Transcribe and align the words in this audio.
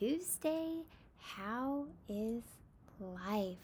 Tuesday. 0.00 0.76
How 1.18 1.84
is 2.08 2.42
life? 2.98 3.58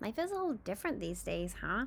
Life 0.00 0.18
is 0.18 0.32
a 0.32 0.34
little 0.34 0.54
different 0.54 0.98
these 0.98 1.22
days, 1.22 1.54
huh? 1.60 1.86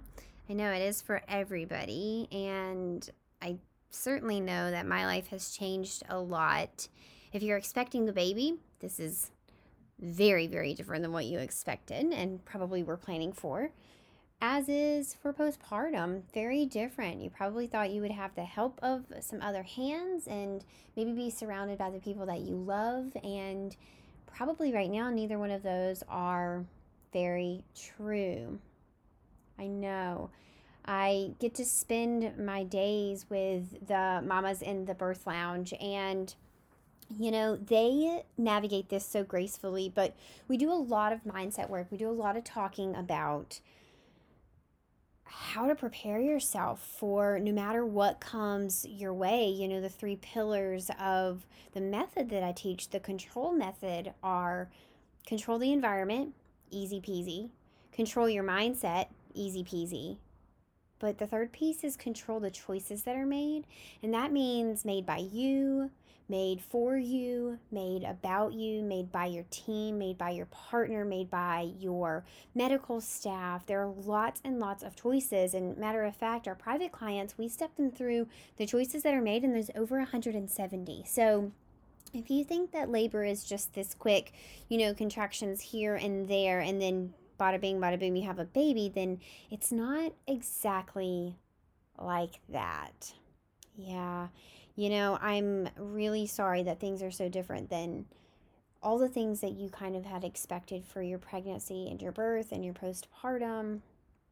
I 0.49 0.53
know 0.53 0.71
it 0.71 0.81
is 0.81 1.01
for 1.01 1.21
everybody, 1.27 2.29
and 2.31 3.09
I 3.41 3.57
certainly 3.89 4.39
know 4.39 4.71
that 4.71 4.87
my 4.87 5.05
life 5.05 5.27
has 5.27 5.51
changed 5.51 6.03
a 6.07 6.17
lot. 6.17 6.87
If 7.33 7.43
you're 7.43 7.57
expecting 7.57 8.07
a 8.07 8.13
baby, 8.13 8.53
this 8.79 8.97
is 8.97 9.31
very, 9.99 10.47
very 10.47 10.73
different 10.73 11.01
than 11.01 11.11
what 11.11 11.25
you 11.25 11.39
expected 11.39 12.13
and 12.13 12.45
probably 12.45 12.81
were 12.81 12.95
planning 12.95 13.33
for 13.33 13.71
as 14.41 14.69
is 14.69 15.14
for 15.14 15.33
postpartum, 15.33 16.22
very 16.33 16.66
different. 16.66 17.22
You 17.22 17.30
probably 17.30 17.67
thought 17.67 17.91
you 17.91 18.02
would 18.02 18.11
have 18.11 18.36
the 18.36 18.44
help 18.44 18.80
of 18.81 19.05
some 19.19 19.42
other 19.42 19.64
hands 19.64 20.27
and 20.27 20.64
maybe 20.95 21.14
be 21.14 21.30
surrounded 21.30 21.77
by 21.77 21.89
the 21.89 22.00
people 22.00 22.25
that 22.27 22.42
you 22.42 22.55
love. 22.55 23.11
And 23.23 23.75
probably 24.27 24.73
right 24.73 24.89
now, 24.89 25.09
neither 25.09 25.39
one 25.39 25.52
of 25.52 25.64
those 25.64 26.03
are 26.08 26.64
very 27.11 27.64
true. 27.75 28.59
I 29.58 29.67
know. 29.67 30.30
I 30.86 31.31
get 31.39 31.55
to 31.55 31.66
spend 31.66 32.38
my 32.38 32.64
days 32.64 33.25
with 33.30 33.88
the 33.88 34.22
mamas 34.23 34.61
in 34.61 34.86
the 34.86 34.94
birth 34.94 35.25
lounge 35.25 35.73
and 35.81 36.33
you 37.20 37.30
know, 37.30 37.55
they 37.55 38.23
navigate 38.38 38.89
this 38.89 39.05
so 39.05 39.23
gracefully, 39.23 39.92
but 39.93 40.15
we 40.48 40.58
do 40.58 40.71
a 40.71 40.73
lot 40.73 41.14
of 41.14 41.23
mindset 41.23 41.70
work. 41.70 41.88
We 41.92 41.98
do 41.98 42.09
a 42.09 42.11
lot 42.11 42.36
of 42.36 42.43
talking 42.43 42.95
about 42.95 43.59
how 45.25 45.67
to 45.67 45.75
prepare 45.75 46.19
yourself 46.19 46.80
for 46.99 47.39
no 47.39 47.52
matter 47.52 47.86
what 47.86 48.19
comes 48.19 48.86
your 48.87 49.13
way. 49.13 49.47
You 49.47 49.67
know, 49.67 49.81
the 49.81 49.89
three 49.89 50.15
pillars 50.15 50.89
of 50.99 51.45
the 51.73 51.81
method 51.81 52.30
that 52.30 52.43
I 52.43 52.52
teach, 52.52 52.89
the 52.89 52.99
control 52.99 53.52
method, 53.52 54.14
are 54.23 54.69
control 55.25 55.59
the 55.59 55.73
environment, 55.73 56.33
easy 56.69 57.02
peasy, 57.02 57.49
control 57.91 58.30
your 58.30 58.43
mindset, 58.43 59.08
easy 59.33 59.64
peasy. 59.64 60.17
But 60.99 61.17
the 61.17 61.27
third 61.27 61.52
piece 61.52 61.83
is 61.83 61.97
control 61.97 62.39
the 62.39 62.52
choices 62.52 63.03
that 63.03 63.15
are 63.15 63.25
made. 63.25 63.65
And 64.02 64.14
that 64.14 64.31
means 64.31 64.85
made 64.85 65.05
by 65.05 65.17
you, 65.17 65.91
made 66.27 66.61
for 66.61 66.97
you, 66.97 67.59
made 67.71 68.03
about 68.03 68.53
you, 68.53 68.81
made 68.81 69.11
by 69.11 69.25
your 69.25 69.45
team, 69.49 69.97
made 69.97 70.17
by 70.17 70.31
your 70.31 70.47
partner, 70.47 71.05
made 71.05 71.30
by 71.30 71.71
your 71.80 72.25
medical 72.53 72.99
staff. 72.99 73.65
There 73.65 73.81
are 73.81 73.91
lots 73.91 74.41
and 74.43 74.59
lots 74.59 74.83
of 74.83 74.95
choices. 74.95 75.53
And 75.53 75.77
matter 75.77 76.03
of 76.03 76.15
fact, 76.15 76.47
our 76.47 76.55
private 76.55 76.91
clients, 76.91 77.37
we 77.37 77.47
step 77.47 77.75
them 77.75 77.91
through 77.91 78.27
the 78.58 78.65
choices 78.65 79.03
that 79.03 79.14
are 79.14 79.21
made, 79.21 79.43
and 79.43 79.53
there's 79.53 79.69
over 79.75 79.97
170. 79.97 81.03
So 81.08 81.52
if 82.14 82.30
you 82.30 82.43
think 82.43 82.71
that 82.71 82.89
labor 82.89 83.23
is 83.23 83.43
just 83.43 83.73
this 83.73 83.93
quick, 83.93 84.33
you 84.69 84.77
know, 84.77 84.93
contractions 84.93 85.61
here 85.61 85.95
and 85.95 86.27
there, 86.27 86.59
and 86.59 86.81
then 86.81 87.14
bada 87.39 87.59
bing, 87.59 87.80
bada 87.80 87.99
boom, 87.99 88.15
you 88.15 88.25
have 88.25 88.39
a 88.39 88.45
baby, 88.45 88.91
then 88.93 89.19
it's 89.52 89.71
not 89.71 90.14
exactly 90.27 91.35
like 91.99 92.39
that. 92.49 93.14
Yeah. 93.77 94.27
You 94.75 94.89
know, 94.89 95.17
I'm 95.21 95.69
really 95.77 96.27
sorry 96.27 96.63
that 96.63 96.80
things 96.80 97.02
are 97.02 97.11
so 97.11 97.30
different 97.30 97.69
than 97.69 98.05
all 98.83 98.97
the 98.99 99.09
things 99.09 99.41
that 99.41 99.53
you 99.53 99.69
kind 99.69 99.95
of 99.95 100.05
had 100.05 100.23
expected 100.23 100.83
for 100.86 101.02
your 101.02 101.17
pregnancy 101.17 101.87
and 101.89 102.02
your 102.02 102.11
birth 102.11 102.52
and 102.52 102.63
your 102.63 102.73
postpartum. 102.73 103.80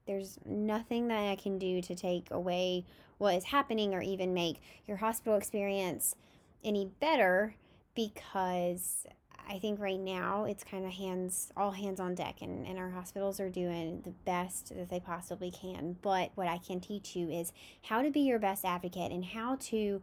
There's 0.05 0.37
nothing 0.45 1.07
that 1.07 1.29
I 1.29 1.35
can 1.35 1.57
do 1.57 1.81
to 1.81 1.95
take 1.95 2.29
away 2.29 2.85
what 3.17 3.35
is 3.35 3.45
happening 3.45 3.93
or 3.93 4.01
even 4.01 4.33
make 4.33 4.57
your 4.85 4.97
hospital 4.97 5.37
experience 5.37 6.15
any 6.63 6.91
better 6.99 7.55
because 7.95 9.05
I 9.47 9.59
think 9.59 9.79
right 9.79 9.99
now 9.99 10.45
it's 10.45 10.63
kind 10.63 10.85
of 10.85 10.91
hands 10.91 11.51
all 11.57 11.71
hands 11.71 11.99
on 11.99 12.15
deck 12.15 12.41
and, 12.41 12.65
and 12.65 12.77
our 12.77 12.89
hospitals 12.89 13.39
are 13.39 13.49
doing 13.49 14.01
the 14.03 14.11
best 14.11 14.75
that 14.75 14.89
they 14.89 14.99
possibly 14.99 15.51
can. 15.51 15.97
But 16.01 16.31
what 16.35 16.47
I 16.47 16.57
can 16.57 16.79
teach 16.79 17.15
you 17.15 17.29
is 17.29 17.51
how 17.83 18.01
to 18.01 18.11
be 18.11 18.21
your 18.21 18.39
best 18.39 18.65
advocate 18.65 19.11
and 19.11 19.23
how 19.23 19.57
to 19.61 20.01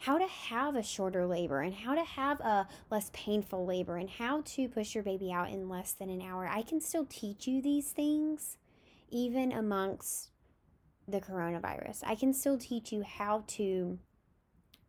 how 0.00 0.16
to 0.16 0.26
have 0.26 0.76
a 0.76 0.82
shorter 0.82 1.26
labor 1.26 1.60
and 1.60 1.74
how 1.74 1.94
to 1.94 2.04
have 2.04 2.40
a 2.40 2.66
less 2.90 3.10
painful 3.12 3.66
labor 3.66 3.96
and 3.96 4.08
how 4.08 4.40
to 4.46 4.66
push 4.66 4.94
your 4.94 5.04
baby 5.04 5.30
out 5.30 5.50
in 5.50 5.68
less 5.68 5.92
than 5.92 6.08
an 6.08 6.22
hour. 6.22 6.48
I 6.48 6.62
can 6.62 6.80
still 6.80 7.04
teach 7.04 7.46
you 7.46 7.60
these 7.60 7.90
things 7.90 8.56
even 9.10 9.52
amongst 9.52 10.30
the 11.06 11.20
coronavirus. 11.20 12.02
I 12.06 12.14
can 12.14 12.32
still 12.32 12.56
teach 12.56 12.92
you 12.92 13.02
how 13.02 13.44
to 13.48 13.98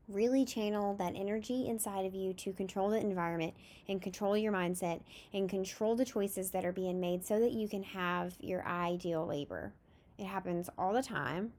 really 0.07 0.45
channel 0.45 0.95
that 0.95 1.13
energy 1.15 1.67
inside 1.67 2.05
of 2.05 2.15
you 2.15 2.33
to 2.33 2.53
control 2.53 2.89
the 2.89 2.99
environment 2.99 3.53
and 3.89 4.01
control 4.01 4.37
your 4.37 4.53
mindset 4.53 5.01
and 5.33 5.49
control 5.49 5.95
the 5.95 6.05
choices 6.05 6.51
that 6.51 6.63
are 6.63 6.71
being 6.71 7.01
made 7.01 7.25
so 7.25 7.37
that 7.39 7.51
you 7.51 7.67
can 7.67 7.83
have 7.83 8.35
your 8.39 8.65
ideal 8.65 9.25
labor. 9.25 9.73
It 10.17 10.25
happens 10.25 10.69
all 10.77 10.93
the 10.93 11.03
time. 11.03 11.51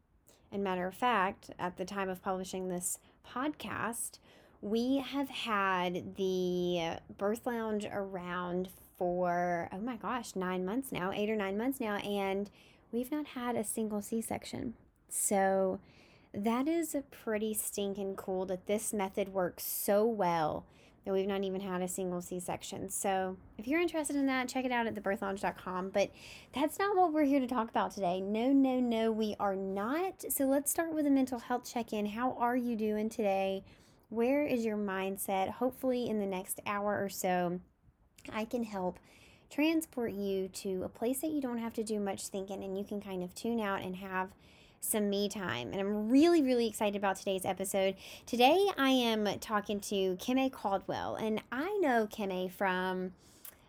And 0.50 0.62
matter 0.62 0.86
of 0.86 0.94
fact, 0.94 1.50
at 1.58 1.76
the 1.76 1.84
time 1.84 2.08
of 2.08 2.22
publishing 2.22 2.68
this 2.68 2.98
podcast, 3.22 4.18
we 4.60 4.98
have 4.98 5.28
had 5.28 6.16
the 6.16 6.98
Birth 7.18 7.46
Lounge 7.46 7.86
around 7.92 8.68
for, 8.96 9.68
oh 9.72 9.78
my 9.78 9.96
gosh, 9.96 10.36
nine 10.36 10.64
months 10.64 10.92
now, 10.92 11.10
eight 11.12 11.28
or 11.28 11.36
nine 11.36 11.58
months 11.58 11.80
now, 11.80 11.96
and 11.96 12.50
we've 12.92 13.10
not 13.10 13.26
had 13.28 13.56
a 13.56 13.64
single 13.64 14.00
C 14.00 14.20
section. 14.20 14.74
So 15.08 15.80
that 16.32 16.68
is 16.68 16.94
a 16.94 17.02
pretty 17.02 17.54
stinking 17.54 18.16
cool 18.16 18.46
that 18.46 18.66
this 18.66 18.92
method 18.92 19.30
works 19.30 19.64
so 19.64 20.04
well 20.06 20.64
that 21.04 21.12
we've 21.12 21.26
not 21.26 21.42
even 21.42 21.60
had 21.60 21.82
a 21.82 21.88
single 21.88 22.20
C 22.20 22.38
section. 22.38 22.88
So 22.88 23.36
if 23.58 23.66
you're 23.66 23.80
interested 23.80 24.16
in 24.16 24.26
that, 24.26 24.48
check 24.48 24.64
it 24.64 24.72
out 24.72 24.86
at 24.86 24.94
thebirthlounge.com. 24.94 25.90
But 25.90 26.10
that's 26.52 26.78
not 26.78 26.96
what 26.96 27.12
we're 27.12 27.24
here 27.24 27.40
to 27.40 27.46
talk 27.46 27.68
about 27.68 27.92
today. 27.92 28.20
No, 28.20 28.52
no, 28.52 28.78
no, 28.78 29.10
we 29.10 29.34
are 29.40 29.56
not. 29.56 30.24
So 30.30 30.44
let's 30.44 30.70
start 30.70 30.94
with 30.94 31.06
a 31.06 31.10
mental 31.10 31.40
health 31.40 31.70
check 31.70 31.92
in. 31.92 32.06
How 32.06 32.32
are 32.38 32.56
you 32.56 32.76
doing 32.76 33.08
today? 33.08 33.64
Where 34.10 34.44
is 34.44 34.64
your 34.64 34.76
mindset? 34.76 35.50
Hopefully, 35.50 36.08
in 36.08 36.20
the 36.20 36.26
next 36.26 36.60
hour 36.66 37.02
or 37.02 37.08
so, 37.08 37.60
I 38.30 38.44
can 38.44 38.62
help 38.62 38.98
transport 39.50 40.12
you 40.12 40.48
to 40.48 40.82
a 40.84 40.88
place 40.88 41.20
that 41.20 41.30
you 41.30 41.40
don't 41.40 41.58
have 41.58 41.74
to 41.74 41.84
do 41.84 41.98
much 41.98 42.28
thinking 42.28 42.62
and 42.62 42.78
you 42.78 42.84
can 42.84 43.00
kind 43.00 43.22
of 43.22 43.34
tune 43.34 43.60
out 43.60 43.82
and 43.82 43.96
have 43.96 44.30
some 44.82 45.08
me 45.08 45.28
time. 45.28 45.70
And 45.72 45.80
I'm 45.80 46.10
really, 46.10 46.42
really 46.42 46.66
excited 46.66 46.96
about 46.96 47.16
today's 47.16 47.44
episode. 47.44 47.94
Today, 48.26 48.66
I 48.76 48.90
am 48.90 49.26
talking 49.38 49.80
to 49.80 50.16
Kimmay 50.16 50.52
Caldwell. 50.52 51.14
And 51.14 51.40
I 51.50 51.78
know 51.80 52.08
Kimmay 52.10 52.50
from 52.50 53.12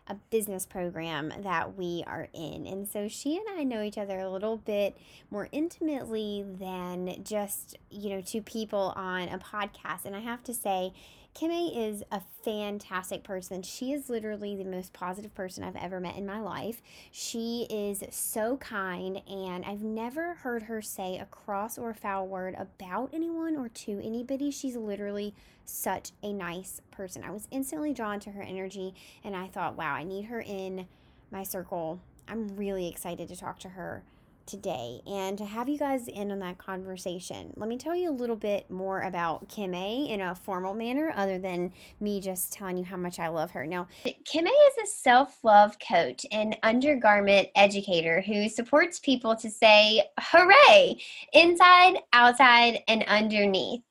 a 0.06 0.16
business 0.30 0.66
program 0.66 1.32
that 1.42 1.78
we 1.78 2.04
are 2.06 2.28
in. 2.34 2.66
And 2.66 2.86
so 2.86 3.08
she 3.08 3.36
and 3.36 3.46
I 3.58 3.64
know 3.64 3.80
each 3.80 3.96
other 3.96 4.18
a 4.18 4.28
little 4.28 4.58
bit 4.58 4.98
more 5.30 5.48
intimately 5.50 6.44
than 6.46 7.22
just, 7.24 7.78
you 7.90 8.10
know, 8.10 8.20
two 8.20 8.42
people 8.42 8.92
on 8.96 9.28
a 9.28 9.38
podcast. 9.38 10.04
And 10.04 10.14
I 10.14 10.20
have 10.20 10.42
to 10.44 10.52
say, 10.52 10.92
Kimmay 11.34 11.76
is 11.76 12.04
a 12.12 12.22
fantastic 12.44 13.24
person. 13.24 13.62
She 13.62 13.90
is 13.90 14.08
literally 14.08 14.54
the 14.54 14.64
most 14.64 14.92
positive 14.92 15.34
person 15.34 15.64
I've 15.64 15.74
ever 15.74 15.98
met 15.98 16.16
in 16.16 16.24
my 16.24 16.40
life. 16.40 16.80
She 17.10 17.66
is 17.68 18.04
so 18.10 18.56
kind, 18.58 19.20
and 19.28 19.64
I've 19.64 19.82
never 19.82 20.34
heard 20.34 20.62
her 20.64 20.80
say 20.80 21.18
a 21.18 21.24
cross 21.24 21.76
or 21.76 21.92
foul 21.92 22.28
word 22.28 22.54
about 22.56 23.10
anyone 23.12 23.56
or 23.56 23.68
to 23.68 24.00
anybody. 24.04 24.52
She's 24.52 24.76
literally 24.76 25.34
such 25.64 26.12
a 26.22 26.32
nice 26.32 26.80
person. 26.92 27.24
I 27.24 27.32
was 27.32 27.48
instantly 27.50 27.92
drawn 27.92 28.20
to 28.20 28.30
her 28.30 28.42
energy, 28.42 28.94
and 29.24 29.34
I 29.34 29.48
thought, 29.48 29.76
wow, 29.76 29.92
I 29.92 30.04
need 30.04 30.26
her 30.26 30.40
in 30.40 30.86
my 31.32 31.42
circle. 31.42 32.00
I'm 32.28 32.56
really 32.56 32.86
excited 32.86 33.26
to 33.28 33.36
talk 33.36 33.58
to 33.60 33.70
her 33.70 34.04
today 34.46 35.00
and 35.06 35.38
to 35.38 35.44
have 35.44 35.68
you 35.68 35.78
guys 35.78 36.08
in 36.08 36.30
on 36.30 36.38
that 36.40 36.58
conversation. 36.58 37.52
Let 37.56 37.68
me 37.68 37.76
tell 37.76 37.94
you 37.94 38.10
a 38.10 38.12
little 38.12 38.36
bit 38.36 38.70
more 38.70 39.00
about 39.00 39.48
Kimmay 39.48 40.10
in 40.10 40.20
a 40.20 40.34
formal 40.34 40.74
manner 40.74 41.12
other 41.16 41.38
than 41.38 41.72
me 42.00 42.20
just 42.20 42.52
telling 42.52 42.76
you 42.76 42.84
how 42.84 42.96
much 42.96 43.18
I 43.18 43.28
love 43.28 43.50
her. 43.52 43.66
Now, 43.66 43.88
Kimmay 44.04 44.48
is 44.48 44.84
a 44.84 44.86
self-love 44.86 45.76
coach 45.78 46.26
and 46.30 46.56
undergarment 46.62 47.48
educator 47.54 48.20
who 48.20 48.48
supports 48.48 48.98
people 48.98 49.36
to 49.36 49.50
say 49.50 50.02
hooray 50.18 50.96
inside, 51.32 51.98
outside, 52.12 52.80
and 52.88 53.04
underneath. 53.04 53.82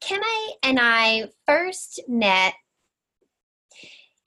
Kimmay 0.00 0.48
and 0.62 0.78
I 0.80 1.24
first 1.46 2.00
met 2.08 2.54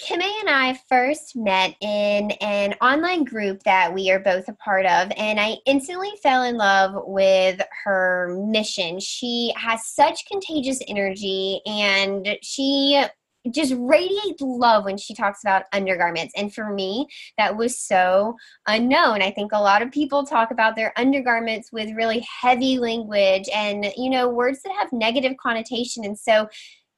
Kimmay 0.01 0.40
and 0.42 0.50
I 0.50 0.78
first 0.90 1.36
met 1.36 1.75
in 1.80 2.31
an 2.42 2.74
online 2.81 3.24
group 3.24 3.63
that 3.63 3.94
we 3.94 4.12
are 4.12 4.19
both 4.19 4.48
a 4.50 4.54
part 4.54 4.86
of, 4.86 5.12
and 5.16 5.40
I 5.40 5.57
instantly 5.66 6.12
fell 6.22 6.44
in 6.44 6.57
love 6.57 6.92
with 7.06 7.62
her 7.86 8.36
mission. 8.48 9.00
She 9.00 9.54
has 9.56 9.86
such 9.86 10.25
contagious 10.25 10.80
energy, 10.88 11.62
and 11.66 12.38
she 12.42 13.06
just 13.51 13.74
radiates 13.78 14.42
love 14.42 14.86
when 14.86 14.98
she 14.98 15.13
talks 15.13 15.44
about 15.44 15.66
undergarments. 15.74 16.34
And 16.36 16.54
for 16.54 16.74
me, 16.74 17.07
that 17.38 17.56
was 17.56 17.78
so 17.78 18.36
unknown. 18.68 19.22
I 19.22 19.31
think 19.31 19.51
a 19.51 19.62
lot 19.62 19.81
of 19.81 19.92
people 19.92 20.25
talk 20.25 20.51
about 20.51 20.75
their 20.75 20.94
undergarments 20.98 21.69
with 21.72 21.96
really 21.96 22.25
heavy 22.42 22.78
language 22.78 23.50
and, 23.54 23.86
you 23.98 24.10
know, 24.10 24.30
words 24.30 24.62
that 24.63 24.74
have 24.80 24.94
negative 24.94 25.34
connotation. 25.42 26.06
And 26.06 26.18
so 26.18 26.48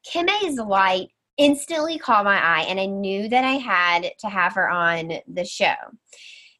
Kimmay's 0.08 0.56
light 0.56 1.08
instantly 1.38 1.98
caught 1.98 2.24
my 2.24 2.42
eye 2.42 2.66
and 2.68 2.80
I 2.80 2.86
knew 2.86 3.28
that 3.28 3.44
I 3.44 3.54
had 3.54 4.10
to 4.20 4.28
have 4.28 4.54
her 4.54 4.68
on 4.68 5.12
the 5.26 5.44
show. 5.44 5.74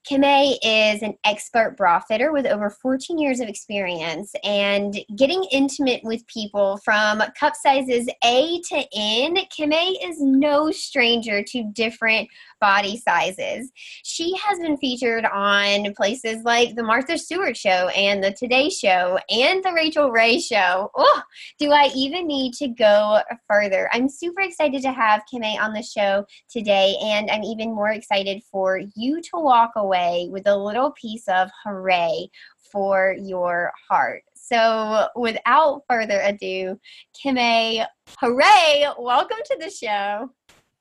Kimmay 0.09 0.57
is 0.63 1.03
an 1.03 1.15
expert 1.25 1.77
bra 1.77 1.99
fitter 1.99 2.31
with 2.31 2.47
over 2.47 2.71
14 2.71 3.19
years 3.19 3.41
of 3.41 3.49
experience 3.49 4.33
and 4.45 4.97
getting 5.17 5.43
intimate 5.51 6.01
with 6.05 6.25
people 6.29 6.79
from 6.85 7.21
cup 7.39 7.55
sizes 7.57 8.09
A 8.23 8.61
to 8.69 8.85
N. 8.95 9.37
Kimmay 9.51 9.97
is 10.05 10.21
no 10.21 10.71
stranger 10.71 11.43
to 11.43 11.65
different 11.73 12.29
body 12.61 12.97
sizes. 12.97 13.71
She 14.03 14.35
has 14.37 14.59
been 14.59 14.77
featured 14.77 15.25
on 15.25 15.95
places 15.95 16.43
like 16.45 16.75
The 16.75 16.83
Martha 16.83 17.19
Stewart 17.19 17.57
Show 17.57 17.89
and 17.89 18.23
The 18.23 18.33
Today 18.33 18.71
Show 18.71 19.19
and 19.31 19.65
The 19.65 19.73
Rachael 19.73 20.11
Ray 20.11 20.39
Show. 20.39 20.91
Oh, 20.95 21.23
do 21.59 21.73
I 21.73 21.91
even 21.95 22.27
need 22.27 22.55
to 22.55 22.69
go 22.69 23.21
further? 23.49 23.89
I'm 23.93 24.09
super 24.09 24.41
excited 24.41 24.83
to 24.83 24.93
have 24.93 25.23
Kimmay 25.33 25.59
on 25.59 25.73
the 25.73 25.83
show 25.83 26.25
today, 26.51 26.97
and 27.03 27.31
I'm 27.31 27.45
even 27.45 27.75
more 27.75 27.91
excited 27.91 28.43
for 28.51 28.81
you 28.95 29.21
to 29.21 29.31
walk 29.35 29.73
away 29.77 30.29
with 30.31 30.47
a 30.47 30.57
little 30.57 30.93
piece 30.93 31.29
of 31.29 31.51
hooray 31.65 32.29
for 32.71 33.15
your 33.19 33.73
heart. 33.89 34.23
So, 34.35 35.09
without 35.17 35.83
further 35.89 36.21
ado, 36.21 36.79
Kimmay, 37.15 37.85
hooray! 38.19 38.87
Welcome 38.99 39.39
to 39.45 39.57
the 39.59 39.71
show. 39.71 40.31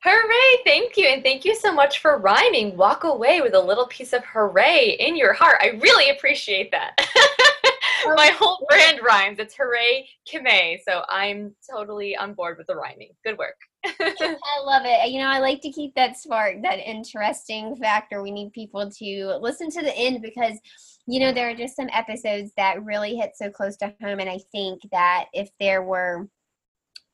Hooray! 0.08 0.62
Thank 0.64 0.98
you. 0.98 1.08
And 1.08 1.24
thank 1.24 1.44
you 1.46 1.56
so 1.56 1.74
much 1.74 1.98
for 1.98 2.20
rhyming. 2.20 2.78
Walk 2.78 3.06
away 3.06 3.42
with 3.42 3.56
a 3.56 3.60
little 3.60 3.88
piece 3.88 4.14
of 4.14 4.24
hooray 4.24 4.98
in 5.00 5.16
your 5.16 5.34
heart. 5.34 5.58
I 5.62 5.80
really 5.82 6.12
appreciate 6.12 6.70
that. 6.70 6.96
My 8.06 8.28
whole 8.38 8.64
brand 8.70 9.00
rhymes. 9.04 9.40
It's 9.40 9.56
hooray 9.56 10.08
Kimmay. 10.32 10.82
So 10.88 11.02
I'm 11.10 11.56
totally 11.68 12.16
on 12.16 12.36
board 12.36 12.60
with 12.60 12.68
the 12.68 12.76
rhyming. 12.76 13.14
Good 13.24 13.40
work. 13.40 13.56
I 13.84 14.38
love 14.64 14.84
it. 14.86 15.10
You 15.10 15.22
know, 15.22 15.28
I 15.28 15.40
like 15.40 15.62
to 15.62 15.72
keep 15.72 15.96
that 15.96 16.18
spark, 16.18 16.62
that 16.62 16.88
interesting 16.88 17.76
factor. 17.76 18.22
We 18.22 18.30
need 18.30 18.54
people 18.54 18.88
to 19.00 19.40
listen 19.42 19.72
to 19.72 19.82
the 19.82 19.98
end 19.98 20.22
because, 20.22 20.60
you 21.08 21.20
know, 21.20 21.34
there 21.34 21.50
are 21.50 21.56
just 21.56 21.76
some 21.76 21.90
episodes 21.92 22.52
that 22.58 22.84
really 22.84 23.16
hit 23.16 23.32
so 23.36 23.50
close 23.50 23.76
to 23.78 23.92
home. 24.00 24.20
And 24.20 24.30
I 24.30 24.38
think 24.52 24.84
that 24.92 25.26
if 25.34 25.50
there 25.60 25.82
were 25.82 26.28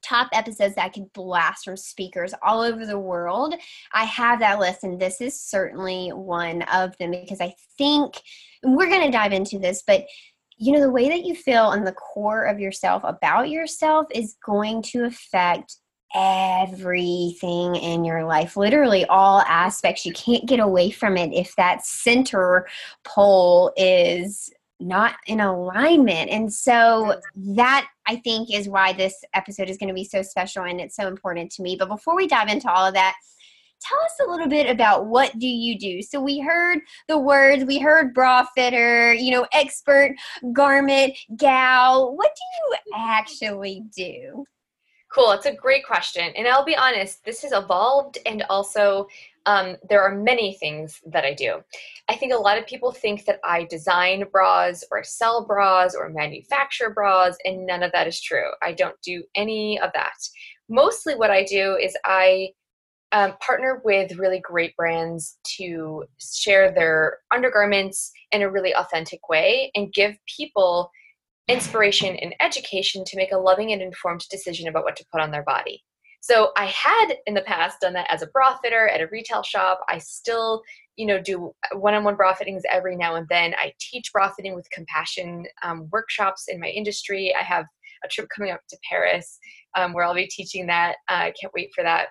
top 0.01 0.29
episodes 0.33 0.75
that 0.75 0.85
I 0.85 0.89
could 0.89 1.11
blast 1.13 1.65
from 1.65 1.77
speakers 1.77 2.33
all 2.43 2.61
over 2.61 2.85
the 2.85 2.99
world. 2.99 3.55
I 3.93 4.05
have 4.05 4.39
that 4.39 4.59
list, 4.59 4.83
and 4.83 4.99
this 4.99 5.21
is 5.21 5.39
certainly 5.39 6.09
one 6.09 6.63
of 6.63 6.97
them 6.97 7.11
because 7.11 7.41
I 7.41 7.55
think 7.77 8.15
we're 8.63 8.89
going 8.89 9.05
to 9.05 9.11
dive 9.11 9.33
into 9.33 9.59
this, 9.59 9.83
but 9.85 10.05
you 10.57 10.73
know, 10.73 10.79
the 10.79 10.91
way 10.91 11.09
that 11.09 11.25
you 11.25 11.33
feel 11.33 11.63
on 11.63 11.83
the 11.83 11.91
core 11.91 12.45
of 12.45 12.59
yourself 12.59 13.01
about 13.03 13.49
yourself 13.49 14.05
is 14.13 14.35
going 14.45 14.83
to 14.83 15.05
affect 15.05 15.77
everything 16.13 17.75
in 17.75 18.03
your 18.03 18.25
life 18.25 18.57
literally 18.57 19.05
all 19.05 19.39
aspects 19.41 20.05
you 20.05 20.11
can't 20.11 20.45
get 20.45 20.59
away 20.59 20.91
from 20.91 21.15
it 21.15 21.31
if 21.33 21.55
that 21.55 21.85
center 21.85 22.67
pole 23.05 23.71
is 23.77 24.51
not 24.81 25.15
in 25.27 25.39
alignment. 25.39 26.29
And 26.29 26.51
so 26.51 26.71
mm-hmm. 26.71 27.55
that 27.55 27.87
I 28.07 28.17
think 28.17 28.53
is 28.53 28.67
why 28.67 28.93
this 28.93 29.23
episode 29.33 29.69
is 29.69 29.77
going 29.77 29.89
to 29.89 29.93
be 29.93 30.03
so 30.03 30.21
special 30.21 30.63
and 30.63 30.81
it's 30.81 30.95
so 30.95 31.07
important 31.07 31.51
to 31.53 31.61
me. 31.61 31.75
But 31.77 31.89
before 31.89 32.15
we 32.15 32.27
dive 32.27 32.49
into 32.49 32.69
all 32.69 32.87
of 32.87 32.93
that, 32.93 33.15
tell 33.81 33.99
us 34.01 34.15
a 34.25 34.29
little 34.29 34.47
bit 34.47 34.69
about 34.69 35.07
what 35.07 35.37
do 35.39 35.47
you 35.47 35.77
do? 35.77 36.01
So 36.01 36.21
we 36.21 36.39
heard 36.39 36.79
the 37.07 37.17
words 37.17 37.65
we 37.65 37.79
heard 37.79 38.13
bra 38.13 38.45
fitter 38.55 39.13
you 39.13 39.31
know 39.31 39.47
expert 39.53 40.15
garment 40.53 41.17
gal. 41.35 42.15
What 42.15 42.31
do 42.35 42.41
you 42.57 42.77
actually 42.95 43.83
do? 43.95 44.45
Cool 45.11 45.31
it's 45.31 45.45
a 45.45 45.53
great 45.53 45.85
question. 45.85 46.31
And 46.35 46.47
i'll 46.47 46.65
be 46.65 46.75
honest 46.75 47.23
this 47.25 47.41
has 47.41 47.51
evolved 47.51 48.17
and 48.25 48.43
also 48.49 49.07
um, 49.45 49.77
there 49.89 50.01
are 50.01 50.15
many 50.15 50.55
things 50.59 50.99
that 51.07 51.25
I 51.25 51.33
do. 51.33 51.61
I 52.09 52.15
think 52.15 52.33
a 52.33 52.37
lot 52.37 52.57
of 52.57 52.67
people 52.67 52.91
think 52.91 53.25
that 53.25 53.39
I 53.43 53.65
design 53.65 54.25
bras 54.31 54.83
or 54.91 55.03
sell 55.03 55.45
bras 55.45 55.95
or 55.95 56.09
manufacture 56.09 56.91
bras, 56.91 57.35
and 57.43 57.65
none 57.65 57.83
of 57.83 57.91
that 57.93 58.07
is 58.07 58.21
true. 58.21 58.49
I 58.61 58.73
don't 58.73 58.99
do 59.01 59.23
any 59.35 59.79
of 59.79 59.91
that. 59.93 60.13
Mostly, 60.69 61.15
what 61.15 61.31
I 61.31 61.43
do 61.43 61.75
is 61.81 61.97
I 62.05 62.49
um, 63.13 63.33
partner 63.45 63.81
with 63.83 64.17
really 64.17 64.39
great 64.39 64.75
brands 64.77 65.37
to 65.57 66.05
share 66.19 66.71
their 66.71 67.17
undergarments 67.33 68.11
in 68.31 68.41
a 68.41 68.49
really 68.49 68.73
authentic 68.73 69.27
way 69.27 69.71
and 69.75 69.93
give 69.93 70.15
people 70.37 70.89
inspiration 71.47 72.15
and 72.15 72.33
education 72.39 73.03
to 73.05 73.17
make 73.17 73.31
a 73.33 73.37
loving 73.37 73.73
and 73.73 73.81
informed 73.81 74.23
decision 74.29 74.67
about 74.69 74.85
what 74.85 74.95
to 74.95 75.05
put 75.11 75.19
on 75.19 75.31
their 75.31 75.43
body. 75.43 75.83
So 76.21 76.51
I 76.55 76.65
had 76.65 77.15
in 77.25 77.33
the 77.33 77.41
past 77.41 77.81
done 77.81 77.93
that 77.93 78.09
as 78.09 78.21
a 78.21 78.27
bra 78.27 78.57
fitter 78.63 78.87
at 78.87 79.01
a 79.01 79.07
retail 79.07 79.41
shop. 79.41 79.81
I 79.89 79.97
still, 79.97 80.61
you 80.95 81.07
know, 81.07 81.19
do 81.19 81.51
one-on-one 81.73 82.15
bra 82.15 82.33
fittings 82.33 82.61
every 82.71 82.95
now 82.95 83.15
and 83.15 83.27
then. 83.27 83.55
I 83.55 83.73
teach 83.79 84.13
bra 84.13 84.31
fitting 84.31 84.55
with 84.55 84.69
compassion 84.69 85.45
um, 85.63 85.89
workshops 85.91 86.45
in 86.47 86.59
my 86.59 86.67
industry. 86.67 87.33
I 87.37 87.43
have 87.43 87.65
a 88.05 88.07
trip 88.07 88.27
coming 88.35 88.51
up 88.51 88.61
to 88.69 88.77
Paris 88.87 89.39
um, 89.75 89.93
where 89.93 90.05
I'll 90.05 90.13
be 90.13 90.27
teaching 90.27 90.67
that. 90.67 90.97
Uh, 91.09 91.13
I 91.25 91.33
can't 91.39 91.53
wait 91.55 91.71
for 91.75 91.83
that 91.83 92.09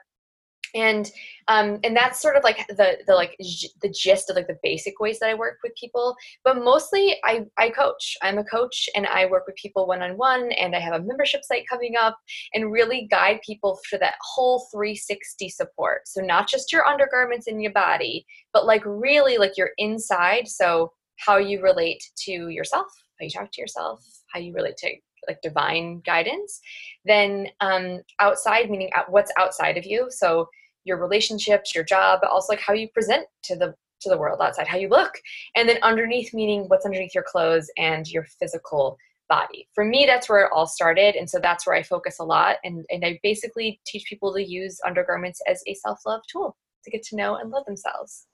and 0.75 1.11
um, 1.49 1.81
and 1.83 1.97
that's 1.97 2.23
sort 2.23 2.37
of 2.37 2.45
like 2.45 2.67
the 2.69 2.99
the 3.07 3.15
like 3.15 3.37
the 3.39 3.89
gist 3.91 4.31
of 4.31 4.37
like 4.37 4.47
the 4.47 4.59
basic 4.63 5.01
ways 5.01 5.19
that 5.19 5.29
I 5.29 5.35
work 5.35 5.59
with 5.63 5.73
people. 5.75 6.15
But 6.45 6.63
mostly, 6.63 7.17
I 7.25 7.47
I 7.59 7.71
coach. 7.71 8.17
I'm 8.23 8.39
a 8.39 8.45
coach, 8.45 8.89
and 8.95 9.07
I 9.07 9.27
work 9.27 9.45
with 9.47 9.57
people 9.57 9.87
one 9.87 10.03
on 10.03 10.17
one. 10.17 10.53
And 10.53 10.75
I 10.77 10.81
have 10.81 10.95
a 10.95 11.05
membership 11.05 11.43
site 11.45 11.69
coming 11.69 11.95
up, 12.01 12.19
and 12.55 12.73
really 12.73 13.09
guide 13.11 13.41
people 13.45 13.79
for 13.89 13.99
that 13.99 14.15
whole 14.21 14.67
360 14.73 15.49
support. 15.49 16.03
So 16.07 16.21
not 16.21 16.49
just 16.49 16.73
your 16.73 16.87
undergarments 16.87 17.47
in 17.47 17.61
your 17.61 17.73
body, 17.73 18.27
but 18.53 18.67
like 18.67 18.83
really 18.85 19.39
like 19.39 19.57
your 19.57 19.71
inside. 19.79 20.49
So 20.49 20.93
how 21.19 21.37
you 21.37 21.63
relate 21.63 22.03
to 22.25 22.49
yourself, 22.49 22.87
how 23.19 23.25
you 23.25 23.31
talk 23.31 23.51
to 23.53 23.61
yourself, 23.61 24.03
how 24.33 24.41
you 24.41 24.55
relate 24.55 24.77
to 24.79 24.91
like 25.29 25.41
divine 25.43 26.01
guidance 26.05 26.61
then 27.05 27.47
um, 27.61 28.01
outside 28.21 28.71
meaning 28.71 28.91
what's 29.09 29.33
outside 29.39 29.77
of 29.77 29.85
you 29.85 30.07
so 30.11 30.49
your 30.85 30.99
relationships, 30.99 31.75
your 31.75 31.85
job, 31.85 32.21
but 32.23 32.31
also 32.31 32.53
like 32.53 32.61
how 32.61 32.73
you 32.73 32.89
present 32.89 33.27
to 33.45 33.57
the 33.57 33.75
to 34.01 34.09
the 34.09 34.19
world 34.19 34.41
outside, 34.41 34.67
how 34.67 34.79
you 34.79 34.89
look. 34.89 35.13
And 35.57 35.69
then 35.69 35.79
underneath 35.83 36.33
meaning 36.33 36.65
what's 36.69 36.87
underneath 36.87 37.15
your 37.15 37.25
clothes 37.25 37.71
and 37.77 38.09
your 38.09 38.25
physical 38.25 38.97
body. 39.29 39.69
For 39.75 39.85
me, 39.85 40.05
that's 40.07 40.29
where 40.29 40.45
it 40.45 40.51
all 40.55 40.67
started. 40.67 41.17
And 41.17 41.29
so 41.29 41.39
that's 41.39 41.67
where 41.67 41.77
I 41.77 41.83
focus 41.83 42.19
a 42.19 42.25
lot. 42.25 42.57
And, 42.65 42.85
and 42.91 43.05
I 43.05 43.21
basically 43.23 43.81
teach 43.87 44.05
people 44.07 44.33
to 44.35 44.43
use 44.43 44.81
undergarments 44.87 45.41
as 45.47 45.63
a 45.67 45.75
self 45.75 46.01
love 46.07 46.23
tool. 46.31 46.57
to 46.85 46.91
get 46.91 47.03
to 47.05 47.17
know 47.17 47.37
and 47.37 47.51
love 47.51 47.65
themselves. 47.67 48.27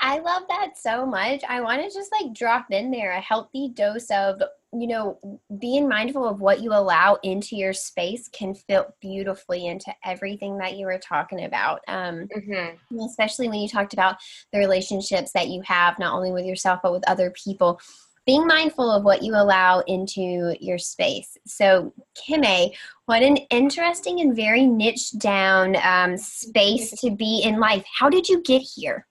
I 0.00 0.18
love 0.18 0.42
that 0.48 0.78
so 0.78 1.06
much. 1.06 1.42
I 1.48 1.60
want 1.60 1.82
to 1.82 1.94
just 1.94 2.12
like 2.12 2.34
drop 2.34 2.66
in 2.70 2.90
there 2.90 3.12
a 3.12 3.20
healthy 3.20 3.70
dose 3.74 4.10
of, 4.10 4.40
you 4.72 4.86
know, 4.86 5.18
being 5.58 5.86
mindful 5.86 6.26
of 6.26 6.40
what 6.40 6.60
you 6.60 6.72
allow 6.72 7.18
into 7.22 7.56
your 7.56 7.74
space 7.74 8.28
can 8.28 8.54
fit 8.54 8.86
beautifully 9.00 9.66
into 9.66 9.94
everything 10.04 10.56
that 10.58 10.76
you 10.76 10.86
were 10.86 10.98
talking 10.98 11.44
about. 11.44 11.80
Um, 11.88 12.26
mm-hmm. 12.34 12.98
Especially 13.00 13.48
when 13.48 13.60
you 13.60 13.68
talked 13.68 13.92
about 13.92 14.16
the 14.50 14.58
relationships 14.58 15.32
that 15.32 15.48
you 15.48 15.60
have, 15.66 15.98
not 15.98 16.14
only 16.14 16.32
with 16.32 16.46
yourself, 16.46 16.80
but 16.82 16.92
with 16.92 17.08
other 17.08 17.32
people. 17.32 17.80
Being 18.24 18.46
mindful 18.46 18.90
of 18.90 19.02
what 19.02 19.22
you 19.22 19.34
allow 19.34 19.80
into 19.80 20.54
your 20.60 20.78
space. 20.78 21.36
So, 21.44 21.92
Kimmay, 22.16 22.72
what 23.06 23.22
an 23.22 23.36
interesting 23.50 24.20
and 24.20 24.34
very 24.34 24.64
niche 24.64 25.10
down 25.18 25.76
um, 25.82 26.16
space 26.16 26.92
to 27.00 27.10
be 27.10 27.42
in 27.44 27.58
life. 27.58 27.84
How 27.98 28.08
did 28.08 28.28
you 28.28 28.40
get 28.42 28.62
here? 28.62 29.06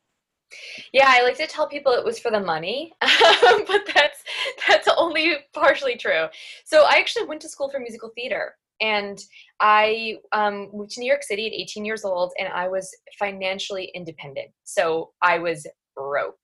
Yeah, 0.94 1.06
I 1.08 1.24
like 1.24 1.38
to 1.38 1.48
tell 1.48 1.68
people 1.68 1.94
it 1.94 2.06
was 2.06 2.20
for 2.20 2.32
the 2.32 2.40
money, 2.40 2.94
but 3.02 3.82
that's 3.94 4.24
that's 4.68 4.88
only 4.98 5.36
partially 5.54 5.96
true. 5.96 6.26
So 6.66 6.84
I 6.84 6.96
actually 6.96 7.26
went 7.26 7.42
to 7.42 7.50
school 7.50 7.70
for 7.70 7.80
musical 7.80 8.12
theater, 8.16 8.56
and 8.80 9.20
I 9.60 10.18
um, 10.32 10.70
moved 10.74 10.92
to 10.92 11.00
New 11.00 11.08
York 11.08 11.24
City 11.24 11.48
at 11.48 11.54
18 11.54 11.86
years 11.86 12.04
old, 12.04 12.34
and 12.40 12.50
I 12.50 12.68
was 12.68 12.90
financially 13.18 13.92
independent. 13.96 14.50
So 14.64 15.12
I 15.22 15.40
was 15.40 15.66
broke, 15.96 16.38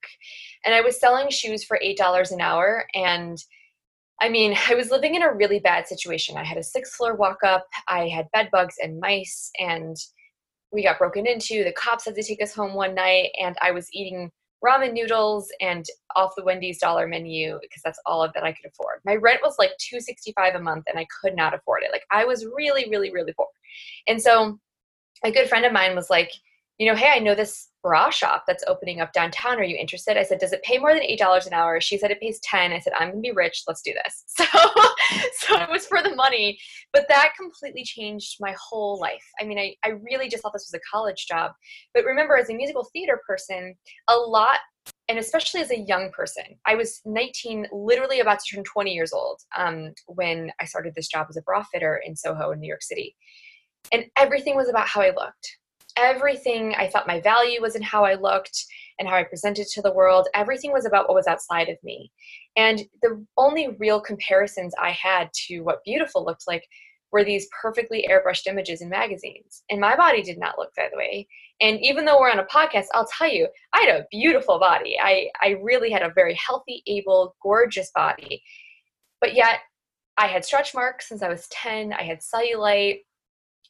and 0.66 0.74
I 0.74 0.82
was 0.82 1.00
selling 1.00 1.30
shoes 1.30 1.64
for 1.64 1.80
eight 1.82 1.98
dollars 1.98 2.32
an 2.32 2.42
hour, 2.42 2.88
and 2.94 3.38
I 4.22 4.30
mean, 4.30 4.56
I 4.70 4.76
was 4.76 4.90
living 4.90 5.16
in 5.16 5.22
a 5.22 5.34
really 5.34 5.60
bad 5.60 5.88
situation. 5.88 6.38
I 6.38 6.44
had 6.44 6.58
a 6.58 6.64
six 6.64 6.96
floor 6.96 7.16
walk 7.16 7.40
up. 7.46 7.68
I 7.88 8.08
had 8.08 8.32
bed 8.34 8.50
bugs 8.52 8.76
and 8.82 9.00
mice, 9.00 9.52
and 9.60 9.96
we 10.78 10.84
got 10.84 11.00
broken 11.00 11.26
into. 11.26 11.64
The 11.64 11.74
cops 11.74 12.06
had 12.06 12.14
to 12.14 12.24
take 12.24 12.40
us 12.40 12.54
home 12.54 12.76
one 12.76 12.94
night, 12.94 13.32
and 13.42 13.58
I 13.64 13.72
was 13.72 13.90
eating 13.92 14.32
ramen 14.64 14.94
noodles 14.94 15.50
and 15.60 15.84
off 16.16 16.34
the 16.38 16.44
Wendy's 16.44 16.78
dollar 16.78 17.08
menu 17.08 17.58
because 17.64 17.82
that's 17.84 18.00
all 18.06 18.24
of 18.24 18.32
that 18.34 18.44
I 18.44 18.52
could 18.52 18.70
afford. 18.70 19.00
My 19.04 19.16
rent 19.16 19.40
was 19.44 19.56
like 19.58 19.72
265 19.80 20.54
a 20.54 20.60
month 20.60 20.86
and 20.88 20.98
I 20.98 21.08
could 21.22 21.36
not 21.36 21.54
afford 21.54 21.84
it. 21.84 21.92
Like 21.92 22.06
I 22.12 22.26
was 22.26 22.44
really 22.44 22.90
really 22.90 23.12
really 23.12 23.34
poor. 23.34 23.48
And 24.08 24.20
so 24.20 24.60
a 25.24 25.32
good 25.32 25.48
friend 25.48 25.64
of 25.64 25.74
mine 25.74 25.96
was 25.96 26.10
like, 26.10 26.32
you 26.78 26.88
know, 26.88 26.96
hey, 26.96 27.12
I 27.14 27.20
know 27.20 27.34
this 27.34 27.70
bra 27.82 28.10
shop 28.10 28.44
that's 28.46 28.64
opening 28.68 29.00
up 29.02 29.14
downtown. 29.14 29.60
Are 29.60 29.64
you 29.64 29.78
interested? 29.78 30.18
I 30.18 30.24
said, 30.24 30.40
does 30.40 30.54
it 30.54 30.62
pay 30.62 30.78
more 30.78 30.94
than 30.94 31.04
$8 31.04 31.48
an 31.48 31.54
hour? 31.54 31.82
She 31.82 31.98
said 31.98 32.12
it 32.12 32.20
pays 32.20 32.40
10. 32.42 32.72
I 32.72 32.80
said, 32.80 32.94
I'm 32.98 33.14
to 33.14 33.18
be 33.18 33.32
rich. 33.32 33.64
Let's 33.68 33.82
do 33.82 33.94
this. 33.94 34.24
So, 35.40 35.56
so 35.56 35.62
it 35.62 35.70
was 35.70 35.86
for 35.86 36.04
the 36.04 36.14
money, 36.16 36.60
but 36.92 37.06
that 37.08 37.32
completely 37.40 37.84
changed 37.84 38.36
my 38.42 38.54
whole 38.60 39.00
life. 39.00 39.24
I 39.40 39.46
mean, 39.46 39.58
I, 39.58 39.76
I 39.86 39.94
really 40.12 40.28
just 40.28 40.44
thought 40.44 40.52
this 40.52 40.70
was 40.72 40.80
a 40.80 40.92
college 40.92 41.28
job. 41.28 41.52
But 41.94 42.04
remember, 42.04 42.36
as 42.36 42.50
a 42.50 42.54
musical 42.54 42.90
theater 42.92 43.22
person, 43.26 43.76
a 44.10 44.16
lot 44.16 44.60
and 45.08 45.18
especially 45.18 45.62
as 45.62 45.72
a 45.72 45.80
young 45.80 46.12
person, 46.12 46.44
I 46.66 46.76
was 46.76 47.02
19, 47.06 47.68
literally 47.72 48.20
about 48.20 48.40
to 48.40 48.56
turn 48.56 48.64
20 48.64 48.94
years 48.94 49.14
old 49.14 49.40
um, 49.58 49.94
when 50.08 50.52
I 50.60 50.66
started 50.66 50.94
this 50.96 51.08
job 51.08 51.28
as 51.30 51.38
a 51.38 51.42
bra 51.42 51.64
fitter 51.72 52.02
in 52.06 52.16
Soho 52.16 52.52
in 52.52 52.60
New 52.60 52.68
York 52.68 52.84
City. 52.84 53.16
And 53.92 54.06
everything 54.18 54.56
was 54.56 54.70
about 54.70 54.88
how 54.88 55.02
I 55.02 55.10
looked 55.10 55.58
everything 55.98 56.76
I 56.78 56.88
thought 56.88 57.08
my 57.08 57.20
value 57.20 57.62
was 57.62 57.76
in 57.76 57.82
how 57.82 58.06
I 58.06 58.16
looked 58.16 58.66
and 59.00 59.08
how 59.08 59.16
I 59.16 59.24
presented 59.24 59.68
to 59.68 59.82
the 59.82 59.94
world. 59.94 60.28
Everything 60.34 60.72
was 60.72 60.86
about 60.86 61.08
what 61.08 61.16
was 61.16 61.28
outside 61.28 61.70
of 61.70 61.78
me. 61.84 62.12
And 62.56 62.84
the 63.02 63.26
only 63.38 63.70
real 63.80 64.00
comparisons 64.00 64.74
I 64.82 64.92
had 64.92 65.30
to 65.48 65.62
what 65.62 65.84
beautiful 65.84 66.26
looked 66.26 66.48
like 66.48 66.64
were 67.12 67.24
these 67.24 67.48
perfectly 67.62 68.08
airbrushed 68.10 68.48
images 68.48 68.82
in 68.82 68.90
magazines. 68.90 69.64
And 69.70 69.80
my 69.80 69.96
body 69.96 70.22
did 70.22 70.38
not 70.38 70.58
look 70.58 70.72
that 70.76 70.92
way. 70.94 71.28
And 71.62 71.80
even 71.82 72.06
though 72.06 72.20
we're 72.20 72.32
on 72.32 72.40
a 72.40 72.46
podcast, 72.46 72.86
I'll 72.94 73.08
tell 73.18 73.32
you, 73.32 73.48
I 73.74 73.82
had 73.82 73.96
a 73.96 74.06
beautiful 74.12 74.60
body. 74.60 74.98
I, 75.02 75.30
I 75.42 75.56
really 75.62 75.90
had 75.90 76.02
a 76.04 76.12
very 76.14 76.36
healthy, 76.36 76.84
able, 76.86 77.36
gorgeous 77.42 77.92
body. 77.96 78.44
But 79.22 79.36
yet, 79.36 79.60
I 80.18 80.28
had 80.28 80.44
stretch 80.44 80.74
marks 80.74 81.08
since 81.08 81.22
I 81.22 81.30
was 81.30 81.48
10. 81.50 81.94
I 81.94 82.04
had 82.04 82.20
cellulite. 82.20 83.02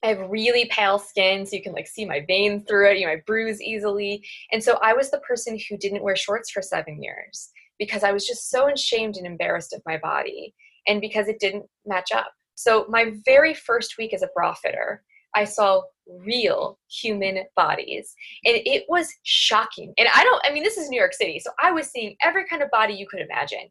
I 0.04 0.08
have 0.08 0.30
really 0.30 0.66
pale 0.66 1.00
skin, 1.00 1.46
so 1.46 1.56
you 1.56 1.63
can 1.63 1.74
like 1.74 1.88
see 1.88 2.06
my 2.06 2.24
veins 2.27 2.63
through 2.68 2.92
it. 2.92 3.00
You 3.00 3.08
know, 3.08 3.13
I 3.13 3.22
bruise 3.25 3.62
easily. 3.62 4.25
And 4.51 4.63
so 4.63 4.77
I 4.82 4.94
was 4.94 5.10
the 5.10 5.20
person 5.20 5.60
who 5.70 5.77
didn't 5.77 6.04
wear 6.04 6.16
shorts 6.16 6.51
for 6.51 6.62
seven 6.62 7.01
years 7.01 7.50
because 7.80 8.04
I 8.04 8.12
was 8.12 8.25
just 8.25 8.50
so 8.50 8.70
ashamed 8.70 9.18
and 9.18 9.25
embarrassed 9.25 9.74
of 9.74 9.82
my 9.86 9.98
body 9.98 10.54
and 10.88 11.01
because 11.01 11.27
it 11.27 11.39
didn't 11.39 11.66
match 11.86 12.12
up. 12.12 12.32
So 12.56 12.86
my 12.89 13.13
very 13.25 13.54
first 13.54 13.98
week 13.98 14.13
as 14.13 14.24
a 14.24 14.30
bra 14.34 14.54
fitter, 14.54 15.04
I 15.36 15.44
saw 15.44 15.84
real 16.25 16.80
human 16.89 17.44
bodies 17.56 18.16
and 18.46 18.58
it 18.66 18.86
was 18.88 19.13
shocking. 19.24 19.94
And 19.98 20.08
I 20.13 20.24
don't, 20.24 20.42
I 20.44 20.51
mean, 20.51 20.63
this 20.63 20.77
is 20.77 20.89
New 20.89 20.98
York 20.98 21.13
City, 21.13 21.39
so 21.39 21.51
I 21.62 21.72
was 21.72 21.88
seeing 21.88 22.16
every 22.22 22.46
kind 22.46 22.63
of 22.63 22.72
body 22.72 22.94
you 22.94 23.08
could 23.08 23.20
imagine 23.22 23.70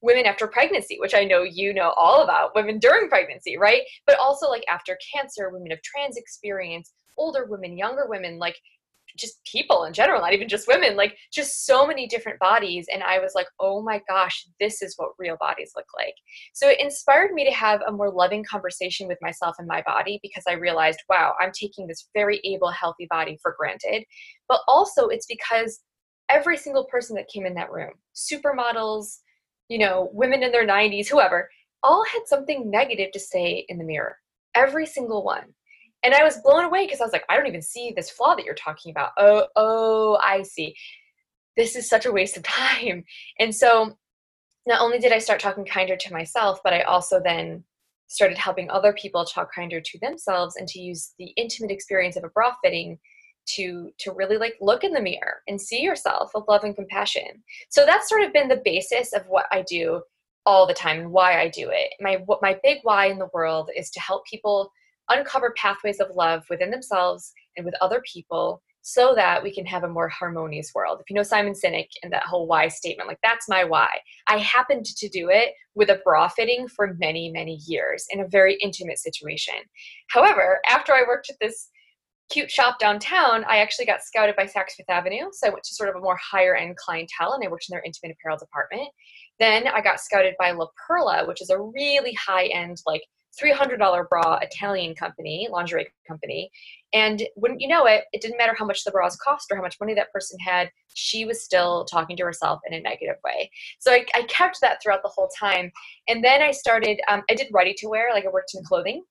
women 0.00 0.26
after 0.26 0.46
pregnancy, 0.46 0.96
which 1.00 1.14
I 1.14 1.24
know 1.24 1.42
you 1.42 1.74
know 1.74 1.90
all 1.96 2.22
about, 2.22 2.54
women 2.54 2.78
during 2.78 3.08
pregnancy, 3.08 3.56
right? 3.56 3.82
But 4.06 4.18
also 4.18 4.48
like 4.48 4.64
after 4.70 4.96
cancer, 5.14 5.50
women 5.50 5.72
of 5.72 5.82
trans 5.82 6.16
experience, 6.16 6.92
older 7.16 7.46
women, 7.48 7.76
younger 7.76 8.06
women, 8.08 8.38
like 8.38 8.56
just 9.16 9.42
people 9.44 9.84
in 9.84 9.92
general, 9.92 10.20
not 10.20 10.32
even 10.32 10.48
just 10.48 10.68
women, 10.68 10.96
like 10.96 11.16
just 11.32 11.66
so 11.66 11.86
many 11.86 12.06
different 12.06 12.38
bodies. 12.38 12.86
And 12.92 13.02
I 13.02 13.18
was 13.18 13.32
like, 13.34 13.46
oh 13.58 13.82
my 13.82 14.00
gosh, 14.08 14.46
this 14.60 14.82
is 14.82 14.94
what 14.96 15.10
real 15.18 15.36
bodies 15.40 15.72
look 15.74 15.86
like. 15.96 16.14
So 16.52 16.68
it 16.68 16.80
inspired 16.80 17.32
me 17.32 17.44
to 17.44 17.50
have 17.50 17.80
a 17.86 17.92
more 17.92 18.10
loving 18.10 18.44
conversation 18.44 19.08
with 19.08 19.18
myself 19.20 19.56
and 19.58 19.66
my 19.66 19.82
body 19.82 20.20
because 20.22 20.44
I 20.48 20.52
realized, 20.52 21.00
wow, 21.08 21.34
I'm 21.40 21.52
taking 21.52 21.86
this 21.86 22.08
very 22.14 22.40
able, 22.44 22.70
healthy 22.70 23.06
body 23.10 23.38
for 23.42 23.54
granted. 23.58 24.04
But 24.48 24.60
also, 24.68 25.08
it's 25.08 25.26
because 25.26 25.80
every 26.28 26.56
single 26.56 26.84
person 26.84 27.16
that 27.16 27.28
came 27.28 27.46
in 27.46 27.54
that 27.54 27.72
room, 27.72 27.92
supermodels, 28.14 29.18
you 29.68 29.78
know, 29.78 30.10
women 30.12 30.42
in 30.42 30.52
their 30.52 30.66
90s, 30.66 31.08
whoever, 31.08 31.48
all 31.82 32.04
had 32.04 32.22
something 32.26 32.70
negative 32.70 33.12
to 33.12 33.20
say 33.20 33.64
in 33.68 33.78
the 33.78 33.84
mirror. 33.84 34.16
Every 34.54 34.86
single 34.86 35.24
one. 35.24 35.44
And 36.02 36.14
I 36.14 36.24
was 36.24 36.38
blown 36.38 36.64
away 36.64 36.86
because 36.86 37.00
I 37.00 37.04
was 37.04 37.12
like, 37.12 37.24
I 37.28 37.36
don't 37.36 37.46
even 37.46 37.62
see 37.62 37.92
this 37.94 38.10
flaw 38.10 38.34
that 38.34 38.44
you're 38.44 38.54
talking 38.54 38.90
about. 38.90 39.10
Oh, 39.18 39.46
oh, 39.56 40.18
I 40.22 40.42
see. 40.42 40.74
This 41.56 41.76
is 41.76 41.88
such 41.88 42.06
a 42.06 42.12
waste 42.12 42.36
of 42.36 42.42
time. 42.44 43.04
And 43.38 43.54
so 43.54 43.96
not 44.66 44.80
only 44.80 44.98
did 44.98 45.12
I 45.12 45.18
start 45.18 45.40
talking 45.40 45.64
kinder 45.64 45.96
to 45.96 46.12
myself, 46.12 46.60
but 46.62 46.72
I 46.72 46.82
also 46.82 47.20
then 47.22 47.64
started 48.06 48.38
helping 48.38 48.70
other 48.70 48.92
people 48.92 49.24
talk 49.24 49.54
kinder 49.54 49.80
to 49.80 49.98
themselves 50.00 50.56
and 50.56 50.66
to 50.68 50.80
use 50.80 51.14
the 51.18 51.32
intimate 51.36 51.70
experience 51.70 52.16
of 52.16 52.24
a 52.24 52.28
bra 52.28 52.54
fitting 52.62 52.98
to 53.54 53.90
to 53.98 54.12
really 54.12 54.36
like 54.38 54.54
look 54.60 54.84
in 54.84 54.92
the 54.92 55.00
mirror 55.00 55.42
and 55.48 55.60
see 55.60 55.80
yourself 55.80 56.30
with 56.34 56.44
love 56.48 56.64
and 56.64 56.76
compassion 56.76 57.42
so 57.68 57.84
that's 57.84 58.08
sort 58.08 58.22
of 58.22 58.32
been 58.32 58.48
the 58.48 58.62
basis 58.64 59.12
of 59.12 59.22
what 59.28 59.46
i 59.50 59.62
do 59.62 60.02
all 60.46 60.66
the 60.66 60.74
time 60.74 61.00
and 61.00 61.10
why 61.10 61.40
i 61.40 61.48
do 61.48 61.70
it 61.72 61.92
my 62.00 62.16
what 62.26 62.42
my 62.42 62.58
big 62.62 62.78
why 62.82 63.06
in 63.06 63.18
the 63.18 63.28
world 63.32 63.70
is 63.76 63.90
to 63.90 64.00
help 64.00 64.24
people 64.26 64.70
uncover 65.10 65.54
pathways 65.56 66.00
of 66.00 66.14
love 66.14 66.44
within 66.50 66.70
themselves 66.70 67.32
and 67.56 67.64
with 67.64 67.74
other 67.80 68.02
people 68.12 68.62
so 68.82 69.14
that 69.14 69.42
we 69.42 69.52
can 69.52 69.66
have 69.66 69.84
a 69.84 69.88
more 69.88 70.08
harmonious 70.08 70.72
world. 70.74 70.98
If 70.98 71.10
you 71.10 71.16
know 71.16 71.22
Simon 71.22 71.52
Sinek 71.52 71.88
and 72.02 72.10
that 72.10 72.22
whole 72.22 72.46
why 72.46 72.68
statement, 72.68 73.06
like 73.06 73.18
that's 73.22 73.46
my 73.46 73.62
why. 73.62 73.88
I 74.28 74.38
happened 74.38 74.86
to 74.86 75.08
do 75.10 75.28
it 75.28 75.52
with 75.74 75.90
a 75.90 76.00
bra 76.04 76.28
fitting 76.28 76.68
for 76.68 76.96
many, 76.98 77.30
many 77.30 77.60
years 77.66 78.06
in 78.10 78.20
a 78.20 78.28
very 78.28 78.56
intimate 78.62 78.98
situation. 78.98 79.56
However, 80.08 80.60
after 80.66 80.94
I 80.94 81.04
worked 81.06 81.28
at 81.28 81.36
this 81.38 81.68
cute 82.30 82.50
shop 82.50 82.78
downtown, 82.78 83.44
I 83.48 83.58
actually 83.58 83.86
got 83.86 84.02
scouted 84.02 84.36
by 84.36 84.44
Saks 84.44 84.72
Fifth 84.76 84.90
Avenue. 84.90 85.26
So 85.32 85.46
I 85.46 85.50
went 85.50 85.64
to 85.64 85.74
sort 85.74 85.88
of 85.88 85.96
a 85.96 86.00
more 86.00 86.16
higher 86.16 86.54
end 86.54 86.76
clientele 86.76 87.32
and 87.32 87.44
I 87.44 87.48
worked 87.48 87.66
in 87.68 87.74
their 87.74 87.82
intimate 87.84 88.16
apparel 88.18 88.38
department. 88.38 88.88
Then 89.38 89.66
I 89.68 89.80
got 89.80 90.00
scouted 90.00 90.34
by 90.38 90.50
La 90.50 90.66
Perla, 90.86 91.26
which 91.26 91.40
is 91.40 91.50
a 91.50 91.58
really 91.58 92.12
high 92.14 92.46
end, 92.46 92.78
like 92.86 93.02
$300 93.40 94.08
bra 94.08 94.38
Italian 94.42 94.94
company, 94.94 95.48
lingerie 95.50 95.86
company. 96.06 96.50
And 96.92 97.22
wouldn't 97.36 97.60
you 97.60 97.68
know 97.68 97.86
it, 97.86 98.04
it 98.12 98.20
didn't 98.20 98.38
matter 98.38 98.54
how 98.58 98.64
much 98.64 98.84
the 98.84 98.90
bras 98.90 99.16
cost 99.16 99.46
or 99.50 99.56
how 99.56 99.62
much 99.62 99.76
money 99.80 99.94
that 99.94 100.12
person 100.12 100.38
had, 100.40 100.70
she 100.94 101.24
was 101.24 101.44
still 101.44 101.84
talking 101.84 102.16
to 102.16 102.24
herself 102.24 102.60
in 102.66 102.74
a 102.74 102.80
negative 102.80 103.16
way. 103.24 103.50
So 103.78 103.92
I, 103.92 104.04
I 104.14 104.22
kept 104.22 104.60
that 104.60 104.82
throughout 104.82 105.02
the 105.02 105.10
whole 105.10 105.28
time. 105.38 105.70
And 106.08 106.24
then 106.24 106.42
I 106.42 106.50
started, 106.50 107.00
um, 107.08 107.22
I 107.30 107.34
did 107.34 107.48
ready 107.52 107.74
to 107.74 107.88
wear, 107.88 108.08
like 108.12 108.24
I 108.24 108.30
worked 108.30 108.54
in 108.54 108.64
clothing 108.64 109.04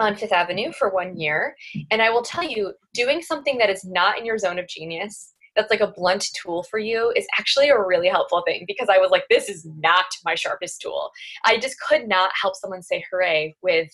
on 0.00 0.16
Fifth 0.16 0.32
Avenue 0.32 0.72
for 0.72 0.90
one 0.90 1.16
year. 1.16 1.54
And 1.90 2.02
I 2.02 2.10
will 2.10 2.22
tell 2.22 2.42
you, 2.42 2.72
doing 2.94 3.22
something 3.22 3.58
that 3.58 3.70
is 3.70 3.84
not 3.84 4.18
in 4.18 4.24
your 4.24 4.38
zone 4.38 4.58
of 4.58 4.66
genius, 4.66 5.34
that's 5.56 5.70
like 5.70 5.80
a 5.80 5.92
blunt 5.96 6.26
tool 6.40 6.62
for 6.64 6.78
you, 6.78 7.12
is 7.16 7.26
actually 7.38 7.68
a 7.68 7.78
really 7.78 8.08
helpful 8.08 8.42
thing 8.46 8.64
because 8.66 8.88
I 8.88 8.98
was 8.98 9.10
like, 9.10 9.24
this 9.28 9.48
is 9.48 9.66
not 9.78 10.06
my 10.24 10.34
sharpest 10.34 10.80
tool. 10.80 11.10
I 11.44 11.58
just 11.58 11.76
could 11.80 12.08
not 12.08 12.30
help 12.40 12.56
someone 12.56 12.82
say 12.82 13.04
hooray 13.10 13.56
with 13.62 13.90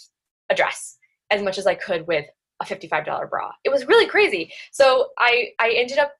a 0.50 0.54
dress 0.54 0.98
as 1.30 1.42
much 1.42 1.58
as 1.58 1.66
I 1.66 1.74
could 1.74 2.06
with 2.06 2.26
a 2.60 2.64
$55 2.64 3.28
bra. 3.28 3.50
It 3.64 3.70
was 3.70 3.86
really 3.86 4.06
crazy. 4.06 4.52
So 4.72 5.08
I, 5.18 5.48
I 5.58 5.72
ended 5.76 5.98
up, 5.98 6.12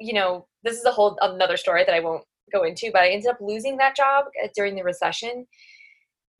you 0.00 0.14
know, 0.14 0.46
this 0.62 0.78
is 0.78 0.84
a 0.84 0.90
whole 0.90 1.16
another 1.20 1.56
story 1.56 1.84
that 1.84 1.94
I 1.94 2.00
won't 2.00 2.24
go 2.52 2.64
into, 2.64 2.90
but 2.92 3.02
I 3.02 3.08
ended 3.08 3.28
up 3.28 3.38
losing 3.40 3.76
that 3.78 3.96
job 3.96 4.26
uh, 4.42 4.48
during 4.54 4.74
the 4.74 4.82
recession 4.82 5.46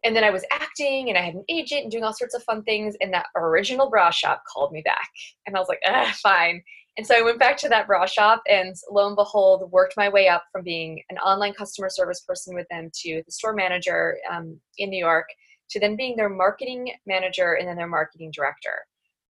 and 0.06 0.14
then 0.14 0.22
I 0.22 0.30
was 0.30 0.44
acting 0.52 1.08
and 1.08 1.18
I 1.18 1.22
had 1.22 1.34
an 1.34 1.44
agent 1.48 1.82
and 1.82 1.90
doing 1.90 2.04
all 2.04 2.12
sorts 2.12 2.34
of 2.34 2.44
fun 2.44 2.62
things. 2.62 2.94
And 3.00 3.12
that 3.12 3.26
original 3.34 3.90
bra 3.90 4.10
shop 4.10 4.42
called 4.50 4.70
me 4.70 4.80
back. 4.82 5.10
And 5.46 5.56
I 5.56 5.58
was 5.58 5.68
like, 5.68 5.80
fine. 6.16 6.62
And 6.96 7.06
so 7.06 7.14
I 7.14 7.22
went 7.22 7.40
back 7.40 7.56
to 7.58 7.68
that 7.68 7.88
bra 7.88 8.06
shop 8.06 8.40
and 8.48 8.74
lo 8.90 9.08
and 9.08 9.16
behold, 9.16 9.70
worked 9.70 9.96
my 9.96 10.08
way 10.08 10.28
up 10.28 10.44
from 10.52 10.62
being 10.62 11.02
an 11.10 11.18
online 11.18 11.52
customer 11.52 11.90
service 11.90 12.20
person 12.20 12.54
with 12.54 12.66
them 12.70 12.88
to 13.02 13.22
the 13.26 13.32
store 13.32 13.52
manager 13.52 14.16
um, 14.32 14.58
in 14.78 14.90
New 14.90 15.04
York 15.04 15.26
to 15.70 15.80
then 15.80 15.96
being 15.96 16.16
their 16.16 16.28
marketing 16.28 16.92
manager 17.04 17.54
and 17.54 17.68
then 17.68 17.76
their 17.76 17.88
marketing 17.88 18.30
director. 18.32 18.86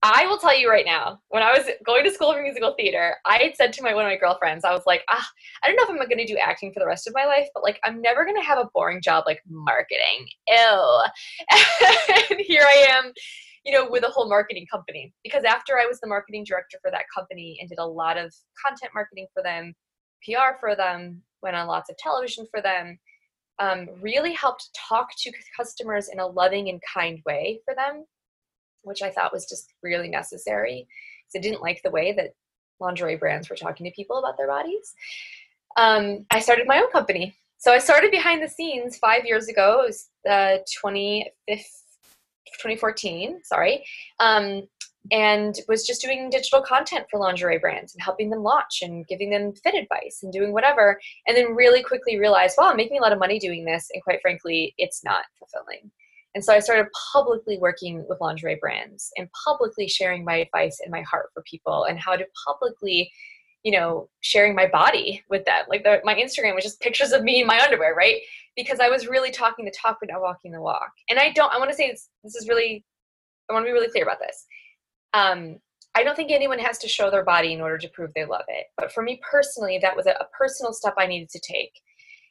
I 0.03 0.27
will 0.27 0.39
tell 0.39 0.57
you 0.57 0.71
right 0.71 0.87
now, 0.87 1.21
when 1.29 1.43
I 1.43 1.51
was 1.51 1.69
going 1.85 2.05
to 2.05 2.13
school 2.13 2.33
for 2.33 2.41
musical 2.41 2.75
theater, 2.75 3.17
I 3.27 3.39
had 3.39 3.57
said 3.57 3.73
to 3.75 3.83
my 3.83 3.95
one 3.95 4.05
of 4.05 4.11
my 4.11 4.17
girlfriends, 4.17 4.65
I 4.65 4.73
was 4.73 4.85
like, 4.87 5.03
ah, 5.11 5.29
I 5.63 5.67
don't 5.67 5.77
know 5.77 5.83
if 5.83 5.91
I'm 5.91 5.97
going 5.97 6.25
to 6.25 6.33
do 6.33 6.39
acting 6.39 6.73
for 6.73 6.79
the 6.79 6.87
rest 6.87 7.09
of 7.09 7.15
my 7.17 7.25
life, 7.25 7.49
but 7.53 7.65
like 7.65 7.81
I'm 7.83 8.01
never 8.01 8.25
going 8.25 8.37
to 8.37 8.47
have 8.47 8.59
a 8.59 8.69
boring 8.73 9.03
job 9.03 9.25
like 9.27 9.43
marketing. 9.49 10.29
Ew. 10.47 11.03
and 12.31 12.41
here 12.41 12.63
I 12.63 12.87
am, 12.91 13.13
you 13.65 13.73
know, 13.73 13.89
with 13.91 14.05
a 14.05 14.09
whole 14.09 14.29
marketing 14.29 14.67
company. 14.71 15.13
Because 15.25 15.43
after 15.43 15.79
I 15.79 15.87
was 15.87 15.99
the 15.99 16.07
marketing 16.07 16.45
director 16.45 16.79
for 16.81 16.93
that 16.93 17.07
company 17.13 17.59
and 17.61 17.69
did 17.69 17.79
a 17.81 17.87
lot 17.87 18.17
of 18.17 18.33
content 18.65 18.93
marketing 18.95 19.27
for 19.35 19.43
them, 19.43 19.75
PR 20.25 20.59
for 20.61 20.77
them, 20.77 21.23
went 21.43 21.57
on 21.57 21.67
lots 21.67 21.91
of 21.91 21.97
television 21.97 22.47
for 22.53 22.63
them, 22.63 22.99
um, 23.59 23.89
really 24.01 24.33
helped 24.33 24.71
talk 24.89 25.09
to 25.19 25.33
customers 25.57 26.09
in 26.09 26.21
a 26.21 26.27
loving 26.27 26.69
and 26.69 26.81
kind 26.95 27.21
way 27.27 27.59
for 27.65 27.75
them 27.75 28.05
which 28.89 29.03
I 29.03 29.11
thought 29.11 29.33
was 29.33 29.47
just 29.47 29.73
really 29.83 30.09
necessary 30.09 30.87
because 31.27 31.39
I 31.39 31.43
didn't 31.43 31.63
like 31.63 31.83
the 31.83 31.91
way 31.91 32.13
that 32.13 32.35
lingerie 32.81 33.17
brands 33.17 33.51
were 33.51 33.57
talking 33.57 33.85
to 33.85 33.93
people 33.93 34.19
about 34.19 34.37
their 34.37 34.49
bodies. 34.49 34.95
Um, 35.77 36.27
I 36.31 36.41
started 36.41 36.67
my 36.67 36.79
own 36.79 36.91
company. 36.91 37.37
So 37.59 37.73
I 37.73 37.79
started 37.79 38.11
behind 38.11 38.43
the 38.43 38.49
scenes 38.49 38.99
five 38.99 39.25
years 39.25 39.47
ago. 39.49 39.83
It 39.83 39.87
was 39.87 40.09
uh, 40.29 40.59
2014, 40.67 43.41
sorry, 43.43 43.85
um, 44.21 44.69
and 45.11 45.57
was 45.69 45.85
just 45.85 46.01
doing 46.01 46.31
digital 46.31 46.63
content 46.63 47.07
for 47.11 47.19
lingerie 47.19 47.59
brands 47.59 47.93
and 47.95 48.03
helping 48.03 48.31
them 48.31 48.45
launch 48.45 48.83
and 48.83 49.05
giving 49.09 49.31
them 49.31 49.53
fit 49.53 49.75
advice 49.75 50.21
and 50.23 50.33
doing 50.33 50.53
whatever. 50.53 51.01
And 51.27 51.37
then 51.37 51.57
really 51.57 51.83
quickly 51.83 52.17
realized, 52.19 52.57
wow, 52.59 52.71
I'm 52.71 52.77
making 52.77 52.99
a 52.99 53.03
lot 53.03 53.13
of 53.13 53.19
money 53.19 53.41
doing 53.41 53.65
this, 53.65 53.89
and 53.93 54.05
quite 54.05 54.21
frankly, 54.23 54.75
it's 54.79 55.03
not 55.03 55.25
fulfilling. 55.39 55.91
And 56.35 56.45
so 56.45 56.53
I 56.53 56.61
started 56.61 56.87
publicly 57.13 57.59
working 57.59 58.05
with 58.09 58.21
lingerie 58.21 58.59
brands 58.61 59.11
and 59.17 59.29
publicly 59.45 59.89
sharing 59.89 60.25
my 60.25 60.37
advice 60.37 60.79
and 60.83 60.91
my 60.91 61.03
heart 61.03 61.31
for 61.33 61.43
people 61.51 61.85
and 61.85 61.99
how 61.99 62.17
to 62.17 62.25
publicly, 62.47 63.11
you 63.65 63.73
know, 63.73 64.09
sharing 64.21 64.55
my 64.55 64.67
body 64.67 65.25
with 65.31 65.45
them. 65.47 65.65
Like 65.69 65.85
the, 65.85 66.01
my 66.05 66.15
Instagram 66.15 66.55
was 66.55 66.65
just 66.65 66.81
pictures 66.81 67.13
of 67.13 67.23
me 67.23 67.41
in 67.41 67.47
my 67.47 67.61
underwear, 67.61 67.95
right? 67.95 68.21
Because 68.57 68.79
I 68.79 68.89
was 68.89 69.09
really 69.09 69.31
talking 69.31 69.65
the 69.65 69.73
talk 69.73 69.99
but 70.01 70.11
not 70.13 70.21
walking 70.21 70.53
the 70.53 70.61
walk. 70.61 70.93
And 71.09 71.19
I 71.19 71.33
don't, 71.33 71.53
I 71.53 71.59
want 71.59 71.71
to 71.71 71.77
say 71.77 71.91
this, 71.91 72.09
this 72.23 72.37
is 72.37 72.49
really, 72.49 72.85
I 73.49 73.55
want 73.55 73.65
to 73.65 73.69
be 73.69 73.73
really 73.73 73.91
clear 73.91 74.05
about 74.05 74.21
this. 74.21 74.47
Um, 75.15 75.57
I 75.95 76.05
don't 76.05 76.15
think 76.15 76.31
anyone 76.31 76.59
has 76.61 76.79
to 76.79 76.89
show 76.89 77.11
their 77.11 77.25
body 77.25 77.53
in 77.53 77.61
order 77.61 77.79
to 77.79 77.89
prove 77.89 78.11
they 78.15 78.27
love 78.27 78.45
it. 78.49 78.67
But 78.77 78.93
for 78.93 79.03
me 79.03 79.21
personally, 79.29 79.79
that 79.83 79.97
was 79.97 80.07
a, 80.07 80.11
a 80.11 80.29
personal 80.37 80.73
step 80.73 80.95
I 80.99 81.07
needed 81.07 81.31
to 81.31 81.41
take. 81.41 81.73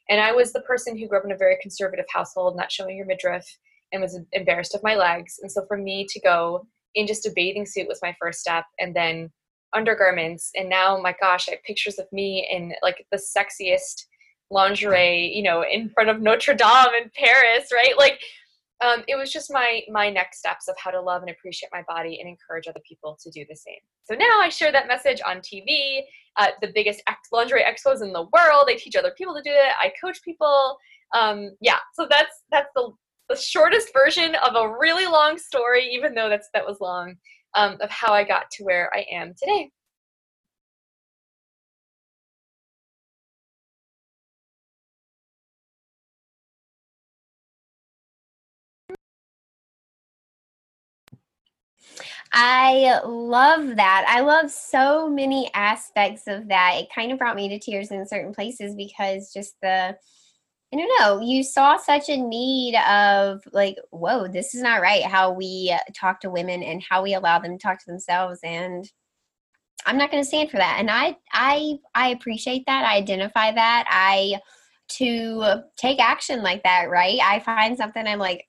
And 0.08 0.20
I 0.20 0.32
was 0.32 0.52
the 0.52 0.60
person 0.60 0.96
who 0.96 1.06
grew 1.06 1.18
up 1.18 1.24
in 1.24 1.32
a 1.32 1.36
very 1.36 1.58
conservative 1.60 2.06
household, 2.08 2.56
not 2.56 2.72
showing 2.72 2.96
your 2.96 3.04
midriff 3.04 3.44
and 3.92 4.02
was 4.02 4.18
embarrassed 4.32 4.74
of 4.74 4.82
my 4.82 4.94
legs. 4.94 5.38
And 5.42 5.50
so 5.50 5.64
for 5.66 5.76
me 5.76 6.06
to 6.08 6.20
go 6.20 6.66
in 6.94 7.06
just 7.06 7.26
a 7.26 7.32
bathing 7.34 7.66
suit 7.66 7.88
was 7.88 8.00
my 8.02 8.16
first 8.20 8.40
step, 8.40 8.64
and 8.78 8.94
then 8.94 9.30
undergarments. 9.74 10.50
And 10.54 10.68
now, 10.68 10.98
my 10.98 11.14
gosh, 11.20 11.48
I 11.48 11.52
have 11.52 11.62
pictures 11.62 11.98
of 11.98 12.06
me 12.12 12.48
in 12.50 12.72
like 12.82 13.06
the 13.12 13.18
sexiest 13.18 14.06
lingerie, 14.50 15.30
you 15.34 15.42
know, 15.42 15.62
in 15.62 15.90
front 15.90 16.08
of 16.08 16.20
Notre 16.20 16.54
Dame 16.54 16.94
in 17.02 17.10
Paris, 17.14 17.68
right? 17.72 17.96
Like, 17.98 18.20
um, 18.80 19.02
it 19.08 19.16
was 19.16 19.32
just 19.32 19.52
my 19.52 19.82
my 19.90 20.08
next 20.08 20.38
steps 20.38 20.68
of 20.68 20.76
how 20.78 20.92
to 20.92 21.00
love 21.00 21.22
and 21.22 21.30
appreciate 21.30 21.70
my 21.72 21.82
body 21.88 22.20
and 22.20 22.28
encourage 22.28 22.68
other 22.68 22.80
people 22.88 23.18
to 23.22 23.30
do 23.30 23.44
the 23.48 23.56
same. 23.56 23.80
So 24.04 24.14
now 24.14 24.40
I 24.40 24.48
share 24.48 24.70
that 24.70 24.86
message 24.86 25.20
on 25.26 25.38
TV, 25.38 26.02
uh, 26.36 26.48
the 26.62 26.70
biggest 26.72 27.02
lingerie 27.32 27.64
expos 27.64 28.02
in 28.02 28.12
the 28.12 28.22
world. 28.32 28.66
I 28.68 28.76
teach 28.78 28.94
other 28.94 29.12
people 29.18 29.34
to 29.34 29.42
do 29.42 29.50
it. 29.50 29.72
I 29.80 29.92
coach 30.00 30.22
people. 30.22 30.78
Um, 31.12 31.56
yeah, 31.60 31.78
so 31.94 32.06
that's 32.08 32.44
that's 32.52 32.68
the 32.76 32.92
the 33.28 33.36
shortest 33.36 33.92
version 33.92 34.34
of 34.36 34.54
a 34.56 34.76
really 34.78 35.06
long 35.06 35.38
story, 35.38 35.88
even 35.92 36.14
though 36.14 36.28
that's 36.28 36.48
that 36.54 36.66
was 36.66 36.80
long, 36.80 37.16
um, 37.54 37.76
of 37.80 37.90
how 37.90 38.12
I 38.12 38.24
got 38.24 38.50
to 38.52 38.64
where 38.64 38.90
I 38.94 39.04
am 39.12 39.34
today. 39.38 39.70
I 52.32 53.00
love 53.06 53.76
that. 53.76 54.04
I 54.08 54.20
love 54.20 54.50
so 54.50 55.08
many 55.08 55.50
aspects 55.54 56.22
of 56.26 56.48
that. 56.48 56.74
It 56.76 56.88
kind 56.94 57.12
of 57.12 57.18
brought 57.18 57.36
me 57.36 57.48
to 57.48 57.58
tears 57.58 57.90
in 57.90 58.06
certain 58.06 58.34
places 58.34 58.74
because 58.74 59.32
just 59.32 59.54
the 59.62 59.96
I 60.72 60.76
don't 60.76 61.00
know. 61.00 61.20
You 61.20 61.42
saw 61.42 61.78
such 61.78 62.10
a 62.10 62.16
need 62.16 62.76
of 62.76 63.40
like, 63.52 63.76
whoa, 63.90 64.28
this 64.28 64.54
is 64.54 64.62
not 64.62 64.82
right. 64.82 65.02
How 65.02 65.32
we 65.32 65.74
uh, 65.74 65.78
talk 65.94 66.20
to 66.20 66.30
women 66.30 66.62
and 66.62 66.82
how 66.82 67.02
we 67.02 67.14
allow 67.14 67.38
them 67.38 67.56
to 67.56 67.62
talk 67.62 67.78
to 67.78 67.90
themselves, 67.90 68.40
and 68.42 68.90
I'm 69.86 69.96
not 69.96 70.10
going 70.10 70.22
to 70.22 70.28
stand 70.28 70.50
for 70.50 70.58
that. 70.58 70.76
And 70.78 70.90
I, 70.90 71.16
I, 71.32 71.78
I 71.94 72.08
appreciate 72.08 72.64
that. 72.66 72.84
I 72.84 72.96
identify 72.96 73.52
that. 73.52 73.86
I 73.88 74.40
to 74.90 75.62
take 75.76 76.00
action 76.00 76.42
like 76.42 76.62
that. 76.64 76.90
Right? 76.90 77.18
I 77.22 77.40
find 77.40 77.76
something. 77.76 78.06
I'm 78.06 78.18
like, 78.18 78.46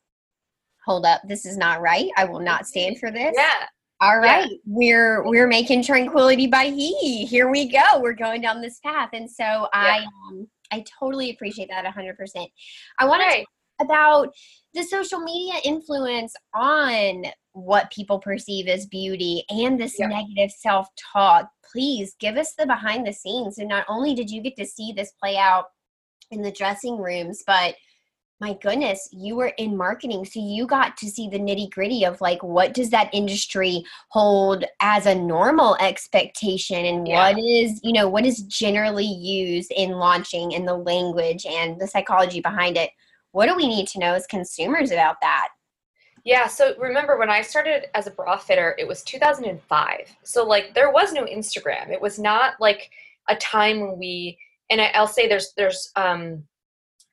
hold 0.85 1.05
up, 1.05 1.21
this 1.25 1.45
is 1.45 1.55
not 1.55 1.81
right. 1.81 2.09
I 2.17 2.25
will 2.25 2.39
not 2.39 2.67
stand 2.67 2.99
for 2.99 3.11
this. 3.11 3.33
Yeah. 3.37 3.65
All 4.01 4.19
right, 4.19 4.49
yeah. 4.49 4.57
we're 4.65 5.27
we're 5.27 5.47
making 5.47 5.83
tranquility 5.83 6.47
by 6.47 6.65
he. 6.67 7.25
Here 7.25 7.49
we 7.49 7.69
go. 7.69 7.99
We're 7.99 8.13
going 8.13 8.39
down 8.39 8.61
this 8.61 8.79
path, 8.79 9.09
and 9.11 9.29
so 9.29 9.43
yeah. 9.43 9.67
I 9.73 10.05
um, 10.29 10.47
I 10.71 10.83
totally 10.99 11.31
appreciate 11.31 11.69
that 11.69 11.85
100%. 11.85 12.47
I 12.99 13.05
want 13.05 13.21
right. 13.21 13.43
to 13.43 13.45
about 13.81 14.33
the 14.73 14.83
social 14.83 15.19
media 15.19 15.53
influence 15.63 16.33
on 16.53 17.23
what 17.53 17.91
people 17.91 18.19
perceive 18.19 18.67
as 18.67 18.85
beauty 18.87 19.43
and 19.49 19.79
this 19.79 19.97
yep. 19.97 20.09
negative 20.09 20.51
self 20.51 20.87
talk. 21.13 21.49
Please 21.71 22.15
give 22.19 22.37
us 22.37 22.53
the 22.57 22.65
behind 22.65 23.05
the 23.05 23.13
scenes. 23.13 23.57
And 23.57 23.69
not 23.69 23.85
only 23.87 24.13
did 24.13 24.29
you 24.29 24.41
get 24.41 24.55
to 24.57 24.65
see 24.65 24.91
this 24.91 25.11
play 25.21 25.37
out 25.37 25.65
in 26.31 26.41
the 26.41 26.51
dressing 26.51 26.97
rooms, 26.97 27.43
but 27.45 27.75
my 28.41 28.53
goodness, 28.61 29.09
you 29.11 29.35
were 29.35 29.53
in 29.57 29.75
marketing. 29.75 30.23
So 30.23 30.39
you 30.39 30.65
got 30.65 30.95
to 30.97 31.09
see 31.09 31.27
the 31.27 31.39
nitty 31.39 31.71
gritty 31.71 32.05
of 32.05 32.21
like, 32.21 32.41
what 32.41 32.73
does 32.73 32.89
that 32.91 33.09
industry 33.11 33.83
hold 34.09 34.63
as 34.81 35.05
a 35.05 35.15
normal 35.15 35.75
expectation? 35.81 36.85
And 36.85 37.07
yeah. 37.07 37.31
what 37.31 37.39
is, 37.39 37.81
you 37.83 37.91
know, 37.91 38.07
what 38.07 38.25
is 38.25 38.43
generally 38.43 39.05
used 39.05 39.71
in 39.75 39.91
launching 39.91 40.55
and 40.55 40.65
the 40.65 40.75
language 40.75 41.45
and 41.45 41.79
the 41.79 41.87
psychology 41.87 42.39
behind 42.39 42.77
it? 42.77 42.91
What 43.31 43.47
do 43.47 43.55
we 43.55 43.67
need 43.67 43.87
to 43.89 43.99
know 43.99 44.13
as 44.13 44.25
consumers 44.25 44.91
about 44.91 45.17
that? 45.21 45.49
Yeah, 46.23 46.47
so 46.47 46.75
remember 46.77 47.17
when 47.17 47.29
I 47.29 47.41
started 47.41 47.87
as 47.95 48.07
a 48.07 48.11
bra 48.11 48.37
fitter, 48.37 48.75
it 48.77 48.87
was 48.87 49.03
2005. 49.03 50.15
So 50.23 50.45
like 50.45 50.73
there 50.73 50.91
was 50.91 51.11
no 51.11 51.25
Instagram. 51.25 51.89
It 51.89 52.01
was 52.01 52.19
not 52.19 52.53
like 52.59 52.89
a 53.27 53.35
time 53.35 53.81
when 53.81 53.97
we 53.97 54.37
and 54.69 54.79
I, 54.79 54.91
will 54.99 55.07
say 55.07 55.27
there's 55.27 55.53
there's 55.57 55.91
um 55.95 56.43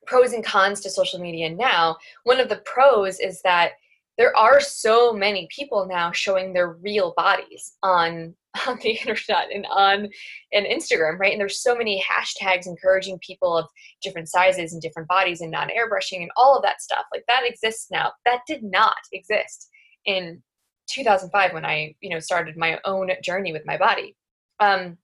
pros 0.07 0.33
and 0.33 0.45
cons 0.45 0.81
to 0.81 0.90
social 0.90 1.21
media 1.21 1.51
now. 1.51 1.97
One 2.25 2.40
of 2.40 2.49
the 2.49 2.62
pros 2.64 3.21
is 3.21 3.40
that 3.42 3.73
there 4.19 4.35
are 4.37 4.61
so 4.61 5.12
many 5.12 5.47
people 5.55 5.87
now 5.87 6.11
showing 6.11 6.53
their 6.53 6.73
real 6.73 7.12
bodies 7.16 7.75
on 7.83 8.35
on 8.66 8.79
the 8.83 8.92
internet 8.92 9.49
and 9.53 9.66
on 9.71 10.09
and 10.53 10.66
Instagram, 10.66 11.19
right? 11.19 11.33
And 11.33 11.40
there's 11.40 11.61
so 11.62 11.77
many 11.77 12.03
hashtags 12.03 12.66
encouraging 12.66 13.19
people 13.19 13.57
of 13.57 13.66
different 14.03 14.29
sizes 14.31 14.73
and 14.73 14.81
different 14.81 15.09
bodies 15.09 15.42
and 15.42 15.51
non-airbrushing 15.51 16.23
and 16.23 16.31
all 16.37 16.57
of 16.57 16.62
that 16.62 16.81
stuff. 16.81 17.05
Like 17.12 17.25
that 17.29 17.42
exists 17.45 17.88
now. 17.90 18.12
That 18.25 18.40
did 18.47 18.62
not 18.62 18.97
exist 19.12 19.69
in 20.07 20.42
2005 20.88 21.53
when 21.53 21.66
I, 21.66 21.95
you 22.01 22.09
know, 22.11 22.21
started 22.21 22.57
my 22.57 22.81
own 22.85 23.11
journey 23.23 23.53
with 23.53 23.66
my 23.66 23.77
body. 23.77 24.16
Um, 24.61 24.97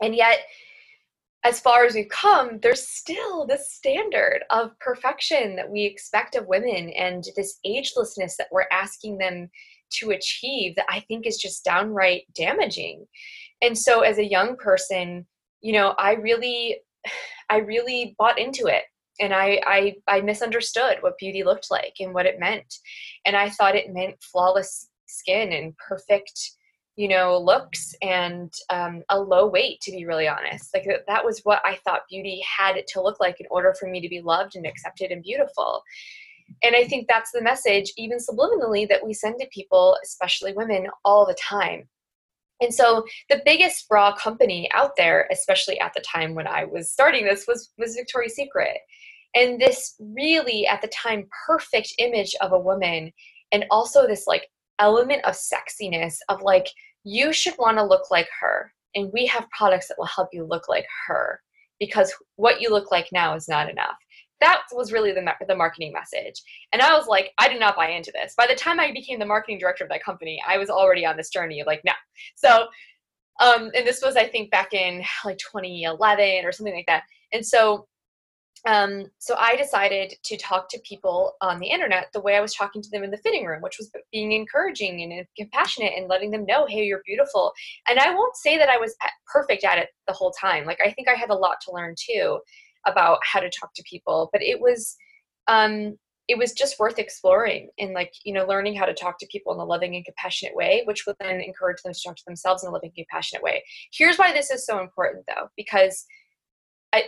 and 0.00 0.14
yet 0.14 0.40
as 1.44 1.60
far 1.60 1.84
as 1.84 1.94
we've 1.94 2.08
come, 2.08 2.58
there's 2.60 2.88
still 2.88 3.46
this 3.46 3.72
standard 3.72 4.40
of 4.50 4.76
perfection 4.80 5.54
that 5.56 5.70
we 5.70 5.84
expect 5.84 6.34
of 6.34 6.46
women 6.48 6.90
and 6.90 7.24
this 7.36 7.58
agelessness 7.64 8.36
that 8.36 8.48
we're 8.50 8.66
asking 8.72 9.18
them 9.18 9.48
to 9.92 10.10
achieve 10.10 10.74
that 10.76 10.86
I 10.90 11.00
think 11.00 11.26
is 11.26 11.38
just 11.38 11.64
downright 11.64 12.22
damaging. 12.34 13.06
And 13.62 13.78
so 13.78 14.00
as 14.00 14.18
a 14.18 14.28
young 14.28 14.56
person, 14.56 15.26
you 15.60 15.72
know, 15.72 15.94
I 15.98 16.14
really 16.14 16.78
I 17.48 17.58
really 17.58 18.16
bought 18.18 18.40
into 18.40 18.66
it 18.66 18.82
and 19.20 19.32
I, 19.32 19.60
I 19.64 19.94
I 20.08 20.20
misunderstood 20.20 20.96
what 21.00 21.18
beauty 21.18 21.44
looked 21.44 21.68
like 21.70 21.94
and 22.00 22.12
what 22.12 22.26
it 22.26 22.40
meant. 22.40 22.74
And 23.24 23.36
I 23.36 23.50
thought 23.50 23.76
it 23.76 23.94
meant 23.94 24.16
flawless 24.20 24.88
skin 25.06 25.52
and 25.52 25.76
perfect 25.76 26.55
you 26.96 27.08
know, 27.08 27.38
looks 27.38 27.94
and 28.00 28.52
um, 28.70 29.02
a 29.10 29.20
low 29.20 29.46
weight, 29.46 29.80
to 29.82 29.90
be 29.90 30.06
really 30.06 30.26
honest. 30.26 30.74
Like 30.74 30.88
that 31.06 31.24
was 31.24 31.40
what 31.40 31.60
I 31.64 31.76
thought 31.84 32.08
beauty 32.08 32.42
had 32.58 32.76
to 32.88 33.02
look 33.02 33.20
like 33.20 33.38
in 33.38 33.46
order 33.50 33.74
for 33.78 33.86
me 33.88 34.00
to 34.00 34.08
be 34.08 34.22
loved 34.22 34.56
and 34.56 34.66
accepted 34.66 35.10
and 35.10 35.22
beautiful. 35.22 35.82
And 36.62 36.74
I 36.74 36.84
think 36.84 37.06
that's 37.06 37.32
the 37.32 37.42
message, 37.42 37.92
even 37.98 38.18
subliminally, 38.18 38.88
that 38.88 39.04
we 39.04 39.12
send 39.12 39.38
to 39.40 39.48
people, 39.52 39.96
especially 40.02 40.54
women, 40.54 40.86
all 41.04 41.26
the 41.26 41.34
time. 41.34 41.88
And 42.62 42.72
so 42.72 43.04
the 43.28 43.42
biggest 43.44 43.86
bra 43.88 44.14
company 44.14 44.70
out 44.72 44.92
there, 44.96 45.28
especially 45.30 45.78
at 45.80 45.92
the 45.92 46.00
time 46.00 46.34
when 46.34 46.46
I 46.46 46.64
was 46.64 46.90
starting 46.90 47.26
this, 47.26 47.46
was, 47.46 47.72
was 47.76 47.94
Victoria's 47.94 48.36
Secret. 48.36 48.78
And 49.34 49.60
this 49.60 49.96
really, 49.98 50.66
at 50.66 50.80
the 50.80 50.88
time, 50.88 51.28
perfect 51.46 51.92
image 51.98 52.34
of 52.40 52.52
a 52.52 52.58
woman, 52.58 53.12
and 53.52 53.66
also 53.70 54.06
this 54.06 54.26
like 54.26 54.48
element 54.78 55.24
of 55.24 55.34
sexiness 55.34 56.16
of 56.30 56.40
like, 56.40 56.68
you 57.06 57.32
should 57.32 57.54
want 57.56 57.78
to 57.78 57.84
look 57.84 58.10
like 58.10 58.28
her. 58.40 58.72
And 58.96 59.10
we 59.12 59.26
have 59.26 59.48
products 59.50 59.86
that 59.88 59.96
will 59.96 60.06
help 60.06 60.28
you 60.32 60.44
look 60.44 60.68
like 60.68 60.86
her 61.06 61.40
because 61.78 62.12
what 62.34 62.60
you 62.60 62.70
look 62.70 62.90
like 62.90 63.06
now 63.12 63.34
is 63.34 63.48
not 63.48 63.70
enough 63.70 63.96
that 64.40 64.62
was 64.72 64.92
really 64.92 65.12
the, 65.12 65.24
the 65.48 65.54
marketing 65.54 65.92
message 65.92 66.42
and 66.72 66.82
i 66.82 66.96
was 66.96 67.06
like 67.06 67.32
i 67.38 67.48
did 67.48 67.60
not 67.60 67.76
buy 67.76 67.88
into 67.88 68.12
this 68.12 68.34
by 68.36 68.46
the 68.46 68.54
time 68.54 68.78
i 68.80 68.92
became 68.92 69.18
the 69.18 69.26
marketing 69.26 69.58
director 69.58 69.84
of 69.84 69.90
that 69.90 70.02
company 70.02 70.40
i 70.46 70.58
was 70.58 70.70
already 70.70 71.06
on 71.06 71.16
this 71.16 71.30
journey 71.30 71.60
of 71.60 71.66
like 71.66 71.82
no 71.84 71.92
so 72.34 72.66
um 73.40 73.70
and 73.74 73.86
this 73.86 74.02
was 74.02 74.16
i 74.16 74.26
think 74.26 74.50
back 74.50 74.72
in 74.72 75.02
like 75.24 75.38
2011 75.38 76.44
or 76.44 76.52
something 76.52 76.74
like 76.74 76.86
that 76.86 77.02
and 77.32 77.44
so 77.44 77.86
um, 78.66 79.06
so 79.18 79.36
I 79.38 79.56
decided 79.56 80.14
to 80.24 80.36
talk 80.36 80.68
to 80.70 80.80
people 80.80 81.34
on 81.40 81.60
the 81.60 81.68
internet 81.68 82.08
the 82.12 82.20
way 82.20 82.36
I 82.36 82.40
was 82.40 82.54
talking 82.54 82.82
to 82.82 82.90
them 82.90 83.04
in 83.04 83.10
the 83.10 83.18
fitting 83.18 83.44
room, 83.46 83.62
which 83.62 83.78
was 83.78 83.90
being 84.12 84.32
encouraging 84.32 85.02
and 85.02 85.26
compassionate 85.38 85.92
and 85.96 86.08
letting 86.08 86.30
them 86.30 86.44
know, 86.44 86.66
hey, 86.66 86.84
you're 86.84 87.02
beautiful. 87.06 87.52
And 87.88 87.98
I 87.98 88.10
won't 88.10 88.36
say 88.36 88.58
that 88.58 88.68
I 88.68 88.76
was 88.76 88.94
perfect 89.32 89.64
at 89.64 89.78
it 89.78 89.88
the 90.06 90.12
whole 90.12 90.32
time. 90.32 90.64
Like 90.64 90.78
I 90.84 90.90
think 90.92 91.08
I 91.08 91.14
had 91.14 91.30
a 91.30 91.34
lot 91.34 91.58
to 91.62 91.72
learn 91.72 91.94
too 91.96 92.40
about 92.86 93.18
how 93.24 93.40
to 93.40 93.50
talk 93.50 93.74
to 93.74 93.82
people 93.88 94.30
but 94.32 94.42
it 94.42 94.60
was 94.60 94.96
um 95.48 95.96
it 96.28 96.36
was 96.36 96.52
just 96.52 96.78
worth 96.78 96.98
exploring 96.98 97.68
and 97.78 97.92
like 97.92 98.12
you 98.24 98.32
know 98.32 98.46
learning 98.46 98.74
how 98.74 98.86
to 98.86 98.94
talk 98.94 99.18
to 99.18 99.26
people 99.30 99.52
in 99.52 99.60
a 99.60 99.64
loving 99.64 99.94
and 99.94 100.04
compassionate 100.04 100.54
way 100.54 100.82
which 100.84 101.04
would 101.06 101.16
then 101.20 101.40
encourage 101.40 101.82
them 101.82 101.92
to 101.92 102.00
talk 102.04 102.16
to 102.16 102.24
themselves 102.26 102.62
in 102.62 102.68
a 102.68 102.72
loving 102.72 102.92
and 102.96 103.06
compassionate 103.06 103.42
way 103.42 103.62
here's 103.92 104.16
why 104.16 104.32
this 104.32 104.50
is 104.50 104.64
so 104.64 104.80
important 104.80 105.24
though 105.28 105.48
because 105.56 106.06
i 106.96 107.04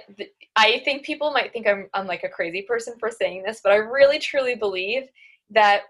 i 0.57 0.81
think 0.85 1.05
people 1.05 1.31
might 1.31 1.53
think 1.53 1.67
i'm 1.67 1.89
i'm 1.95 2.07
like 2.07 2.25
a 2.25 2.29
crazy 2.29 2.63
person 2.63 2.95
for 2.99 3.11
saying 3.11 3.43
this 3.43 3.61
but 3.63 3.73
i 3.73 3.77
really 3.77 4.19
truly 4.19 4.55
believe 4.55 5.05
that 5.51 5.83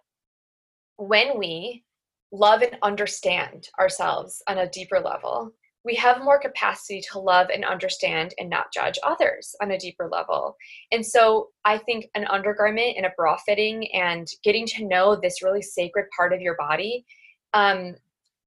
when 0.97 1.39
we 1.39 1.85
love 2.33 2.63
and 2.63 2.77
understand 2.83 3.69
ourselves 3.79 4.43
on 4.49 4.59
a 4.59 4.71
deeper 4.71 5.01
level 5.01 5.53
we 5.85 5.95
have 5.95 6.23
more 6.23 6.39
capacity 6.39 7.01
to 7.01 7.19
love 7.19 7.49
and 7.53 7.65
understand 7.65 8.35
and 8.39 8.51
not 8.51 8.73
judge 8.75 8.99
others 9.03 9.55
on 9.63 9.71
a 9.71 9.79
deeper 9.79 10.07
level. 10.13 10.55
And 10.93 11.05
so 11.05 11.49
I 11.65 11.79
think 11.79 12.11
an 12.15 12.27
undergarment 12.27 12.99
and 12.99 13.07
a 13.07 13.13
bra 13.17 13.39
fitting 13.39 13.91
and 13.95 14.29
getting 14.43 14.67
to 14.67 14.87
know 14.87 15.17
this 15.17 15.43
really 15.43 15.63
sacred 15.63 16.07
part 16.15 16.35
of 16.35 16.43
your 16.43 16.57
body 16.57 17.07
um, 17.55 17.95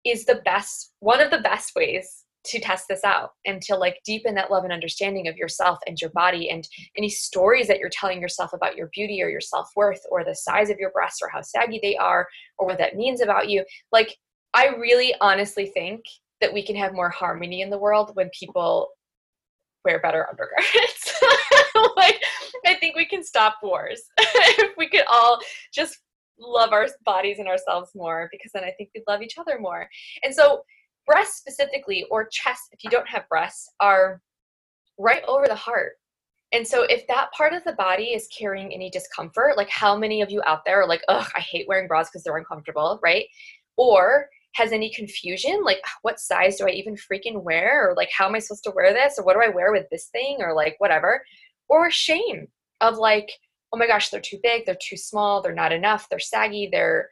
is 0.05 0.25
the 0.25 0.41
best, 0.45 0.93
one 0.99 1.19
of 1.19 1.31
the 1.31 1.39
best 1.39 1.73
ways 1.75 2.20
to 2.43 2.59
test 2.59 2.87
this 2.89 3.03
out 3.03 3.31
and 3.45 3.61
to 3.61 3.75
like 3.75 3.99
deepen 4.03 4.33
that 4.35 4.49
love 4.49 4.63
and 4.63 4.73
understanding 4.73 5.27
of 5.27 5.37
yourself 5.37 5.77
and 5.85 5.99
your 6.01 6.09
body 6.11 6.49
and 6.49 6.67
any 6.97 7.09
stories 7.09 7.67
that 7.67 7.79
you're 7.79 7.89
telling 7.89 8.19
yourself 8.19 8.53
about 8.53 8.75
your 8.75 8.89
beauty 8.93 9.21
or 9.21 9.29
your 9.29 9.41
self-worth 9.41 10.01
or 10.09 10.23
the 10.23 10.35
size 10.35 10.69
of 10.69 10.77
your 10.79 10.91
breasts 10.91 11.19
or 11.21 11.29
how 11.29 11.41
saggy 11.41 11.79
they 11.83 11.95
are 11.97 12.27
or 12.57 12.65
what 12.65 12.77
that 12.77 12.95
means 12.95 13.21
about 13.21 13.49
you 13.49 13.63
like 13.91 14.17
i 14.53 14.67
really 14.67 15.13
honestly 15.21 15.67
think 15.67 16.01
that 16.41 16.53
we 16.53 16.65
can 16.65 16.75
have 16.75 16.93
more 16.93 17.09
harmony 17.09 17.61
in 17.61 17.69
the 17.69 17.77
world 17.77 18.11
when 18.15 18.29
people 18.37 18.89
wear 19.85 19.99
better 19.99 20.27
undergarments. 20.29 21.21
like, 21.95 22.21
I 22.65 22.75
think 22.75 22.95
we 22.95 23.05
can 23.05 23.23
stop 23.23 23.57
wars 23.63 24.01
if 24.17 24.73
we 24.77 24.89
could 24.89 25.05
all 25.09 25.39
just 25.73 25.99
love 26.39 26.71
our 26.71 26.87
bodies 27.05 27.39
and 27.39 27.47
ourselves 27.47 27.91
more, 27.95 28.29
because 28.31 28.51
then 28.53 28.63
I 28.63 28.71
think 28.77 28.89
we'd 28.93 29.03
love 29.07 29.21
each 29.21 29.37
other 29.37 29.59
more. 29.59 29.87
And 30.23 30.33
so, 30.33 30.61
breasts 31.05 31.37
specifically, 31.37 32.05
or 32.09 32.27
chest, 32.27 32.63
if 32.71 32.83
you 32.83 32.89
don't 32.89 33.07
have 33.07 33.27
breasts, 33.29 33.69
are 33.79 34.21
right 34.97 35.23
over 35.27 35.47
the 35.47 35.55
heart. 35.55 35.93
And 36.53 36.67
so, 36.67 36.83
if 36.83 37.07
that 37.07 37.31
part 37.31 37.53
of 37.53 37.63
the 37.63 37.73
body 37.73 38.13
is 38.13 38.27
carrying 38.37 38.73
any 38.73 38.89
discomfort, 38.89 39.57
like 39.57 39.69
how 39.69 39.95
many 39.97 40.21
of 40.21 40.29
you 40.29 40.41
out 40.45 40.65
there 40.65 40.81
are 40.81 40.87
like, 40.87 41.01
ugh, 41.07 41.27
I 41.35 41.39
hate 41.39 41.67
wearing 41.67 41.87
bras 41.87 42.09
because 42.09 42.23
they're 42.23 42.37
uncomfortable, 42.37 42.99
right? 43.01 43.25
Or 43.77 44.27
has 44.53 44.71
any 44.71 44.91
confusion 44.93 45.63
like 45.63 45.79
ah, 45.85 45.91
what 46.01 46.19
size 46.19 46.57
do 46.57 46.67
i 46.67 46.71
even 46.71 46.95
freaking 46.95 47.43
wear 47.43 47.89
or 47.89 47.95
like 47.95 48.09
how 48.15 48.27
am 48.27 48.35
i 48.35 48.39
supposed 48.39 48.63
to 48.63 48.71
wear 48.75 48.93
this 48.93 49.17
or 49.17 49.23
what 49.23 49.33
do 49.33 49.41
i 49.41 49.47
wear 49.47 49.71
with 49.71 49.85
this 49.89 50.07
thing 50.07 50.37
or 50.39 50.53
like 50.53 50.75
whatever 50.79 51.23
or 51.69 51.89
shame 51.89 52.47
of 52.81 52.97
like 52.97 53.31
oh 53.73 53.77
my 53.77 53.87
gosh 53.87 54.09
they're 54.09 54.19
too 54.19 54.39
big 54.43 54.65
they're 54.65 54.77
too 54.81 54.97
small 54.97 55.41
they're 55.41 55.53
not 55.53 55.71
enough 55.71 56.07
they're 56.09 56.19
saggy 56.19 56.67
they're 56.71 57.09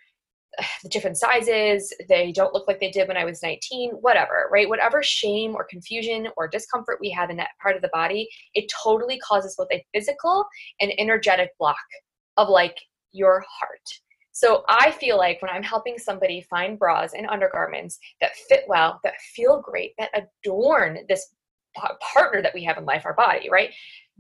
the 0.83 0.89
different 0.89 1.17
sizes 1.17 1.93
they 2.07 2.31
don't 2.31 2.53
look 2.53 2.67
like 2.67 2.79
they 2.79 2.91
did 2.91 3.07
when 3.07 3.17
i 3.17 3.25
was 3.25 3.43
19 3.43 3.91
whatever 4.01 4.49
right 4.51 4.69
whatever 4.69 5.03
shame 5.03 5.55
or 5.55 5.63
confusion 5.63 6.27
or 6.38 6.47
discomfort 6.47 6.97
we 7.01 7.09
have 7.09 7.29
in 7.29 7.38
that 7.38 7.49
part 7.62 7.75
of 7.75 7.81
the 7.81 7.89
body 7.93 8.27
it 8.53 8.71
totally 8.83 9.19
causes 9.19 9.55
both 9.57 9.67
a 9.71 9.83
physical 9.93 10.45
and 10.81 10.91
energetic 10.97 11.49
block 11.59 11.77
of 12.38 12.49
like 12.49 12.77
your 13.12 13.43
heart 13.47 13.89
so 14.31 14.63
I 14.69 14.91
feel 14.91 15.17
like 15.17 15.41
when 15.41 15.51
I'm 15.51 15.63
helping 15.63 15.97
somebody 15.97 16.47
find 16.49 16.79
bras 16.79 17.12
and 17.13 17.27
undergarments 17.27 17.99
that 18.21 18.38
fit 18.47 18.63
well, 18.69 19.01
that 19.03 19.19
feel 19.35 19.62
great, 19.62 19.95
that 19.97 20.12
adorn 20.13 20.99
this 21.09 21.33
partner 22.13 22.41
that 22.41 22.53
we 22.53 22.63
have 22.63 22.77
in 22.77 22.85
life, 22.85 23.05
our 23.05 23.13
body, 23.13 23.49
right? 23.49 23.71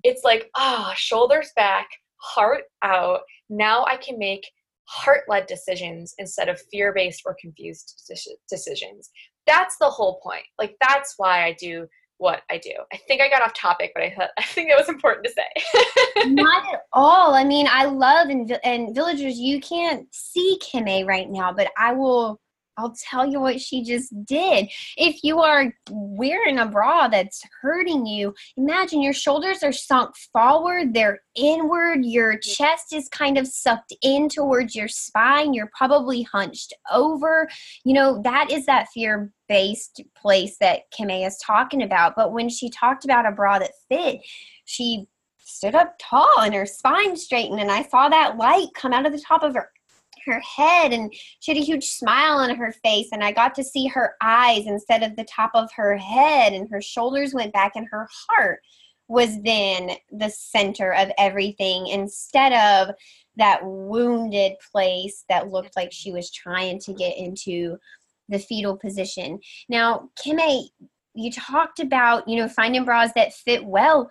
It's 0.03 0.25
like, 0.25 0.49
ah, 0.55 0.89
oh, 0.91 0.93
shoulders 0.95 1.51
back, 1.55 1.87
heart 2.17 2.63
out. 2.83 3.21
Now 3.49 3.85
I 3.85 3.95
can 3.95 4.19
make 4.19 4.45
heart 4.89 5.21
led 5.27 5.45
decisions 5.45 6.15
instead 6.17 6.49
of 6.49 6.59
fear 6.71 6.91
based 6.93 7.21
or 7.25 7.37
confused 7.39 8.01
decisions. 8.49 9.11
That's 9.45 9.77
the 9.79 9.89
whole 9.89 10.19
point. 10.23 10.43
Like, 10.57 10.75
that's 10.81 11.13
why 11.17 11.45
I 11.45 11.55
do 11.59 11.87
what 12.17 12.41
I 12.49 12.57
do. 12.57 12.71
I 12.91 12.97
think 13.07 13.21
I 13.21 13.29
got 13.29 13.41
off 13.41 13.53
topic, 13.53 13.91
but 13.93 14.03
I 14.03 14.13
thought 14.15 14.29
I 14.37 14.43
think 14.43 14.69
that 14.69 14.77
was 14.77 14.89
important 14.89 15.25
to 15.25 15.31
say. 15.31 16.25
Not 16.33 16.73
at 16.73 16.81
all. 16.91 17.33
I 17.33 17.43
mean, 17.43 17.67
I 17.69 17.85
love 17.85 18.29
and 18.29 18.59
and 18.63 18.93
villagers. 18.93 19.37
You 19.39 19.59
can't 19.61 20.07
see 20.11 20.59
Kimmay 20.61 21.05
right 21.05 21.29
now, 21.29 21.53
but 21.53 21.69
I 21.77 21.93
will 21.93 22.39
I'll 22.79 22.95
tell 22.97 23.27
you 23.27 23.41
what 23.41 23.59
she 23.59 23.83
just 23.83 24.13
did. 24.25 24.69
If 24.95 25.21
you 25.21 25.39
are 25.39 25.73
wearing 25.89 26.59
a 26.59 26.65
bra 26.65 27.09
that's 27.09 27.43
hurting 27.61 28.05
you, 28.05 28.33
imagine 28.55 29.01
your 29.01 29.13
shoulders 29.13 29.63
are 29.63 29.73
sunk 29.73 30.15
forward, 30.31 30.93
they're 30.93 31.19
inward, 31.35 32.05
your 32.05 32.35
mm. 32.35 32.41
chest 32.41 32.93
is 32.93 33.09
kind 33.09 33.37
of 33.37 33.47
sucked 33.47 33.93
in 34.01 34.29
towards 34.29 34.75
your 34.75 34.87
spine, 34.87 35.53
you're 35.53 35.71
probably 35.75 36.23
hunched 36.23 36.73
over. 36.89 37.49
You 37.83 37.93
know, 37.93 38.21
that 38.23 38.49
is 38.49 38.65
that 38.67 38.87
fear 38.93 39.33
based 39.49 40.01
place 40.15 40.55
that 40.61 40.83
Kimmay 40.97 41.27
is 41.27 41.37
talking 41.45 41.83
about. 41.83 42.15
But 42.15 42.31
when 42.31 42.47
she 42.47 42.69
talked 42.69 43.03
about 43.03 43.25
a 43.25 43.31
bra 43.31 43.59
that 43.59 43.71
fit, 43.89 44.21
she 44.63 45.07
stood 45.37 45.75
up 45.75 45.95
tall 45.99 46.41
and 46.41 46.53
her 46.53 46.65
spine 46.65 47.17
straightened 47.17 47.59
and 47.59 47.71
I 47.71 47.81
saw 47.83 48.07
that 48.07 48.37
light 48.37 48.67
come 48.75 48.93
out 48.93 49.07
of 49.07 49.11
the 49.11 49.19
top 49.27 49.41
of 49.41 49.55
her 49.55 49.71
her 50.29 50.39
head 50.41 50.93
and 50.93 51.13
she 51.39 51.51
had 51.51 51.61
a 51.61 51.65
huge 51.65 51.85
smile 51.85 52.37
on 52.37 52.55
her 52.55 52.73
face 52.83 53.09
and 53.11 53.23
I 53.23 53.31
got 53.31 53.55
to 53.55 53.63
see 53.63 53.87
her 53.87 54.15
eyes 54.21 54.67
instead 54.67 55.03
of 55.03 55.15
the 55.15 55.25
top 55.25 55.51
of 55.53 55.71
her 55.75 55.97
head 55.97 56.53
and 56.53 56.69
her 56.69 56.81
shoulders 56.81 57.33
went 57.33 57.53
back 57.53 57.73
and 57.75 57.87
her 57.91 58.07
heart 58.27 58.61
was 59.07 59.41
then 59.41 59.91
the 60.11 60.29
center 60.29 60.93
of 60.93 61.11
everything 61.17 61.87
instead 61.87 62.53
of 62.53 62.95
that 63.35 63.59
wounded 63.63 64.53
place 64.71 65.25
that 65.29 65.49
looked 65.49 65.75
like 65.75 65.91
she 65.91 66.11
was 66.11 66.31
trying 66.31 66.79
to 66.79 66.93
get 66.93 67.17
into 67.17 67.77
the 68.27 68.37
fetal 68.37 68.77
position. 68.77 69.39
Now, 69.67 70.09
Kimmay, 70.23 70.69
you 71.15 71.31
talked 71.31 71.79
about, 71.79 72.27
you 72.27 72.37
know, 72.37 72.47
finding 72.47 72.85
bras 72.85 73.11
that 73.15 73.33
fit 73.33 73.65
well. 73.65 74.09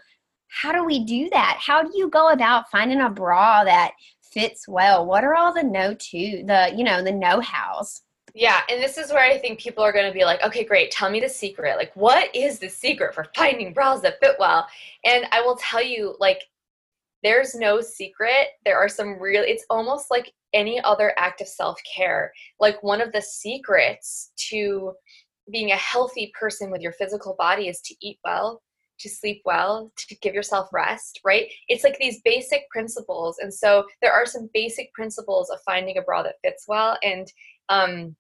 How 0.49 0.73
do 0.73 0.85
we 0.85 1.05
do 1.05 1.29
that? 1.31 1.59
How 1.61 1.83
do 1.83 1.91
you 1.95 2.09
go 2.09 2.31
about 2.31 2.71
finding 2.71 3.01
a 3.01 3.11
bra 3.11 3.65
that 3.65 3.93
fits 4.33 4.67
well. 4.69 5.07
What 5.07 5.25
are 5.25 5.35
all 5.35 5.53
the 5.53 5.63
no 5.63 5.95
to 5.95 6.19
the 6.47 6.73
you 6.77 6.85
know 6.85 7.03
the 7.03 7.13
know 7.13 7.41
hows 7.41 8.03
yeah 8.35 8.61
and 8.71 8.83
this 8.83 8.99
is 8.99 9.11
where 9.11 9.25
i 9.25 9.39
think 9.39 9.59
people 9.59 9.83
are 9.83 9.93
going 9.93 10.07
to 10.07 10.13
be 10.13 10.25
like 10.25 10.43
okay 10.43 10.65
great 10.65 10.91
tell 10.91 11.11
me 11.11 11.21
the 11.21 11.29
secret. 11.29 11.77
Like 11.77 11.95
what 11.95 12.35
is 12.35 12.59
the 12.59 12.69
secret 12.69 13.15
for 13.15 13.27
finding 13.35 13.73
bras 13.73 14.01
that 14.03 14.21
fit 14.21 14.37
well? 14.39 14.67
And 15.05 15.27
i 15.33 15.41
will 15.41 15.57
tell 15.57 15.83
you 15.83 16.15
like 16.19 16.43
there's 17.23 17.55
no 17.55 17.81
secret. 17.81 18.49
There 18.65 18.79
are 18.79 18.89
some 18.89 19.21
real 19.21 19.43
it's 19.45 19.65
almost 19.71 20.11
like 20.11 20.33
any 20.53 20.81
other 20.81 21.13
act 21.19 21.41
of 21.41 21.49
self-care. 21.49 22.33
Like 22.61 22.83
one 22.83 23.01
of 23.01 23.13
the 23.13 23.23
secrets 23.23 24.31
to 24.51 24.93
being 25.51 25.73
a 25.73 25.77
healthy 25.77 26.33
person 26.39 26.71
with 26.71 26.81
your 26.81 26.93
physical 26.93 27.35
body 27.39 27.69
is 27.69 27.81
to 27.83 27.95
eat 28.01 28.19
well 28.25 28.63
to 28.99 29.09
sleep 29.09 29.43
well, 29.45 29.93
to 29.97 30.17
give 30.17 30.35
yourself 30.35 30.69
rest, 30.73 31.21
right? 31.25 31.51
It's 31.69 31.85
like 31.85 31.99
these 31.99 32.21
basic 32.25 32.69
principles. 32.71 33.39
And 33.39 33.53
so 33.53 33.85
there 34.03 34.13
are 34.13 34.27
some 34.27 34.51
basic 34.53 34.93
principles 34.93 35.51
of 35.51 35.61
finding 35.65 35.99
a 35.99 36.03
bra 36.03 36.23
that 36.23 36.37
fits 36.43 36.65
well. 36.69 36.99
And 37.03 37.31
um, 37.69 38.17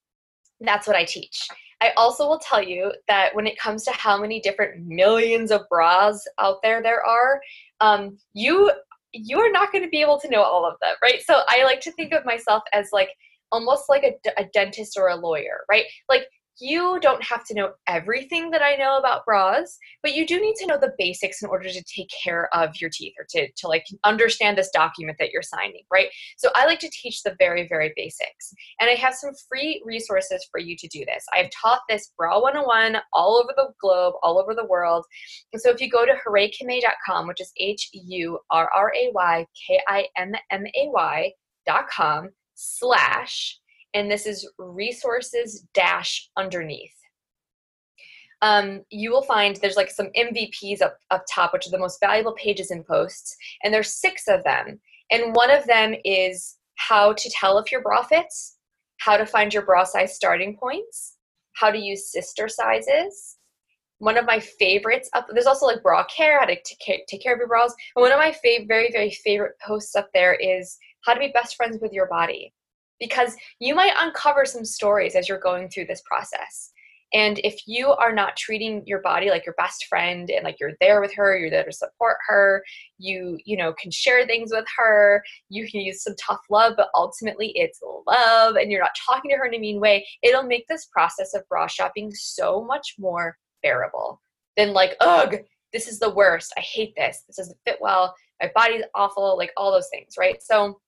that's 0.60 0.86
what 0.86 0.96
I 0.96 1.04
teach. 1.04 1.48
I 1.80 1.92
also 1.96 2.28
will 2.28 2.40
tell 2.40 2.62
you 2.62 2.92
that 3.06 3.34
when 3.34 3.46
it 3.46 3.58
comes 3.58 3.84
to 3.84 3.92
how 3.92 4.20
many 4.20 4.40
different 4.40 4.84
millions 4.86 5.50
of 5.50 5.68
bras 5.68 6.24
out 6.38 6.56
there 6.62 6.82
there 6.82 7.04
are, 7.04 7.40
um, 7.80 8.18
you 8.32 8.70
you 9.12 9.38
are 9.38 9.50
not 9.50 9.72
going 9.72 9.82
to 9.82 9.88
be 9.88 10.02
able 10.02 10.20
to 10.20 10.28
know 10.28 10.42
all 10.42 10.66
of 10.66 10.74
them, 10.82 10.94
right? 11.02 11.22
So 11.22 11.40
I 11.48 11.64
like 11.64 11.80
to 11.80 11.92
think 11.92 12.12
of 12.12 12.26
myself 12.26 12.62
as 12.74 12.88
like 12.92 13.08
almost 13.50 13.88
like 13.88 14.02
a, 14.04 14.40
a 14.40 14.44
dentist 14.52 14.98
or 14.98 15.08
a 15.08 15.16
lawyer, 15.16 15.60
right? 15.70 15.84
Like 16.10 16.26
you 16.60 16.98
don't 17.00 17.22
have 17.22 17.44
to 17.44 17.54
know 17.54 17.72
everything 17.86 18.50
that 18.50 18.62
I 18.62 18.76
know 18.76 18.98
about 18.98 19.24
bras, 19.24 19.78
but 20.02 20.14
you 20.14 20.26
do 20.26 20.40
need 20.40 20.54
to 20.56 20.66
know 20.66 20.78
the 20.78 20.94
basics 20.98 21.42
in 21.42 21.48
order 21.48 21.68
to 21.68 21.82
take 21.84 22.10
care 22.22 22.48
of 22.54 22.80
your 22.80 22.90
teeth 22.92 23.14
or 23.18 23.26
to, 23.30 23.50
to 23.50 23.68
like 23.68 23.84
understand 24.04 24.58
this 24.58 24.70
document 24.70 25.18
that 25.18 25.30
you're 25.30 25.42
signing, 25.42 25.82
right? 25.90 26.08
So 26.36 26.50
I 26.54 26.66
like 26.66 26.80
to 26.80 26.90
teach 26.90 27.22
the 27.22 27.36
very, 27.38 27.68
very 27.68 27.92
basics. 27.96 28.52
And 28.80 28.90
I 28.90 28.94
have 28.94 29.14
some 29.14 29.32
free 29.48 29.82
resources 29.84 30.46
for 30.50 30.60
you 30.60 30.76
to 30.76 30.88
do 30.88 31.04
this. 31.04 31.24
I've 31.32 31.50
taught 31.50 31.82
this 31.88 32.12
Bra 32.16 32.40
101 32.40 33.00
all 33.12 33.36
over 33.36 33.52
the 33.56 33.72
globe, 33.80 34.14
all 34.22 34.38
over 34.38 34.54
the 34.54 34.66
world. 34.66 35.04
And 35.52 35.60
so 35.62 35.70
if 35.70 35.80
you 35.80 35.90
go 35.90 36.04
to 36.04 36.12
hurraykimmay.com, 36.12 37.26
which 37.26 37.40
is 37.40 37.52
H 37.58 37.90
U 37.92 38.38
R 38.50 38.68
R 38.74 38.92
A 38.94 39.10
Y 39.14 39.46
K 39.66 39.80
I 39.86 40.06
M 40.16 40.32
M 40.50 40.64
A 40.66 40.88
Y.com 40.88 42.30
slash 42.54 43.58
and 43.94 44.10
this 44.10 44.26
is 44.26 44.48
resources 44.58 45.66
dash 45.74 46.28
underneath. 46.36 46.94
Um, 48.40 48.82
you 48.90 49.10
will 49.10 49.22
find 49.22 49.56
there's 49.56 49.76
like 49.76 49.90
some 49.90 50.10
MVPs 50.16 50.80
up, 50.80 50.98
up 51.10 51.24
top, 51.32 51.52
which 51.52 51.66
are 51.66 51.70
the 51.70 51.78
most 51.78 51.98
valuable 52.00 52.34
pages 52.34 52.70
and 52.70 52.86
posts, 52.86 53.36
and 53.62 53.74
there's 53.74 53.94
six 53.94 54.28
of 54.28 54.44
them. 54.44 54.80
And 55.10 55.34
one 55.34 55.50
of 55.50 55.66
them 55.66 55.94
is 56.04 56.56
how 56.76 57.14
to 57.14 57.30
tell 57.30 57.58
if 57.58 57.72
your 57.72 57.82
bra 57.82 58.02
fits, 58.02 58.58
how 58.98 59.16
to 59.16 59.26
find 59.26 59.52
your 59.52 59.64
bra 59.64 59.84
size 59.84 60.14
starting 60.14 60.56
points, 60.56 61.16
how 61.54 61.70
to 61.70 61.78
use 61.78 62.12
sister 62.12 62.48
sizes. 62.48 63.38
One 63.98 64.16
of 64.16 64.26
my 64.26 64.38
favorites 64.38 65.10
up 65.14 65.26
there's 65.32 65.46
also 65.46 65.66
like 65.66 65.82
bra 65.82 66.04
care, 66.04 66.38
how 66.38 66.46
to 66.46 66.56
take, 66.80 67.06
take 67.08 67.20
care 67.20 67.32
of 67.32 67.38
your 67.40 67.48
bras. 67.48 67.74
And 67.96 68.02
one 68.02 68.12
of 68.12 68.18
my 68.18 68.30
fav- 68.30 68.68
very 68.68 68.92
very 68.92 69.10
favorite 69.10 69.56
posts 69.66 69.96
up 69.96 70.10
there 70.14 70.34
is 70.34 70.78
how 71.04 71.14
to 71.14 71.20
be 71.20 71.32
best 71.34 71.56
friends 71.56 71.78
with 71.82 71.92
your 71.92 72.06
body 72.06 72.52
because 73.00 73.36
you 73.60 73.74
might 73.74 73.94
uncover 73.98 74.44
some 74.44 74.64
stories 74.64 75.14
as 75.14 75.28
you're 75.28 75.38
going 75.38 75.68
through 75.68 75.86
this 75.86 76.02
process. 76.06 76.72
And 77.14 77.40
if 77.42 77.62
you 77.66 77.88
are 77.88 78.12
not 78.12 78.36
treating 78.36 78.82
your 78.84 79.00
body 79.00 79.30
like 79.30 79.46
your 79.46 79.54
best 79.56 79.86
friend 79.86 80.28
and 80.30 80.44
like 80.44 80.56
you're 80.60 80.74
there 80.80 81.00
with 81.00 81.14
her, 81.14 81.38
you're 81.38 81.48
there 81.50 81.64
to 81.64 81.72
support 81.72 82.18
her, 82.26 82.62
you, 82.98 83.38
you 83.46 83.56
know, 83.56 83.72
can 83.72 83.90
share 83.90 84.26
things 84.26 84.50
with 84.52 84.66
her, 84.76 85.22
you 85.48 85.66
can 85.70 85.80
use 85.80 86.02
some 86.02 86.14
tough 86.20 86.40
love, 86.50 86.74
but 86.76 86.90
ultimately 86.94 87.52
it's 87.54 87.80
love 88.06 88.56
and 88.56 88.70
you're 88.70 88.82
not 88.82 88.90
talking 89.08 89.30
to 89.30 89.36
her 89.38 89.46
in 89.46 89.54
a 89.54 89.58
mean 89.58 89.80
way, 89.80 90.06
it'll 90.22 90.42
make 90.42 90.66
this 90.68 90.86
process 90.92 91.32
of 91.34 91.48
bra 91.48 91.66
shopping 91.66 92.12
so 92.14 92.62
much 92.62 92.94
more 92.98 93.38
bearable 93.62 94.20
than 94.58 94.74
like, 94.74 94.94
ugh, 95.00 95.36
this 95.72 95.88
is 95.88 95.98
the 95.98 96.10
worst. 96.10 96.52
I 96.58 96.60
hate 96.60 96.94
this. 96.96 97.22
This 97.26 97.36
doesn't 97.36 97.58
fit 97.64 97.78
well. 97.80 98.14
My 98.42 98.50
body's 98.54 98.84
awful, 98.94 99.36
like 99.36 99.52
all 99.56 99.72
those 99.72 99.88
things, 99.90 100.14
right? 100.18 100.42
So 100.42 100.78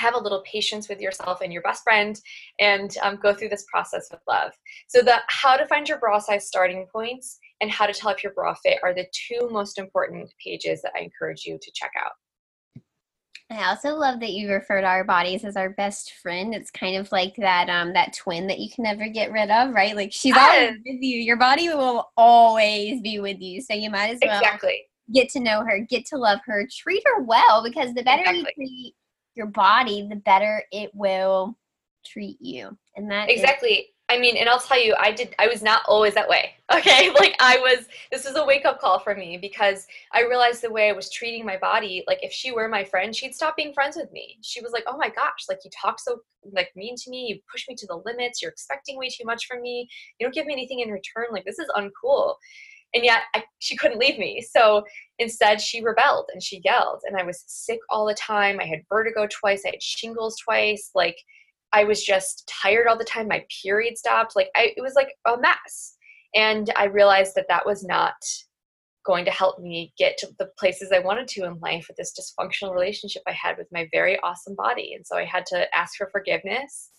have 0.00 0.14
a 0.14 0.18
little 0.18 0.42
patience 0.50 0.88
with 0.88 1.00
yourself 1.00 1.40
and 1.42 1.52
your 1.52 1.62
best 1.62 1.82
friend 1.82 2.20
and 2.58 2.96
um, 3.02 3.18
go 3.22 3.34
through 3.34 3.50
this 3.50 3.66
process 3.72 4.08
with 4.10 4.20
love. 4.26 4.52
So, 4.88 5.02
the 5.02 5.16
how 5.28 5.56
to 5.56 5.66
find 5.66 5.88
your 5.88 5.98
bra 5.98 6.18
size 6.18 6.46
starting 6.46 6.86
points 6.92 7.38
and 7.60 7.70
how 7.70 7.86
to 7.86 7.92
tell 7.92 8.10
if 8.10 8.22
your 8.22 8.32
bra 8.32 8.54
fit 8.54 8.78
are 8.82 8.94
the 8.94 9.06
two 9.12 9.48
most 9.50 9.78
important 9.78 10.32
pages 10.44 10.82
that 10.82 10.92
I 10.96 11.02
encourage 11.02 11.44
you 11.44 11.58
to 11.60 11.72
check 11.74 11.92
out. 12.02 12.12
I 13.52 13.68
also 13.68 13.96
love 13.96 14.20
that 14.20 14.30
you 14.30 14.48
refer 14.48 14.80
to 14.80 14.86
our 14.86 15.02
bodies 15.02 15.44
as 15.44 15.56
our 15.56 15.70
best 15.70 16.12
friend. 16.22 16.54
It's 16.54 16.70
kind 16.70 16.96
of 16.96 17.10
like 17.10 17.34
that 17.36 17.68
um 17.68 17.92
that 17.94 18.12
twin 18.12 18.46
that 18.46 18.60
you 18.60 18.70
can 18.70 18.84
never 18.84 19.08
get 19.08 19.32
rid 19.32 19.50
of, 19.50 19.74
right? 19.74 19.96
Like 19.96 20.12
she's 20.12 20.34
yes. 20.34 20.54
always 20.54 20.78
with 20.86 21.02
you. 21.02 21.18
Your 21.18 21.36
body 21.36 21.68
will 21.68 22.10
always 22.16 23.00
be 23.02 23.18
with 23.18 23.40
you. 23.40 23.60
So 23.60 23.74
you 23.74 23.90
might 23.90 24.10
as 24.10 24.20
well 24.22 24.38
exactly. 24.38 24.82
get 25.12 25.28
to 25.30 25.40
know 25.40 25.64
her, 25.64 25.80
get 25.80 26.06
to 26.06 26.16
love 26.16 26.38
her, 26.46 26.66
treat 26.70 27.02
her 27.06 27.22
well 27.22 27.64
because 27.64 27.92
the 27.92 28.04
better 28.04 28.22
exactly. 28.22 28.44
you 28.58 28.66
treat 28.68 28.94
your 29.34 29.46
body, 29.46 30.06
the 30.08 30.16
better 30.16 30.62
it 30.72 30.90
will 30.94 31.56
treat 32.04 32.38
you. 32.40 32.76
And 32.96 33.10
that 33.10 33.30
exactly. 33.30 33.70
Is- 33.70 33.86
I 34.10 34.18
mean, 34.18 34.36
and 34.36 34.48
I'll 34.48 34.58
tell 34.58 34.82
you, 34.82 34.96
I 34.98 35.12
did. 35.12 35.36
I 35.38 35.46
was 35.46 35.62
not 35.62 35.82
always 35.86 36.14
that 36.14 36.28
way. 36.28 36.54
Okay, 36.72 37.10
like 37.10 37.34
I 37.40 37.56
was. 37.56 37.86
This 38.12 38.24
was 38.24 38.36
a 38.36 38.44
wake 38.44 38.64
up 38.64 38.80
call 38.80 39.00
for 39.00 39.16
me 39.16 39.36
because 39.36 39.88
I 40.12 40.22
realized 40.22 40.62
the 40.62 40.70
way 40.70 40.88
I 40.88 40.92
was 40.92 41.10
treating 41.10 41.44
my 41.44 41.56
body. 41.56 42.04
Like 42.06 42.22
if 42.22 42.32
she 42.32 42.52
were 42.52 42.68
my 42.68 42.84
friend, 42.84 43.14
she'd 43.14 43.34
stop 43.34 43.56
being 43.56 43.74
friends 43.74 43.96
with 43.96 44.10
me. 44.12 44.38
She 44.42 44.60
was 44.60 44.70
like, 44.70 44.84
"Oh 44.86 44.96
my 44.96 45.08
gosh, 45.08 45.46
like 45.48 45.58
you 45.64 45.70
talk 45.72 45.98
so 45.98 46.20
like 46.52 46.70
mean 46.76 46.94
to 46.94 47.10
me. 47.10 47.26
You 47.26 47.40
push 47.50 47.66
me 47.68 47.74
to 47.74 47.86
the 47.88 48.00
limits. 48.06 48.40
You're 48.40 48.52
expecting 48.52 48.96
way 48.96 49.08
too 49.08 49.24
much 49.24 49.46
from 49.46 49.62
me. 49.62 49.88
You 50.20 50.26
don't 50.26 50.32
give 50.32 50.46
me 50.46 50.52
anything 50.52 50.78
in 50.78 50.90
return. 50.90 51.26
Like 51.32 51.44
this 51.44 51.58
is 51.58 51.68
uncool." 51.76 52.36
And 52.94 53.04
yet 53.04 53.22
I, 53.34 53.44
she 53.58 53.76
couldn't 53.76 53.98
leave 53.98 54.18
me. 54.18 54.40
So 54.40 54.84
instead, 55.18 55.60
she 55.60 55.82
rebelled 55.82 56.28
and 56.32 56.42
she 56.42 56.60
yelled, 56.64 57.00
and 57.04 57.16
I 57.16 57.24
was 57.24 57.44
sick 57.46 57.80
all 57.88 58.06
the 58.06 58.14
time. 58.14 58.58
I 58.60 58.66
had 58.66 58.80
vertigo 58.88 59.26
twice, 59.30 59.62
I 59.64 59.70
had 59.70 59.82
shingles 59.82 60.36
twice. 60.44 60.90
Like, 60.94 61.16
I 61.72 61.84
was 61.84 62.02
just 62.02 62.50
tired 62.62 62.88
all 62.88 62.98
the 62.98 63.04
time. 63.04 63.28
My 63.28 63.44
period 63.62 63.96
stopped. 63.96 64.34
Like, 64.34 64.48
I, 64.56 64.72
it 64.76 64.82
was 64.82 64.94
like 64.94 65.14
a 65.26 65.38
mess. 65.38 65.96
And 66.34 66.70
I 66.76 66.84
realized 66.84 67.34
that 67.36 67.46
that 67.48 67.66
was 67.66 67.84
not 67.84 68.14
going 69.06 69.24
to 69.24 69.30
help 69.30 69.58
me 69.58 69.92
get 69.96 70.18
to 70.18 70.28
the 70.38 70.50
places 70.58 70.90
I 70.92 70.98
wanted 70.98 71.26
to 71.28 71.44
in 71.44 71.58
life 71.60 71.86
with 71.88 71.96
this 71.96 72.12
dysfunctional 72.18 72.72
relationship 72.72 73.22
I 73.26 73.32
had 73.32 73.56
with 73.56 73.66
my 73.72 73.88
very 73.92 74.18
awesome 74.20 74.54
body. 74.54 74.92
And 74.94 75.06
so 75.06 75.16
I 75.16 75.24
had 75.24 75.46
to 75.46 75.66
ask 75.74 75.96
for 75.96 76.10
forgiveness 76.12 76.90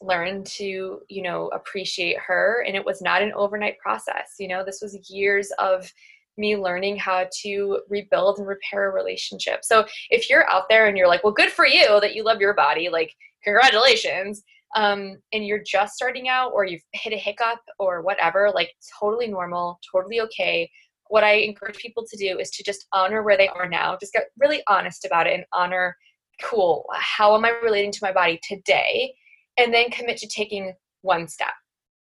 learn 0.00 0.42
to 0.44 1.00
you 1.08 1.22
know 1.22 1.48
appreciate 1.48 2.18
her 2.18 2.64
and 2.66 2.74
it 2.74 2.84
was 2.84 3.02
not 3.02 3.22
an 3.22 3.32
overnight 3.34 3.78
process 3.78 4.34
you 4.38 4.48
know? 4.48 4.64
This 4.64 4.80
was 4.82 5.10
years 5.10 5.50
of 5.58 5.92
me 6.36 6.56
learning 6.56 6.96
how 6.96 7.26
to 7.42 7.80
rebuild 7.88 8.38
and 8.38 8.46
repair 8.46 8.90
a 8.90 8.94
relationship. 8.94 9.64
So 9.64 9.84
if 10.10 10.30
you're 10.30 10.48
out 10.48 10.64
there 10.68 10.86
and 10.86 10.96
you're 10.96 11.08
like 11.08 11.22
well 11.22 11.32
good 11.32 11.50
for 11.50 11.66
you 11.66 12.00
that 12.00 12.14
you 12.14 12.24
love 12.24 12.40
your 12.40 12.54
body 12.54 12.88
like 12.88 13.14
congratulations 13.44 14.42
um, 14.76 15.16
and 15.32 15.44
you're 15.44 15.62
just 15.64 15.94
starting 15.94 16.28
out 16.28 16.52
or 16.54 16.64
you've 16.64 16.82
hit 16.92 17.12
a 17.12 17.16
hiccup 17.16 17.58
or 17.78 18.02
whatever 18.02 18.50
like 18.54 18.72
totally 18.98 19.28
normal 19.28 19.78
totally 19.92 20.20
okay. 20.20 20.70
What 21.08 21.24
i 21.24 21.32
encourage 21.32 21.76
people 21.76 22.04
to 22.08 22.16
do 22.16 22.38
is 22.38 22.50
to 22.50 22.64
just 22.64 22.86
honor 22.92 23.22
where 23.22 23.36
they 23.36 23.48
are 23.48 23.68
now. 23.68 23.96
Just 24.00 24.12
get 24.12 24.30
really 24.38 24.62
honest 24.68 25.04
about 25.04 25.26
it 25.26 25.34
and 25.34 25.44
honor 25.52 25.96
cool 26.42 26.86
how 26.94 27.36
am 27.36 27.44
i 27.44 27.50
relating 27.62 27.92
to 27.92 27.98
my 28.00 28.12
body 28.12 28.40
today 28.42 29.12
and 29.60 29.72
then 29.72 29.90
commit 29.90 30.16
to 30.18 30.28
taking 30.28 30.74
one 31.02 31.28
step. 31.28 31.52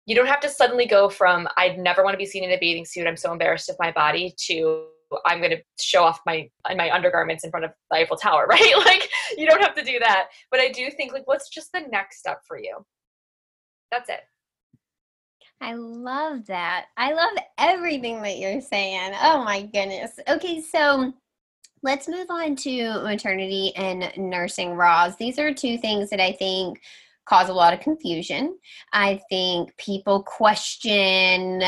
You 0.06 0.16
don't 0.16 0.28
have 0.28 0.40
to 0.42 0.50
suddenly 0.50 0.86
go 0.86 1.10
from 1.10 1.48
I'd 1.58 1.78
never 1.78 2.04
want 2.04 2.14
to 2.14 2.18
be 2.18 2.26
seen 2.26 2.44
in 2.44 2.52
a 2.52 2.58
bathing 2.60 2.86
suit, 2.86 3.08
I'm 3.08 3.18
so 3.18 3.32
embarrassed 3.32 3.70
of 3.70 3.76
my 3.80 3.92
body 3.92 4.34
to 4.48 4.86
I'm 5.26 5.40
going 5.40 5.52
to 5.52 5.62
show 5.80 6.04
off 6.04 6.20
my 6.26 6.50
my 6.76 6.92
undergarments 6.92 7.44
in 7.44 7.52
front 7.52 7.66
of 7.66 7.72
the 7.92 7.98
Eiffel 7.98 8.18
Tower, 8.18 8.46
right? 8.50 8.74
Like 8.78 9.10
you 9.38 9.48
don't 9.48 9.62
have 9.62 9.76
to 9.76 9.84
do 9.84 10.00
that. 10.00 10.28
But 10.52 10.60
I 10.60 10.70
do 10.70 10.90
think 10.92 11.14
like 11.14 11.28
what's 11.28 11.50
just 11.50 11.72
the 11.74 11.82
next 11.92 12.20
step 12.20 12.42
for 12.48 12.58
you? 12.58 12.78
That's 13.92 14.10
it. 14.10 14.22
I 15.60 15.74
love 15.74 16.46
that. 16.48 16.86
I 16.98 17.14
love 17.14 17.34
everything 17.58 18.22
that 18.22 18.38
you're 18.38 18.62
saying. 18.62 19.14
Oh 19.22 19.44
my 19.44 19.64
goodness. 19.64 20.20
Okay, 20.30 20.62
so 20.62 21.14
let's 21.82 22.08
move 22.08 22.28
on 22.30 22.56
to 22.58 23.02
maternity 23.02 23.74
and 23.76 24.12
nursing 24.18 24.76
bras. 24.76 25.16
These 25.16 25.40
are 25.40 25.54
two 25.54 25.78
things 25.78 26.10
that 26.12 26.20
I 26.20 26.34
think 26.34 26.82
cause 27.28 27.50
a 27.50 27.54
lot 27.54 27.74
of 27.74 27.80
confusion. 27.80 28.58
I 28.94 29.20
think 29.30 29.76
people 29.78 30.24
question 30.24 31.60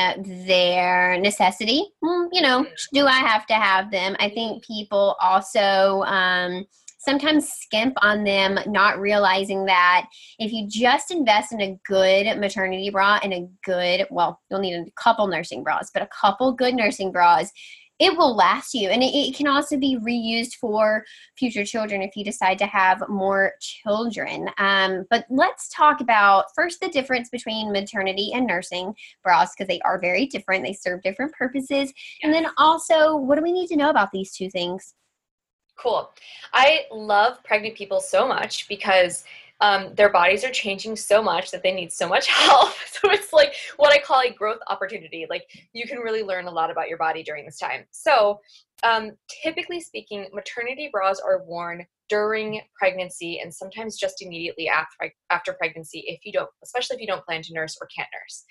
their 0.48 1.20
necessity. 1.20 1.84
You 2.32 2.42
know, 2.42 2.66
do 2.94 3.06
I 3.06 3.20
have 3.20 3.46
to 3.48 3.56
have 3.56 3.92
them? 3.92 4.16
I 4.20 4.30
think 4.30 4.64
people 4.64 5.16
also 5.22 6.04
um, 6.04 6.66
sometimes 7.00 7.50
skimp 7.50 7.96
on 8.02 8.24
them, 8.24 8.60
not 8.68 9.00
realizing 9.00 9.66
that 9.66 10.08
if 10.38 10.52
you 10.52 10.68
just 10.68 11.12
invest 11.12 11.52
in 11.52 11.62
a 11.62 11.80
good 11.86 12.38
maternity 12.38 12.90
bra 12.90 13.20
and 13.24 13.34
a 13.34 13.48
good, 13.64 14.06
well, 14.12 14.40
you'll 14.50 14.60
need 14.60 14.76
a 14.76 14.92
couple 14.96 15.28
nursing 15.28 15.64
bras, 15.64 15.90
but 15.94 16.04
a 16.04 16.08
couple 16.08 16.54
good 16.54 16.76
nursing 16.76 17.12
bras, 17.12 17.52
it 18.00 18.18
will 18.18 18.36
last 18.36 18.74
you 18.74 18.90
and 18.90 19.04
it, 19.04 19.14
it, 19.14 19.36
can 19.36 19.48
also 19.48 19.78
be 19.78 19.98
reused 19.98 20.56
for 20.56 21.04
future 21.38 21.66
children 21.66 22.02
if 22.02 22.16
you 22.16 22.24
decide 22.24 22.58
to 22.58 22.66
have 22.66 23.04
more 23.10 23.54
children. 23.60 24.50
Um, 24.58 25.06
but 25.10 25.26
let's 25.30 25.70
talk 25.70 26.02
about 26.02 26.46
first 26.56 26.80
the 26.80 26.90
difference 26.90 27.30
between 27.30 27.72
maternity 27.72 28.32
and 28.34 28.48
nursing 28.48 28.94
bras 29.24 29.52
because 29.54 29.68
they 29.68 29.82
are 29.82 30.00
very 30.00 30.26
different 30.26 30.64
they 30.64 30.74
serve 30.74 31.02
different 31.02 31.34
purposes. 31.34 31.94
And 32.24 32.34
then 32.34 32.48
also 32.58 33.16
what 33.16 33.36
do 33.36 33.44
we 33.44 33.52
need 33.52 33.68
to 33.68 33.76
know 33.76 33.90
about 33.90 34.12
these 34.12 34.32
two 34.32 34.50
things? 34.50 34.96
Cool. 35.78 36.12
I 36.54 36.82
love 36.92 37.42
pregnant 37.44 37.76
people 37.76 38.02
so 38.02 38.28
much 38.28 38.68
because 38.68 39.24
um, 39.62 39.94
their 39.96 40.10
bodies 40.10 40.44
are 40.44 40.52
changing 40.52 40.96
so 40.96 41.22
much 41.22 41.52
that 41.52 41.64
they 41.64 41.72
need 41.72 41.92
so 41.92 42.08
much 42.08 42.28
help. 42.30 42.74
So 42.92 43.12
it's 43.12 43.32
like 43.32 43.54
what 43.78 43.94
I 43.94 44.00
call 44.00 44.22
a 44.22 44.30
growth 44.30 44.60
opportunity. 44.68 45.26
Like 45.30 45.44
you 45.74 45.88
can 45.88 46.00
really 46.00 46.24
learn 46.24 46.46
a 46.46 46.52
lot 46.52 46.70
about 46.70 46.90
your 46.90 46.98
body 46.98 47.24
during 47.24 47.46
this 47.46 47.58
time. 47.58 47.86
So 47.92 48.40
um, 48.84 49.12
typically 49.44 49.80
speaking, 49.82 50.28
maternity 50.34 50.90
bras 50.92 51.20
are 51.20 51.44
worn 51.44 51.86
during 52.10 52.60
pregnancy 52.76 53.40
and 53.40 53.54
sometimes 53.54 53.96
just 53.96 54.22
immediately 54.22 54.68
after 54.68 55.14
after 55.30 55.54
pregnancy 55.54 56.04
if 56.08 56.20
you 56.26 56.34
don't 56.34 56.50
especially 56.64 56.96
if 56.96 57.02
you 57.02 57.08
don't 57.08 57.24
plan 57.24 57.42
to 57.42 57.54
nurse 57.54 57.78
or 57.80 57.88
can't 57.96 58.10
nurse 58.14 58.44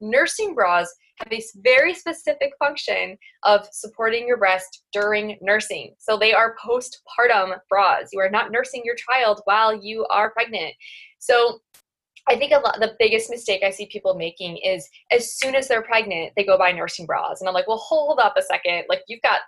nursing 0.00 0.54
bras 0.54 0.92
have 1.18 1.32
a 1.32 1.42
very 1.62 1.94
specific 1.94 2.52
function 2.58 3.16
of 3.44 3.66
supporting 3.72 4.26
your 4.26 4.36
breast 4.36 4.82
during 4.92 5.38
nursing 5.40 5.94
so 5.98 6.18
they 6.18 6.34
are 6.34 6.56
postpartum 6.62 7.56
bras 7.70 8.08
you 8.12 8.20
are 8.20 8.30
not 8.30 8.50
nursing 8.50 8.82
your 8.84 8.96
child 8.96 9.40
while 9.44 9.74
you 9.74 10.04
are 10.10 10.32
pregnant 10.32 10.74
so 11.20 11.60
I 12.26 12.36
think 12.36 12.52
a 12.52 12.58
lot 12.58 12.80
the 12.80 12.96
biggest 12.98 13.28
mistake 13.28 13.62
I 13.62 13.70
see 13.70 13.86
people 13.86 14.14
making 14.14 14.56
is 14.56 14.88
as 15.12 15.36
soon 15.36 15.54
as 15.54 15.68
they're 15.68 15.82
pregnant, 15.82 16.32
they 16.36 16.44
go 16.44 16.56
buy 16.56 16.72
nursing 16.72 17.04
bras. 17.04 17.40
And 17.40 17.48
I'm 17.48 17.52
like, 17.52 17.68
well, 17.68 17.76
hold 17.76 18.18
up 18.18 18.32
a 18.38 18.42
second. 18.42 18.84
Like 18.88 19.02
you've 19.08 19.20
got 19.20 19.40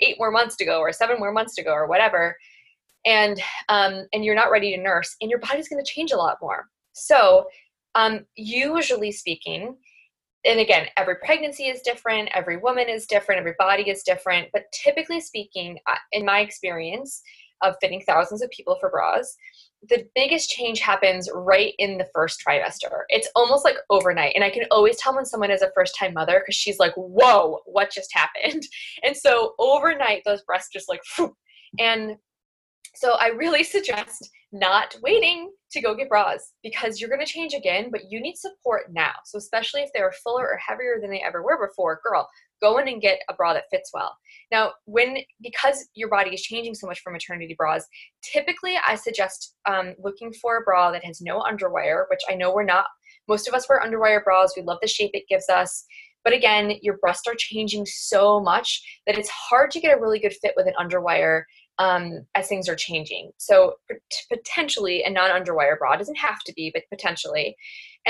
eight 0.00 0.16
more 0.18 0.30
months 0.30 0.56
to 0.56 0.64
go 0.64 0.80
or 0.80 0.92
seven 0.92 1.18
more 1.18 1.32
months 1.32 1.54
to 1.56 1.62
go 1.62 1.72
or 1.72 1.86
whatever. 1.86 2.36
And 3.06 3.40
um, 3.68 4.06
and 4.12 4.24
you're 4.24 4.34
not 4.34 4.50
ready 4.50 4.74
to 4.74 4.82
nurse 4.82 5.16
and 5.20 5.30
your 5.30 5.40
body's 5.40 5.68
gonna 5.68 5.84
change 5.84 6.12
a 6.12 6.16
lot 6.16 6.38
more. 6.42 6.68
So 6.92 7.46
um, 7.94 8.26
usually 8.36 9.12
speaking, 9.12 9.76
and 10.44 10.60
again, 10.60 10.86
every 10.96 11.16
pregnancy 11.16 11.64
is 11.64 11.82
different, 11.82 12.30
every 12.34 12.56
woman 12.56 12.88
is 12.88 13.06
different, 13.06 13.40
every 13.40 13.54
body 13.58 13.90
is 13.90 14.02
different, 14.02 14.48
but 14.52 14.64
typically 14.72 15.20
speaking, 15.20 15.78
in 16.12 16.24
my 16.24 16.40
experience 16.40 17.22
of 17.62 17.74
fitting 17.80 18.02
thousands 18.06 18.42
of 18.42 18.50
people 18.50 18.76
for 18.80 18.90
bras, 18.90 19.36
the 19.88 20.06
biggest 20.14 20.50
change 20.50 20.80
happens 20.80 21.28
right 21.34 21.72
in 21.78 21.96
the 21.96 22.08
first 22.14 22.42
trimester. 22.46 23.02
It's 23.08 23.28
almost 23.34 23.64
like 23.64 23.76
overnight. 23.88 24.34
And 24.34 24.44
I 24.44 24.50
can 24.50 24.64
always 24.70 24.96
tell 24.98 25.14
when 25.14 25.24
someone 25.24 25.50
is 25.50 25.62
a 25.62 25.72
first 25.74 25.96
time 25.98 26.12
mother 26.12 26.40
because 26.40 26.54
she's 26.54 26.78
like, 26.78 26.92
whoa, 26.94 27.60
what 27.64 27.90
just 27.90 28.10
happened? 28.14 28.62
And 29.02 29.16
so 29.16 29.54
overnight, 29.58 30.22
those 30.24 30.42
breasts 30.42 30.70
just 30.72 30.88
like, 30.88 31.00
Phew. 31.04 31.34
and 31.78 32.16
so 32.94 33.12
I 33.12 33.28
really 33.28 33.64
suggest 33.76 34.30
not 34.52 34.96
waiting 35.02 35.50
to 35.70 35.80
go 35.80 35.94
get 35.94 36.08
bras 36.08 36.52
because 36.62 37.00
you're 37.00 37.08
going 37.08 37.24
to 37.24 37.32
change 37.32 37.54
again, 37.54 37.88
but 37.90 38.10
you 38.10 38.20
need 38.20 38.36
support 38.36 38.92
now. 38.92 39.12
So, 39.24 39.38
especially 39.38 39.82
if 39.82 39.90
they're 39.94 40.12
fuller 40.24 40.42
or 40.42 40.58
heavier 40.58 40.98
than 41.00 41.10
they 41.10 41.22
ever 41.22 41.42
were 41.42 41.66
before, 41.66 42.00
girl, 42.04 42.28
go 42.60 42.78
in 42.78 42.88
and 42.88 43.00
get 43.00 43.20
a 43.28 43.34
bra 43.34 43.52
that 43.54 43.64
fits 43.70 43.90
well. 43.92 44.16
Now, 44.50 44.72
when 44.84 45.18
because 45.40 45.88
your 45.94 46.08
body 46.08 46.30
is 46.30 46.42
changing 46.42 46.74
so 46.74 46.86
much 46.86 47.00
for 47.00 47.12
maternity 47.12 47.54
bras, 47.56 47.86
typically 48.22 48.78
I 48.86 48.94
suggest 48.96 49.56
um, 49.66 49.94
looking 49.98 50.32
for 50.32 50.58
a 50.58 50.62
bra 50.62 50.90
that 50.92 51.04
has 51.04 51.20
no 51.20 51.40
underwire, 51.40 52.04
which 52.10 52.20
I 52.28 52.34
know 52.34 52.52
we're 52.52 52.64
not. 52.64 52.86
Most 53.28 53.48
of 53.48 53.54
us 53.54 53.68
wear 53.68 53.80
underwire 53.80 54.22
bras. 54.24 54.54
We 54.56 54.62
love 54.62 54.78
the 54.82 54.88
shape 54.88 55.10
it 55.14 55.28
gives 55.28 55.48
us. 55.48 55.84
But 56.24 56.34
again, 56.34 56.74
your 56.82 56.98
breasts 56.98 57.26
are 57.28 57.34
changing 57.36 57.86
so 57.86 58.40
much 58.40 58.82
that 59.06 59.16
it's 59.16 59.30
hard 59.30 59.70
to 59.70 59.80
get 59.80 59.96
a 59.96 60.00
really 60.00 60.18
good 60.18 60.34
fit 60.34 60.52
with 60.56 60.66
an 60.66 60.74
underwire 60.78 61.44
um, 61.78 62.26
as 62.34 62.46
things 62.46 62.68
are 62.68 62.76
changing. 62.76 63.30
So 63.38 63.74
potentially 64.30 65.02
a 65.02 65.10
non-underwire 65.10 65.78
bra 65.78 65.96
doesn't 65.96 66.18
have 66.18 66.40
to 66.44 66.52
be, 66.52 66.70
but 66.74 66.82
potentially. 66.90 67.56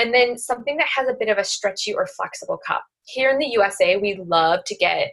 And 0.01 0.13
then 0.13 0.37
something 0.37 0.77
that 0.77 0.87
has 0.87 1.07
a 1.07 1.13
bit 1.13 1.29
of 1.29 1.37
a 1.37 1.43
stretchy 1.43 1.93
or 1.93 2.07
flexible 2.07 2.59
cup. 2.65 2.83
Here 3.05 3.29
in 3.29 3.37
the 3.37 3.47
USA, 3.47 3.97
we 3.97 4.15
love 4.15 4.63
to 4.65 4.75
get, 4.75 5.11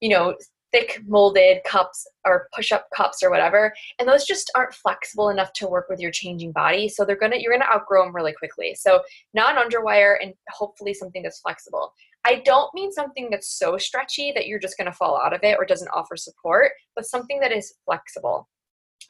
you 0.00 0.08
know, 0.08 0.34
thick 0.72 1.00
molded 1.06 1.58
cups 1.66 2.06
or 2.24 2.48
push-up 2.56 2.86
cups 2.96 3.22
or 3.22 3.30
whatever 3.30 3.74
and 3.98 4.08
those 4.08 4.24
just 4.24 4.50
aren't 4.56 4.72
flexible 4.72 5.28
enough 5.28 5.52
to 5.52 5.68
work 5.68 5.84
with 5.90 6.00
your 6.00 6.10
changing 6.10 6.50
body 6.50 6.88
so 6.88 7.04
they're 7.04 7.14
gonna 7.14 7.36
you're 7.36 7.52
gonna 7.52 7.70
outgrow 7.70 8.02
them 8.02 8.16
really 8.16 8.32
quickly 8.32 8.74
so 8.74 9.02
non-underwire 9.34 10.16
and 10.22 10.32
hopefully 10.48 10.94
something 10.94 11.22
that's 11.22 11.40
flexible 11.40 11.92
I 12.24 12.36
don't 12.44 12.72
mean 12.72 12.92
something 12.92 13.28
that's 13.30 13.58
so 13.58 13.76
stretchy 13.78 14.32
that 14.32 14.46
you're 14.46 14.60
just 14.60 14.76
to 14.78 14.92
fall 14.92 15.20
out 15.20 15.34
of 15.34 15.42
it 15.42 15.56
or 15.58 15.64
doesn't 15.64 15.88
offer 15.88 16.16
support, 16.16 16.70
but 16.94 17.04
something 17.04 17.40
that 17.40 17.52
is 17.52 17.74
flexible. 17.84 18.48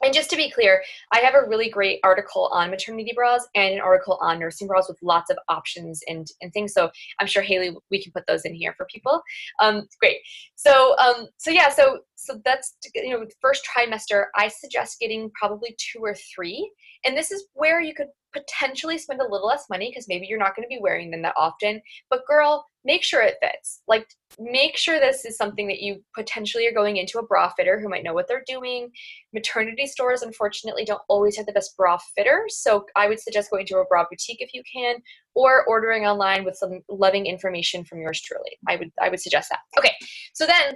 And 0.01 0.13
just 0.13 0.29
to 0.31 0.35
be 0.35 0.49
clear, 0.49 0.83
I 1.11 1.19
have 1.19 1.35
a 1.35 1.47
really 1.47 1.69
great 1.69 1.99
article 2.03 2.49
on 2.51 2.69
maternity 2.69 3.13
bras 3.15 3.47
and 3.55 3.73
an 3.73 3.81
article 3.81 4.17
on 4.21 4.39
nursing 4.39 4.67
bras 4.67 4.87
with 4.87 4.97
lots 5.01 5.29
of 5.29 5.37
options 5.49 6.01
and, 6.07 6.27
and 6.41 6.51
things. 6.53 6.73
So 6.73 6.89
I'm 7.19 7.27
sure 7.27 7.43
Haley, 7.43 7.75
we 7.91 8.01
can 8.01 8.11
put 8.11 8.25
those 8.27 8.45
in 8.45 8.53
here 8.53 8.73
for 8.77 8.85
people. 8.85 9.21
Um, 9.61 9.87
great. 9.99 10.17
So 10.55 10.95
um, 10.97 11.27
so 11.37 11.51
yeah, 11.51 11.69
so 11.69 11.99
so 12.15 12.39
that's 12.45 12.75
you 12.95 13.11
know 13.11 13.25
first 13.41 13.67
trimester. 13.67 14.25
I 14.35 14.47
suggest 14.47 14.99
getting 14.99 15.29
probably 15.39 15.75
two 15.77 15.99
or 15.99 16.15
three, 16.33 16.71
and 17.05 17.17
this 17.17 17.31
is 17.31 17.45
where 17.53 17.81
you 17.81 17.93
could 17.93 18.07
potentially 18.33 18.97
spend 18.97 19.21
a 19.21 19.27
little 19.29 19.47
less 19.47 19.65
money 19.69 19.89
because 19.89 20.07
maybe 20.07 20.27
you're 20.27 20.39
not 20.39 20.55
going 20.55 20.63
to 20.63 20.75
be 20.75 20.81
wearing 20.81 21.11
them 21.11 21.21
that 21.21 21.35
often. 21.37 21.81
But 22.09 22.25
girl, 22.27 22.65
make 22.85 23.03
sure 23.03 23.21
it 23.21 23.37
fits. 23.41 23.81
Like, 23.87 24.07
make 24.39 24.77
sure 24.77 24.99
this 24.99 25.25
is 25.25 25.37
something 25.37 25.67
that 25.67 25.81
you 25.81 26.03
potentially 26.15 26.67
are 26.67 26.73
going 26.73 26.97
into 26.97 27.19
a 27.19 27.25
bra 27.25 27.51
fitter 27.55 27.79
who 27.79 27.89
might 27.89 28.03
know 28.03 28.13
what 28.13 28.27
they're 28.27 28.43
doing. 28.47 28.89
Maternity 29.33 29.87
stores, 29.87 30.21
unfortunately, 30.21 30.85
don't 30.85 31.01
always 31.07 31.37
have 31.37 31.45
the 31.45 31.53
best 31.53 31.77
bra 31.77 31.97
fitter. 32.15 32.45
So 32.49 32.85
I 32.95 33.07
would 33.07 33.19
suggest 33.19 33.51
going 33.51 33.65
to 33.67 33.77
a 33.77 33.85
bra 33.85 34.05
boutique 34.09 34.41
if 34.41 34.53
you 34.53 34.63
can, 34.71 34.97
or 35.35 35.65
ordering 35.65 36.05
online 36.05 36.43
with 36.43 36.55
some 36.55 36.81
loving 36.89 37.25
information 37.25 37.83
from 37.85 38.01
yours 38.01 38.21
truly. 38.21 38.57
I 38.67 38.75
would 38.75 38.91
I 39.01 39.09
would 39.09 39.21
suggest 39.21 39.49
that. 39.49 39.59
Okay, 39.77 39.93
so 40.33 40.45
then 40.45 40.75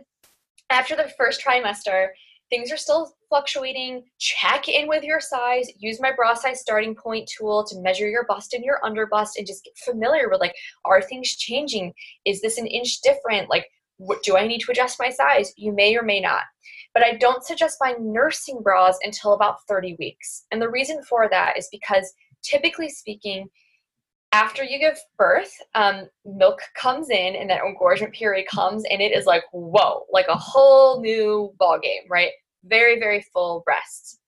after 0.69 0.95
the 0.95 1.11
first 1.17 1.41
trimester, 1.43 2.09
things 2.49 2.71
are 2.71 2.77
still 2.77 3.13
fluctuating, 3.29 4.03
check 4.19 4.69
in 4.69 4.88
with 4.88 5.03
your 5.03 5.19
size. 5.19 5.69
Use 5.77 5.99
my 6.01 6.12
bra 6.12 6.33
size 6.33 6.62
starting 6.62 6.95
point 6.95 7.29
tool 7.38 7.65
to 7.65 7.79
measure 7.79 8.07
your 8.07 8.25
bust 8.25 8.53
and 8.53 8.63
your 8.63 8.83
under 8.86 9.05
bust 9.05 9.38
and 9.38 9.47
just 9.47 9.63
get 9.63 9.77
familiar 9.77 10.29
with 10.29 10.39
like, 10.39 10.55
are 10.86 11.01
things 11.01 11.36
changing? 11.36 11.93
Is 12.25 12.41
this 12.41 12.57
an 12.57 12.67
inch 12.67 13.01
different? 13.01 13.49
Like, 13.49 13.67
what, 13.97 14.23
do 14.23 14.38
I 14.38 14.47
need 14.47 14.60
to 14.60 14.71
adjust 14.71 14.99
my 14.99 15.10
size? 15.10 15.53
You 15.57 15.73
may 15.73 15.95
or 15.95 16.03
may 16.03 16.19
not. 16.19 16.43
But 16.93 17.03
I 17.03 17.13
don't 17.17 17.43
suggest 17.43 17.79
buying 17.79 18.13
nursing 18.13 18.62
bras 18.62 18.97
until 19.03 19.33
about 19.33 19.57
30 19.67 19.95
weeks. 19.99 20.45
And 20.51 20.62
the 20.62 20.69
reason 20.69 21.01
for 21.03 21.27
that 21.29 21.57
is 21.57 21.67
because 21.71 22.13
typically 22.43 22.89
speaking, 22.89 23.49
after 24.31 24.63
you 24.63 24.79
give 24.79 24.97
birth, 25.17 25.51
um, 25.75 26.07
milk 26.25 26.59
comes 26.75 27.09
in 27.09 27.35
and 27.35 27.49
that 27.49 27.63
engorgement 27.63 28.13
period 28.13 28.45
comes 28.47 28.83
and 28.89 29.01
it 29.01 29.11
is 29.11 29.25
like, 29.25 29.43
whoa, 29.51 30.05
like 30.11 30.27
a 30.27 30.35
whole 30.35 31.01
new 31.01 31.53
ball 31.57 31.79
game, 31.79 32.03
right? 32.09 32.31
Very, 32.65 32.99
very 32.99 33.25
full 33.33 33.61
breasts. 33.65 34.19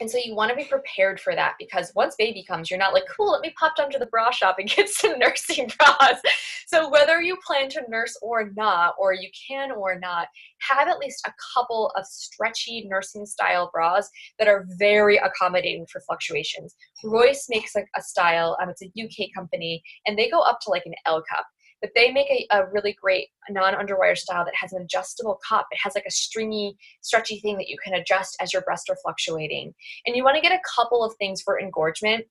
And 0.00 0.10
so 0.10 0.18
you 0.22 0.34
want 0.34 0.50
to 0.50 0.56
be 0.56 0.64
prepared 0.64 1.20
for 1.20 1.34
that 1.34 1.54
because 1.58 1.92
once 1.94 2.16
baby 2.16 2.44
comes, 2.46 2.70
you're 2.70 2.78
not 2.78 2.92
like, 2.92 3.04
cool, 3.14 3.32
let 3.32 3.42
me 3.42 3.54
pop 3.58 3.76
down 3.76 3.90
to 3.90 3.98
the 3.98 4.06
bra 4.06 4.30
shop 4.30 4.56
and 4.58 4.68
get 4.76 4.88
some 4.88 5.18
nursing 5.18 5.70
bras. 5.78 6.20
So 6.66 6.90
whether 6.90 7.22
you 7.22 7.36
plan 7.46 7.68
to 7.70 7.82
nurse 7.88 8.18
or 8.22 8.50
not, 8.56 8.94
or 8.98 9.12
you 9.12 9.28
can 9.48 9.70
or 9.70 9.98
not, 9.98 10.28
have 10.60 10.88
at 10.88 10.98
least 10.98 11.26
a 11.26 11.32
couple 11.54 11.92
of 11.96 12.06
stretchy 12.06 12.86
nursing 12.88 13.26
style 13.26 13.70
bras 13.72 14.08
that 14.38 14.48
are 14.48 14.66
very 14.78 15.18
accommodating 15.18 15.86
for 15.86 16.00
fluctuations. 16.00 16.74
Royce 17.04 17.46
makes 17.48 17.74
a, 17.76 17.84
style, 18.02 18.56
um, 18.60 18.68
it's 18.70 18.82
a 18.82 18.86
UK 19.00 19.28
company, 19.34 19.82
and 20.06 20.18
they 20.18 20.28
go 20.28 20.40
up 20.40 20.58
to 20.62 20.70
like 20.70 20.86
an 20.86 20.94
L 21.06 21.22
cup 21.30 21.46
but 21.84 21.92
they 21.94 22.10
make 22.10 22.30
a, 22.30 22.46
a 22.50 22.70
really 22.70 22.96
great 22.98 23.28
non-underwire 23.50 24.16
style 24.16 24.42
that 24.46 24.54
has 24.54 24.72
an 24.72 24.80
adjustable 24.80 25.38
cup. 25.46 25.66
It 25.70 25.78
has 25.82 25.94
like 25.94 26.06
a 26.06 26.10
stringy, 26.10 26.78
stretchy 27.02 27.40
thing 27.40 27.58
that 27.58 27.68
you 27.68 27.76
can 27.84 27.92
adjust 27.92 28.38
as 28.40 28.54
your 28.54 28.62
breasts 28.62 28.88
are 28.88 28.96
fluctuating. 29.02 29.74
And 30.06 30.16
you 30.16 30.24
want 30.24 30.36
to 30.36 30.40
get 30.40 30.58
a 30.58 30.62
couple 30.74 31.04
of 31.04 31.14
things 31.16 31.42
for 31.42 31.60
engorgement. 31.60 32.24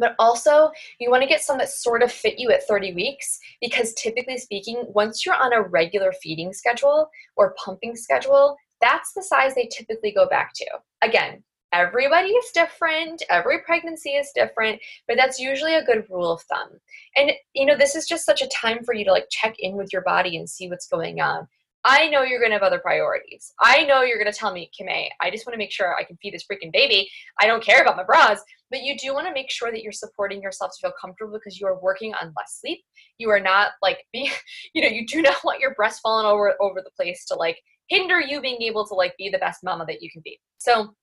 But 0.00 0.16
also, 0.18 0.72
you 0.98 1.08
want 1.08 1.22
to 1.22 1.28
get 1.28 1.40
some 1.40 1.56
that 1.58 1.68
sort 1.68 2.02
of 2.02 2.10
fit 2.10 2.36
you 2.36 2.50
at 2.50 2.66
30 2.66 2.94
weeks 2.94 3.38
because 3.60 3.94
typically 3.94 4.38
speaking, 4.38 4.82
once 4.88 5.24
you're 5.24 5.36
on 5.36 5.52
a 5.52 5.62
regular 5.62 6.12
feeding 6.20 6.52
schedule 6.52 7.08
or 7.36 7.54
pumping 7.64 7.94
schedule, 7.94 8.56
that's 8.80 9.12
the 9.12 9.22
size 9.22 9.54
they 9.54 9.68
typically 9.70 10.10
go 10.10 10.28
back 10.28 10.50
to. 10.56 10.66
Again, 11.00 11.44
everybody 11.74 12.28
is 12.28 12.50
different 12.54 13.22
every 13.30 13.60
pregnancy 13.66 14.10
is 14.10 14.30
different 14.34 14.80
but 15.06 15.16
that's 15.16 15.38
usually 15.38 15.74
a 15.74 15.84
good 15.84 16.04
rule 16.08 16.32
of 16.32 16.42
thumb. 16.42 16.70
And 17.16 17.32
you 17.54 17.66
know 17.66 17.76
this 17.76 17.94
is 17.94 18.06
just 18.06 18.24
such 18.24 18.42
a 18.42 18.48
time 18.48 18.84
for 18.84 18.94
you 18.94 19.04
to 19.04 19.12
like 19.12 19.26
check 19.30 19.56
in 19.58 19.76
with 19.76 19.92
your 19.92 20.02
body 20.02 20.36
and 20.36 20.48
see 20.48 20.68
what's 20.68 20.88
going 20.88 21.20
on. 21.20 21.46
I 21.86 22.08
know 22.08 22.22
you're 22.22 22.38
going 22.38 22.50
to 22.50 22.56
have 22.56 22.62
other 22.62 22.78
priorities. 22.78 23.52
I 23.60 23.84
know 23.84 24.00
you're 24.00 24.18
going 24.18 24.32
to 24.32 24.38
tell 24.38 24.54
me 24.54 24.70
Kimmay, 24.72 25.08
i 25.20 25.30
just 25.30 25.46
want 25.46 25.52
to 25.52 25.58
make 25.58 25.70
sure 25.70 25.94
i 25.94 26.04
can 26.04 26.16
feed 26.22 26.32
this 26.32 26.46
freaking 26.50 26.72
baby. 26.72 27.10
I 27.40 27.46
don't 27.46 27.62
care 27.62 27.82
about 27.82 27.96
my 27.96 28.04
bras. 28.04 28.40
But 28.70 28.82
you 28.82 28.96
do 28.96 29.12
want 29.12 29.28
to 29.28 29.34
make 29.34 29.50
sure 29.50 29.70
that 29.70 29.82
you're 29.82 29.92
supporting 29.92 30.42
yourself 30.42 30.72
to 30.72 30.88
feel 30.88 30.94
comfortable 30.98 31.34
because 31.34 31.60
you 31.60 31.66
are 31.66 31.78
working 31.80 32.14
on 32.14 32.32
less 32.36 32.58
sleep. 32.60 32.80
You 33.18 33.30
are 33.30 33.40
not 33.40 33.72
like 33.82 33.98
being 34.12 34.30
you 34.74 34.82
know 34.82 34.88
you 34.88 35.06
do 35.06 35.22
not 35.22 35.36
want 35.44 35.60
your 35.60 35.74
breast 35.74 36.00
falling 36.02 36.26
over 36.26 36.54
over 36.60 36.80
the 36.80 36.90
place 36.96 37.24
to 37.26 37.34
like 37.34 37.60
hinder 37.88 38.18
you 38.18 38.40
being 38.40 38.62
able 38.62 38.86
to 38.86 38.94
like 38.94 39.14
be 39.18 39.28
the 39.28 39.38
best 39.38 39.62
mama 39.62 39.84
that 39.86 40.00
you 40.00 40.10
can 40.10 40.22
be. 40.24 40.40
So 40.56 40.94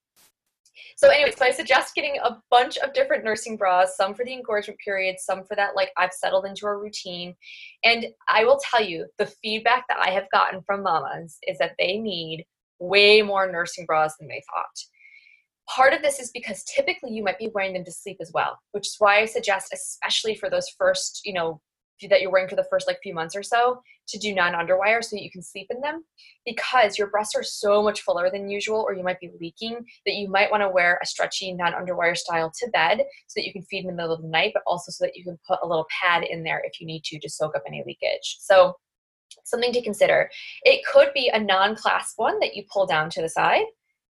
so 0.95 1.09
anyway, 1.09 1.31
so 1.35 1.45
I 1.45 1.51
suggest 1.51 1.95
getting 1.95 2.17
a 2.23 2.37
bunch 2.49 2.77
of 2.77 2.93
different 2.93 3.23
nursing 3.23 3.57
bras, 3.57 3.95
some 3.97 4.13
for 4.13 4.25
the 4.25 4.33
engorgement 4.33 4.79
period, 4.79 5.17
some 5.19 5.43
for 5.43 5.55
that 5.55 5.75
like 5.75 5.91
I've 5.97 6.13
settled 6.13 6.45
into 6.45 6.65
a 6.65 6.75
routine. 6.75 7.35
And 7.83 8.07
I 8.29 8.45
will 8.45 8.59
tell 8.69 8.83
you, 8.83 9.07
the 9.17 9.25
feedback 9.25 9.85
that 9.89 9.99
I 9.99 10.11
have 10.11 10.29
gotten 10.31 10.61
from 10.61 10.83
mamas 10.83 11.37
is 11.47 11.57
that 11.57 11.75
they 11.77 11.97
need 11.97 12.45
way 12.79 13.21
more 13.21 13.51
nursing 13.51 13.85
bras 13.85 14.15
than 14.17 14.27
they 14.27 14.41
thought. 14.53 14.77
Part 15.69 15.93
of 15.93 16.01
this 16.01 16.19
is 16.19 16.31
because 16.31 16.63
typically 16.63 17.11
you 17.11 17.23
might 17.23 17.39
be 17.39 17.51
wearing 17.53 17.73
them 17.73 17.85
to 17.85 17.91
sleep 17.91 18.17
as 18.19 18.31
well, 18.33 18.59
which 18.71 18.87
is 18.87 18.95
why 18.99 19.19
I 19.19 19.25
suggest, 19.25 19.73
especially 19.73 20.35
for 20.35 20.49
those 20.49 20.67
first, 20.77 21.21
you 21.23 21.33
know, 21.33 21.61
that 22.09 22.21
you're 22.21 22.31
wearing 22.31 22.49
for 22.49 22.55
the 22.55 22.67
first 22.69 22.87
like 22.87 22.99
few 23.01 23.13
months 23.13 23.35
or 23.35 23.43
so 23.43 23.81
to 24.07 24.19
do 24.19 24.33
non-underwire 24.33 25.03
so 25.03 25.15
that 25.15 25.23
you 25.23 25.31
can 25.31 25.41
sleep 25.41 25.67
in 25.69 25.81
them. 25.81 26.03
Because 26.45 26.97
your 26.97 27.07
breasts 27.07 27.35
are 27.35 27.43
so 27.43 27.81
much 27.83 28.01
fuller 28.01 28.29
than 28.29 28.49
usual 28.49 28.83
or 28.87 28.93
you 28.93 29.03
might 29.03 29.19
be 29.19 29.31
leaking 29.39 29.85
that 30.05 30.13
you 30.13 30.29
might 30.29 30.51
want 30.51 30.61
to 30.61 30.69
wear 30.69 30.99
a 31.01 31.05
stretchy 31.05 31.53
non-underwire 31.53 32.17
style 32.17 32.51
to 32.59 32.69
bed 32.71 32.99
so 33.27 33.39
that 33.39 33.45
you 33.45 33.53
can 33.53 33.63
feed 33.63 33.81
in 33.81 33.87
the 33.87 33.93
middle 33.93 34.13
of 34.13 34.21
the 34.21 34.27
night 34.27 34.51
but 34.53 34.63
also 34.65 34.91
so 34.91 35.05
that 35.05 35.15
you 35.15 35.23
can 35.23 35.37
put 35.47 35.59
a 35.63 35.67
little 35.67 35.87
pad 36.01 36.23
in 36.23 36.43
there 36.43 36.61
if 36.65 36.79
you 36.79 36.87
need 36.87 37.03
to 37.05 37.19
to 37.19 37.29
soak 37.29 37.55
up 37.55 37.63
any 37.67 37.83
leakage. 37.85 38.37
So 38.39 38.75
something 39.45 39.73
to 39.73 39.81
consider. 39.81 40.29
It 40.63 40.85
could 40.85 41.13
be 41.13 41.29
a 41.33 41.39
non-clasp 41.39 42.17
one 42.17 42.39
that 42.39 42.55
you 42.55 42.63
pull 42.71 42.85
down 42.85 43.09
to 43.11 43.21
the 43.21 43.29
side. 43.29 43.65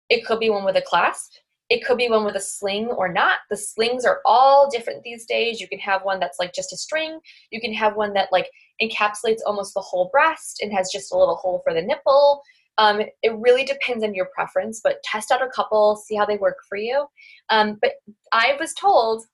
It 0.09 0.24
could 0.24 0.41
be 0.41 0.51
one 0.51 0.64
with 0.64 0.76
a 0.76 0.82
clasp 0.82 1.32
It 1.71 1.85
could 1.85 1.99
be 1.99 2.09
one 2.11 2.25
with 2.25 2.35
a 2.35 2.41
sling 2.41 2.89
or 2.89 3.11
not. 3.11 3.39
The 3.49 3.57
slings 3.57 4.05
are 4.05 4.21
all 4.25 4.68
different 4.68 5.03
these 5.03 5.25
days. 5.25 5.61
You 5.61 5.68
can 5.68 5.79
have 5.79 6.03
one 6.03 6.18
that's 6.18 6.41
like 6.41 6.53
just 6.53 6.73
a 6.73 6.77
string. 6.77 7.21
You 7.51 7.61
can 7.61 7.73
have 7.73 7.95
one 7.95 8.12
that 8.14 8.29
like 8.33 8.51
encapsulates 8.83 9.39
almost 9.47 9.75
the 9.75 9.81
whole 9.81 10.11
breast 10.12 10.61
and 10.61 10.73
has 10.73 10.91
just 10.93 11.12
a 11.12 11.16
little 11.16 11.37
hole 11.37 11.62
for 11.64 11.73
the 11.73 11.81
nipple. 11.81 12.43
Um, 12.77 13.01
it 13.23 13.37
really 13.37 13.64
depends 13.64 14.03
on 14.03 14.14
your 14.14 14.29
preference, 14.35 14.81
but 14.83 15.03
test 15.05 15.31
out 15.31 15.43
a 15.43 15.49
couple, 15.49 15.97
see 15.97 16.16
how 16.16 16.27
they 16.27 16.39
work 16.39 16.57
for 16.68 16.77
you. 16.77 17.07
Um, 17.51 17.79
but 17.81 17.93
I 18.33 18.57
was 18.59 18.75
told 18.75 19.25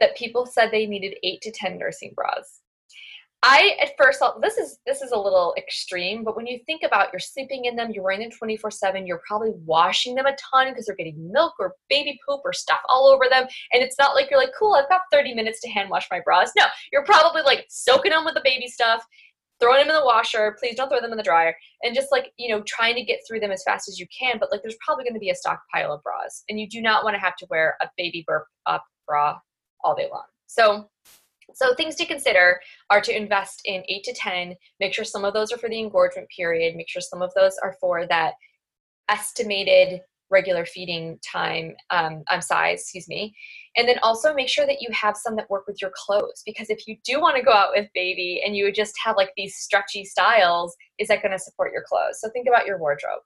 that 0.00 0.16
people 0.16 0.46
said 0.46 0.70
they 0.70 0.86
needed 0.86 1.16
eight 1.22 1.40
to 1.42 1.52
10 1.52 1.78
nursing 1.78 2.12
bras. 2.16 2.60
I 3.46 3.76
at 3.78 3.90
first 3.98 4.20
thought 4.20 4.40
this 4.40 4.56
is 4.56 4.78
this 4.86 5.02
is 5.02 5.12
a 5.12 5.18
little 5.18 5.54
extreme, 5.58 6.24
but 6.24 6.34
when 6.34 6.46
you 6.46 6.60
think 6.64 6.82
about 6.82 7.12
you're 7.12 7.20
sleeping 7.20 7.66
in 7.66 7.76
them, 7.76 7.90
you're 7.90 8.02
wearing 8.02 8.20
them 8.20 8.30
24/7, 8.30 9.06
you're 9.06 9.20
probably 9.28 9.50
washing 9.66 10.14
them 10.14 10.24
a 10.24 10.34
ton 10.36 10.70
because 10.70 10.86
they're 10.86 10.96
getting 10.96 11.30
milk 11.30 11.52
or 11.58 11.74
baby 11.90 12.18
poop 12.26 12.40
or 12.42 12.54
stuff 12.54 12.80
all 12.88 13.06
over 13.06 13.26
them, 13.28 13.46
and 13.74 13.82
it's 13.82 13.98
not 13.98 14.14
like 14.14 14.30
you're 14.30 14.40
like, 14.40 14.54
"Cool, 14.58 14.72
I've 14.74 14.88
got 14.88 15.02
30 15.12 15.34
minutes 15.34 15.60
to 15.60 15.68
hand 15.68 15.90
wash 15.90 16.08
my 16.10 16.20
bras." 16.20 16.52
No, 16.56 16.64
you're 16.90 17.04
probably 17.04 17.42
like 17.42 17.66
soaking 17.68 18.12
them 18.12 18.24
with 18.24 18.32
the 18.32 18.40
baby 18.42 18.66
stuff, 18.66 19.04
throwing 19.60 19.80
them 19.80 19.94
in 19.94 20.00
the 20.00 20.06
washer. 20.06 20.56
Please 20.58 20.74
don't 20.74 20.88
throw 20.88 21.02
them 21.02 21.12
in 21.12 21.18
the 21.18 21.22
dryer, 21.22 21.54
and 21.82 21.94
just 21.94 22.10
like 22.10 22.32
you 22.38 22.48
know, 22.48 22.62
trying 22.66 22.94
to 22.94 23.04
get 23.04 23.20
through 23.28 23.40
them 23.40 23.52
as 23.52 23.62
fast 23.62 23.90
as 23.90 23.98
you 24.00 24.06
can. 24.18 24.38
But 24.38 24.52
like, 24.52 24.62
there's 24.62 24.78
probably 24.82 25.04
going 25.04 25.14
to 25.14 25.20
be 25.20 25.28
a 25.28 25.34
stockpile 25.34 25.92
of 25.92 26.02
bras, 26.02 26.44
and 26.48 26.58
you 26.58 26.66
do 26.66 26.80
not 26.80 27.04
want 27.04 27.14
to 27.14 27.20
have 27.20 27.36
to 27.36 27.46
wear 27.50 27.76
a 27.82 27.90
baby 27.98 28.24
burp 28.26 28.46
up 28.64 28.86
bra 29.06 29.38
all 29.82 29.94
day 29.94 30.08
long. 30.10 30.24
So 30.46 30.88
so 31.52 31.74
things 31.74 31.94
to 31.96 32.06
consider 32.06 32.60
are 32.90 33.00
to 33.00 33.16
invest 33.16 33.62
in 33.64 33.82
eight 33.88 34.04
to 34.04 34.14
10, 34.14 34.54
make 34.80 34.94
sure 34.94 35.04
some 35.04 35.24
of 35.24 35.34
those 35.34 35.52
are 35.52 35.58
for 35.58 35.68
the 35.68 35.78
engorgement 35.78 36.28
period, 36.34 36.76
make 36.76 36.88
sure 36.88 37.02
some 37.02 37.22
of 37.22 37.32
those 37.34 37.56
are 37.62 37.76
for 37.80 38.06
that 38.06 38.34
estimated 39.08 40.00
regular 40.30 40.64
feeding 40.64 41.18
time, 41.24 41.74
um, 41.90 42.24
um, 42.30 42.40
size, 42.40 42.80
excuse 42.80 43.08
me. 43.08 43.34
And 43.76 43.88
then 43.88 43.98
also 44.02 44.34
make 44.34 44.48
sure 44.48 44.66
that 44.66 44.80
you 44.80 44.88
have 44.92 45.16
some 45.16 45.36
that 45.36 45.50
work 45.50 45.66
with 45.66 45.80
your 45.80 45.92
clothes 45.94 46.42
because 46.44 46.70
if 46.70 46.86
you 46.88 46.96
do 47.04 47.20
want 47.20 47.36
to 47.36 47.42
go 47.42 47.52
out 47.52 47.72
with 47.74 47.88
baby 47.94 48.42
and 48.44 48.56
you 48.56 48.64
would 48.64 48.74
just 48.74 48.94
have 49.04 49.16
like 49.16 49.30
these 49.36 49.56
stretchy 49.56 50.04
styles, 50.04 50.74
is 50.98 51.08
that 51.08 51.22
going 51.22 51.32
to 51.32 51.38
support 51.38 51.72
your 51.72 51.84
clothes? 51.86 52.20
So 52.20 52.30
think 52.30 52.48
about 52.48 52.66
your 52.66 52.78
wardrobe. 52.78 53.20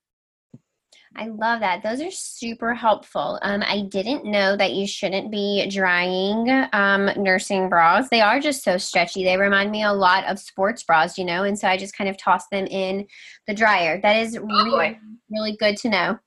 I 1.16 1.26
love 1.26 1.60
that. 1.60 1.82
Those 1.82 2.00
are 2.00 2.10
super 2.10 2.74
helpful. 2.74 3.38
Um, 3.42 3.62
I 3.66 3.82
didn't 3.88 4.24
know 4.24 4.56
that 4.56 4.72
you 4.72 4.86
shouldn't 4.86 5.30
be 5.30 5.66
drying 5.68 6.48
um, 6.72 7.10
nursing 7.16 7.68
bras. 7.68 8.08
They 8.08 8.20
are 8.20 8.40
just 8.40 8.62
so 8.62 8.76
stretchy. 8.76 9.24
They 9.24 9.36
remind 9.36 9.70
me 9.70 9.82
a 9.82 9.92
lot 9.92 10.24
of 10.26 10.38
sports 10.38 10.82
bras, 10.82 11.18
you 11.18 11.24
know, 11.24 11.44
and 11.44 11.58
so 11.58 11.68
I 11.68 11.76
just 11.76 11.96
kind 11.96 12.10
of 12.10 12.16
toss 12.18 12.48
them 12.48 12.66
in 12.66 13.06
the 13.46 13.54
dryer. 13.54 14.00
That 14.00 14.16
is 14.16 14.36
oh, 14.36 14.44
really, 14.44 14.98
really 15.30 15.56
good 15.56 15.76
to 15.78 15.88
know. 15.88 16.18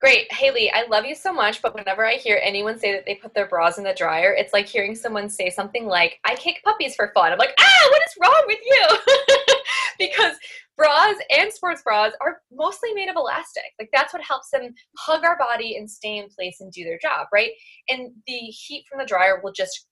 Great. 0.00 0.32
Haley, 0.32 0.70
I 0.72 0.86
love 0.88 1.04
you 1.04 1.16
so 1.16 1.32
much, 1.32 1.60
but 1.60 1.74
whenever 1.74 2.06
I 2.06 2.14
hear 2.14 2.40
anyone 2.40 2.78
say 2.78 2.92
that 2.92 3.04
they 3.04 3.16
put 3.16 3.34
their 3.34 3.48
bras 3.48 3.78
in 3.78 3.84
the 3.84 3.94
dryer, 3.94 4.32
it's 4.32 4.52
like 4.52 4.66
hearing 4.66 4.94
someone 4.94 5.28
say 5.28 5.50
something 5.50 5.86
like, 5.86 6.20
I 6.24 6.36
kick 6.36 6.62
puppies 6.64 6.94
for 6.94 7.10
fun. 7.14 7.32
I'm 7.32 7.38
like, 7.38 7.54
ah, 7.58 7.88
what 7.90 8.02
is 8.02 8.14
wrong 8.22 8.44
with 8.46 8.58
you? 8.64 9.56
because 9.98 10.36
bras 10.78 11.16
and 11.30 11.52
sports 11.52 11.82
bras 11.82 12.12
are 12.22 12.40
mostly 12.52 12.94
made 12.94 13.10
of 13.10 13.16
elastic. 13.16 13.64
Like 13.78 13.90
that's 13.92 14.14
what 14.14 14.22
helps 14.22 14.50
them 14.50 14.72
hug 14.96 15.24
our 15.24 15.36
body 15.36 15.76
and 15.76 15.90
stay 15.90 16.18
in 16.18 16.28
place 16.28 16.58
and 16.60 16.72
do 16.72 16.84
their 16.84 16.98
job, 17.02 17.26
right? 17.32 17.50
And 17.88 18.12
the 18.26 18.32
heat 18.32 18.84
from 18.88 19.00
the 19.00 19.04
dryer 19.04 19.40
will 19.42 19.52
just 19.52 19.86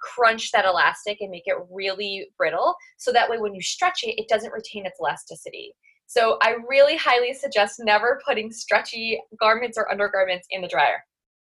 crunch 0.00 0.52
that 0.52 0.64
elastic 0.64 1.18
and 1.20 1.30
make 1.30 1.42
it 1.46 1.56
really 1.70 2.28
brittle. 2.38 2.76
So 2.98 3.12
that 3.12 3.28
way 3.28 3.38
when 3.38 3.54
you 3.54 3.60
stretch 3.60 4.04
it, 4.04 4.14
it 4.16 4.28
doesn't 4.28 4.52
retain 4.52 4.86
its 4.86 5.00
elasticity. 5.00 5.74
So 6.06 6.38
I 6.40 6.56
really 6.66 6.96
highly 6.96 7.34
suggest 7.34 7.80
never 7.80 8.20
putting 8.26 8.52
stretchy 8.52 9.20
garments 9.38 9.76
or 9.76 9.90
undergarments 9.90 10.46
in 10.50 10.62
the 10.62 10.68
dryer. 10.68 11.04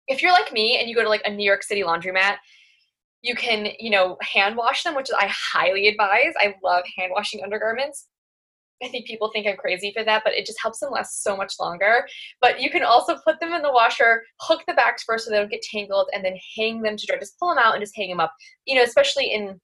If 0.08 0.22
you're 0.22 0.32
like 0.32 0.52
me 0.52 0.78
and 0.78 0.88
you 0.88 0.96
go 0.96 1.02
to 1.02 1.08
like 1.08 1.22
a 1.24 1.30
New 1.30 1.44
York 1.44 1.62
City 1.62 1.82
laundromat, 1.82 2.36
you 3.22 3.34
can, 3.34 3.68
you 3.78 3.90
know, 3.90 4.16
hand 4.22 4.56
wash 4.56 4.82
them, 4.82 4.96
which 4.96 5.10
I 5.16 5.30
highly 5.52 5.86
advise. 5.86 6.32
I 6.38 6.54
love 6.64 6.84
hand 6.96 7.12
washing 7.14 7.42
undergarments. 7.44 8.08
I 8.82 8.88
think 8.88 9.06
people 9.06 9.30
think 9.30 9.46
I'm 9.46 9.56
crazy 9.56 9.92
for 9.92 10.04
that, 10.04 10.22
but 10.24 10.34
it 10.34 10.46
just 10.46 10.60
helps 10.60 10.80
them 10.80 10.90
last 10.90 11.22
so 11.22 11.36
much 11.36 11.54
longer. 11.60 12.06
But 12.40 12.60
you 12.60 12.70
can 12.70 12.82
also 12.82 13.18
put 13.24 13.38
them 13.40 13.52
in 13.52 13.62
the 13.62 13.72
washer, 13.72 14.22
hook 14.40 14.62
the 14.66 14.74
backs 14.74 15.02
first 15.02 15.24
so 15.24 15.30
they 15.30 15.38
don't 15.38 15.50
get 15.50 15.62
tangled, 15.62 16.08
and 16.12 16.24
then 16.24 16.36
hang 16.56 16.80
them 16.82 16.96
to 16.96 17.06
dry. 17.06 17.18
Just 17.18 17.38
pull 17.38 17.50
them 17.50 17.62
out 17.62 17.74
and 17.74 17.82
just 17.82 17.96
hang 17.96 18.08
them 18.08 18.20
up. 18.20 18.34
You 18.66 18.76
know, 18.76 18.82
especially 18.82 19.32
in 19.32 19.60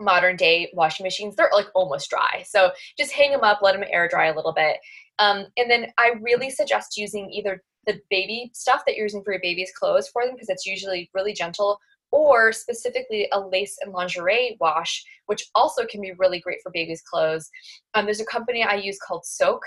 modern 0.00 0.36
day 0.36 0.70
washing 0.74 1.04
machines, 1.04 1.36
they're 1.36 1.50
like 1.52 1.68
almost 1.74 2.10
dry. 2.10 2.42
So 2.46 2.72
just 2.98 3.12
hang 3.12 3.30
them 3.30 3.44
up, 3.44 3.60
let 3.62 3.72
them 3.72 3.88
air 3.90 4.08
dry 4.08 4.26
a 4.26 4.34
little 4.34 4.52
bit. 4.52 4.78
Um, 5.18 5.46
and 5.56 5.70
then 5.70 5.88
I 5.98 6.14
really 6.20 6.50
suggest 6.50 6.96
using 6.96 7.30
either 7.30 7.62
the 7.86 8.00
baby 8.10 8.50
stuff 8.54 8.82
that 8.86 8.96
you're 8.96 9.06
using 9.06 9.22
for 9.22 9.32
your 9.32 9.40
baby's 9.42 9.72
clothes 9.78 10.08
for 10.08 10.24
them 10.24 10.34
because 10.34 10.48
it's 10.48 10.66
usually 10.66 11.10
really 11.14 11.32
gentle 11.32 11.78
or 12.12 12.52
specifically 12.52 13.28
a 13.32 13.40
lace 13.40 13.76
and 13.82 13.92
lingerie 13.92 14.56
wash, 14.60 15.04
which 15.26 15.46
also 15.54 15.86
can 15.86 16.00
be 16.00 16.12
really 16.18 16.40
great 16.40 16.58
for 16.62 16.72
babies' 16.72 17.02
clothes. 17.02 17.48
Um, 17.94 18.04
there's 18.04 18.20
a 18.20 18.26
company 18.26 18.62
I 18.62 18.74
use 18.74 18.98
called 18.98 19.24
Soak, 19.24 19.62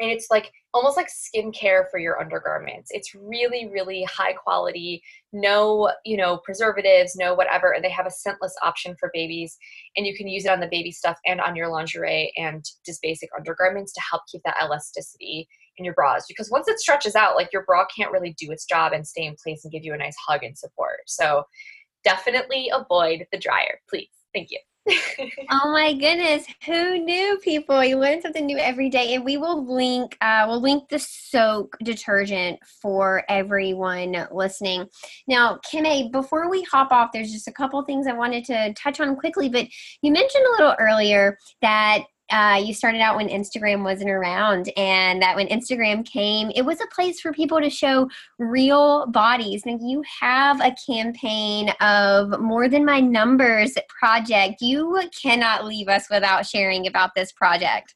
and 0.00 0.10
it's 0.10 0.26
like 0.30 0.50
almost 0.72 0.96
like 0.96 1.08
skincare 1.08 1.84
for 1.88 1.98
your 1.98 2.20
undergarments. 2.20 2.90
It's 2.90 3.14
really, 3.14 3.70
really 3.72 4.02
high 4.04 4.32
quality, 4.32 5.00
no, 5.32 5.92
you 6.04 6.16
know, 6.16 6.38
preservatives, 6.38 7.14
no 7.14 7.34
whatever, 7.34 7.72
and 7.72 7.84
they 7.84 7.90
have 7.90 8.06
a 8.06 8.10
scentless 8.10 8.54
option 8.62 8.96
for 8.98 9.10
babies, 9.14 9.56
and 9.96 10.06
you 10.06 10.16
can 10.16 10.26
use 10.26 10.46
it 10.46 10.50
on 10.50 10.60
the 10.60 10.68
baby 10.68 10.90
stuff 10.90 11.18
and 11.24 11.40
on 11.40 11.54
your 11.54 11.68
lingerie 11.68 12.32
and 12.36 12.64
just 12.84 13.02
basic 13.02 13.28
undergarments 13.36 13.92
to 13.92 14.00
help 14.10 14.22
keep 14.30 14.42
that 14.44 14.56
elasticity 14.62 15.46
in 15.78 15.84
your 15.84 15.94
bras 15.94 16.24
because 16.28 16.50
once 16.50 16.68
it 16.68 16.78
stretches 16.78 17.14
out 17.14 17.36
like 17.36 17.52
your 17.52 17.64
bra 17.64 17.84
can't 17.96 18.12
really 18.12 18.34
do 18.38 18.50
its 18.50 18.64
job 18.64 18.92
and 18.92 19.06
stay 19.06 19.24
in 19.24 19.36
place 19.42 19.64
and 19.64 19.72
give 19.72 19.84
you 19.84 19.94
a 19.94 19.98
nice 19.98 20.16
hug 20.26 20.42
and 20.42 20.56
support. 20.56 21.00
So 21.06 21.44
definitely 22.04 22.70
avoid 22.72 23.26
the 23.32 23.38
dryer 23.38 23.80
please. 23.88 24.10
Thank 24.34 24.48
you. 24.50 24.58
Oh 25.50 25.72
my 25.72 25.94
goodness 25.94 26.46
who 26.66 26.98
knew 26.98 27.38
people? 27.42 27.82
You 27.82 27.96
learn 27.98 28.20
something 28.20 28.44
new 28.44 28.58
every 28.58 28.90
day 28.90 29.14
and 29.14 29.24
we 29.24 29.36
will 29.38 29.64
link 29.66 30.16
uh, 30.20 30.44
we'll 30.46 30.60
link 30.60 30.88
the 30.90 30.98
soak 30.98 31.76
detergent 31.82 32.58
for 32.82 33.24
everyone 33.28 34.26
listening. 34.30 34.86
Now 35.26 35.58
kim 35.70 36.10
before 36.10 36.50
we 36.50 36.62
hop 36.64 36.92
off 36.92 37.10
there's 37.12 37.32
just 37.32 37.48
a 37.48 37.52
couple 37.52 37.82
things 37.84 38.06
i 38.06 38.12
wanted 38.12 38.44
to 38.46 38.72
touch 38.74 39.00
on 39.00 39.16
quickly 39.16 39.48
but 39.48 39.66
you 40.02 40.12
mentioned 40.12 40.44
a 40.46 40.50
little 40.50 40.76
earlier 40.78 41.38
that 41.62 42.04
uh, 42.30 42.60
you 42.64 42.72
started 42.72 43.00
out 43.00 43.16
when 43.16 43.28
Instagram 43.28 43.84
wasn't 43.84 44.10
around, 44.10 44.72
and 44.76 45.20
that 45.20 45.36
when 45.36 45.46
Instagram 45.48 46.04
came, 46.06 46.50
it 46.54 46.62
was 46.62 46.80
a 46.80 46.86
place 46.94 47.20
for 47.20 47.32
people 47.32 47.60
to 47.60 47.68
show 47.68 48.08
real 48.38 49.06
bodies. 49.08 49.62
And 49.66 49.80
you 49.88 50.02
have 50.20 50.60
a 50.60 50.74
campaign 50.90 51.70
of 51.80 52.40
More 52.40 52.68
Than 52.68 52.84
My 52.84 53.00
Numbers 53.00 53.76
project. 53.88 54.62
You 54.62 55.02
cannot 55.22 55.64
leave 55.66 55.88
us 55.88 56.06
without 56.10 56.46
sharing 56.46 56.86
about 56.86 57.10
this 57.14 57.32
project. 57.32 57.94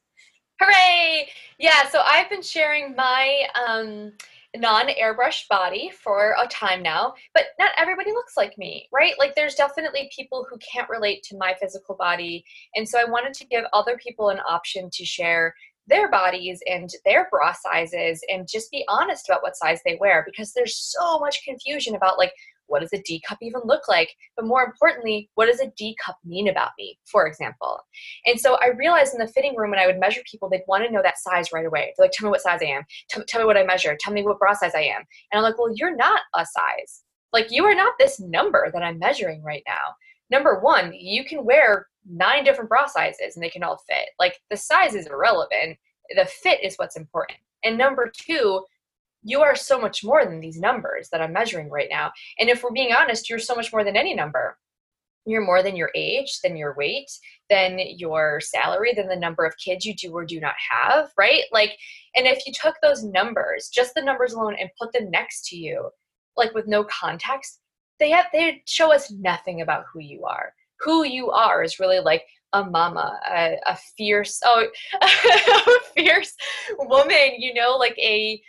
Hooray! 0.61 1.29
Yeah, 1.59 1.89
so 1.89 2.01
I've 2.05 2.29
been 2.29 2.43
sharing 2.43 2.95
my. 2.95 3.47
Um, 3.66 4.12
non-airbrushed 4.59 5.49
body 5.49 5.91
for 6.03 6.35
a 6.43 6.47
time 6.49 6.83
now 6.83 7.15
but 7.35 7.45
not 7.59 7.71
everybody 7.79 8.11
looks 8.13 8.37
like 8.37 8.57
me 8.59 8.89
right? 8.93 9.15
Like 9.19 9.35
there's 9.35 9.55
definitely 9.55 10.11
people 10.15 10.47
who 10.49 10.59
can't 10.59 10.89
relate 10.89 11.23
to 11.25 11.37
my 11.37 11.55
physical 11.61 11.95
body 11.95 12.45
and 12.75 12.89
so 12.89 12.99
i 12.99 13.05
wanted 13.05 13.35
to 13.35 13.47
give 13.47 13.65
other 13.73 13.97
people 13.97 14.31
an 14.31 14.41
option 14.49 14.89
to 14.93 15.05
share 15.05 15.55
their 15.89 16.11
bodies 16.11 16.61
and 16.67 16.91
their 17.05 17.29
bra 17.31 17.53
sizes 17.53 18.23
and 18.29 18.49
just 18.49 18.71
be 18.71 18.85
honest 18.89 19.29
about 19.29 19.43
what 19.43 19.57
size 19.57 19.81
they 19.85 19.97
wear 20.01 20.23
because 20.27 20.53
there's 20.53 20.77
so 20.77 21.19
much 21.19 21.43
confusion 21.45 21.95
about 21.95 22.19
like 22.19 22.33
what 22.69 22.81
does 22.81 22.93
a 22.93 23.03
D 23.03 23.21
cup 23.27 23.39
even 23.43 23.61
look 23.64 23.89
like? 23.89 24.14
But 24.37 24.47
more 24.47 24.62
importantly, 24.62 25.29
what 25.35 25.47
does 25.47 25.61
a 25.61 25.73
D 25.77 25.97
cup 26.05 26.16
mean 26.25 26.49
about 26.49 26.71
me, 26.79 26.99
for 27.11 27.27
example? 27.27 27.81
And 28.27 28.41
so 28.41 28.57
I 28.62 28.69
realized 28.79 29.14
in 29.14 29.21
the 29.21 29.33
fitting 29.33 29.57
room 29.57 29.71
when 29.71 29.79
I 29.79 29.87
would 29.87 29.99
measure 29.99 30.21
people, 30.31 30.49
they'd 30.49 30.62
want 30.69 30.85
to 30.85 30.93
know 30.93 31.03
that 31.03 31.19
size 31.19 31.53
right 31.53 31.66
away. 31.66 31.93
They're 31.97 32.05
like, 32.05 32.12
tell 32.12 32.27
me 32.27 32.31
what 32.31 32.41
size 32.41 32.61
I 32.62 32.66
am. 32.66 32.83
Tell, 33.11 33.25
tell 33.27 33.41
me 33.41 33.47
what 33.47 33.57
I 33.57 33.64
measure. 33.64 33.97
Tell 34.01 34.12
me 34.12 34.23
what 34.23 34.39
bra 34.39 34.55
size 34.55 34.75
I 34.75 34.83
am. 34.83 35.03
And 35.33 35.39
I'm 35.39 35.43
like, 35.43 35.59
well, 35.59 35.75
you're 35.75 35.97
not 35.97 36.21
a 36.35 36.45
size. 36.45 37.03
Like, 37.33 37.51
you 37.51 37.64
are 37.64 37.75
not 37.75 37.95
this 37.99 38.21
number 38.21 38.71
that 38.73 38.83
I'm 38.83 38.99
measuring 38.99 39.43
right 39.43 39.62
now. 39.66 39.95
Number 40.31 40.61
one, 40.61 40.93
you 40.95 41.25
can 41.25 41.45
wear 41.45 41.87
nine 42.09 42.45
different 42.45 42.71
bra 42.71 42.87
sizes 42.87 43.37
and 43.37 43.43
they 43.43 43.51
can 43.51 43.62
all 43.62 43.83
fit. 43.89 44.11
Like, 44.19 44.39
the 44.51 44.57
size 44.57 44.95
is 44.95 45.07
irrelevant. 45.07 45.79
The 46.16 46.25
fit 46.25 46.62
is 46.62 46.77
what's 46.77 46.97
important. 46.97 47.39
And 47.64 47.77
number 47.77 48.11
two, 48.16 48.64
you 49.23 49.41
are 49.41 49.57
so 49.57 49.81
much 49.81 50.05
more 50.05 50.25
than 50.25 50.41
these 50.41 50.59
numbers 50.59 51.09
that 51.11 51.21
I'm 51.21 51.33
measuring 51.33 51.71
right 51.71 51.89
now. 51.91 52.12
And 52.39 52.49
if 52.49 52.62
we're 52.62 52.73
being 52.73 52.93
honest, 52.93 53.29
you're 53.29 53.39
so 53.39 53.55
much 53.55 53.73
more 53.73 53.85
than 53.85 53.97
any 53.97 54.14
number. 54.14 54.57
You're 55.27 55.45
more 55.45 55.62
than 55.62 55.77
your 55.77 55.91
age, 55.95 56.41
than 56.43 56.57
your 56.57 56.75
weight, 56.77 57.11
than 57.51 57.79
your 57.79 58.41
salary, 58.41 58.95
than 58.95 59.09
the 59.09 59.16
number 59.16 59.45
of 59.45 59.55
kids 59.62 59.85
you 59.85 59.95
do 59.95 60.12
or 60.12 60.25
do 60.25 60.41
not 60.41 60.55
have, 60.71 61.11
right? 61.19 61.43
Like, 61.53 61.77
and 62.16 62.27
if 62.27 62.47
you 62.47 62.53
took 62.53 62.77
those 62.83 63.05
numbers, 63.05 63.69
just 63.69 63.95
the 63.95 64.03
numbers 64.03 64.33
alone, 64.33 64.57
and 64.59 64.71
put 64.81 64.93
them 64.93 65.11
next 65.11 65.47
to 65.49 65.57
you, 65.57 65.91
like 66.37 66.55
with 66.55 66.66
no 66.66 66.85
context, 66.85 67.61
they 67.99 68.11
have 68.11 68.27
they 68.33 68.62
show 68.66 68.93
us 68.93 69.11
nothing 69.11 69.61
about 69.61 69.85
who 69.93 70.01
you 70.01 70.25
are. 70.25 70.55
Who 70.81 71.05
you 71.05 71.31
are 71.31 71.62
is 71.62 71.81
really 71.81 71.99
like 71.99 72.25
a 72.53 72.64
mama, 72.64 73.19
a, 73.29 73.57
a 73.66 73.77
fierce, 73.97 74.41
oh, 74.45 74.66
a 75.03 75.93
fierce 75.95 76.35
woman, 76.79 77.35
you 77.39 77.53
know, 77.53 77.77
like 77.77 77.99
a 77.99 78.41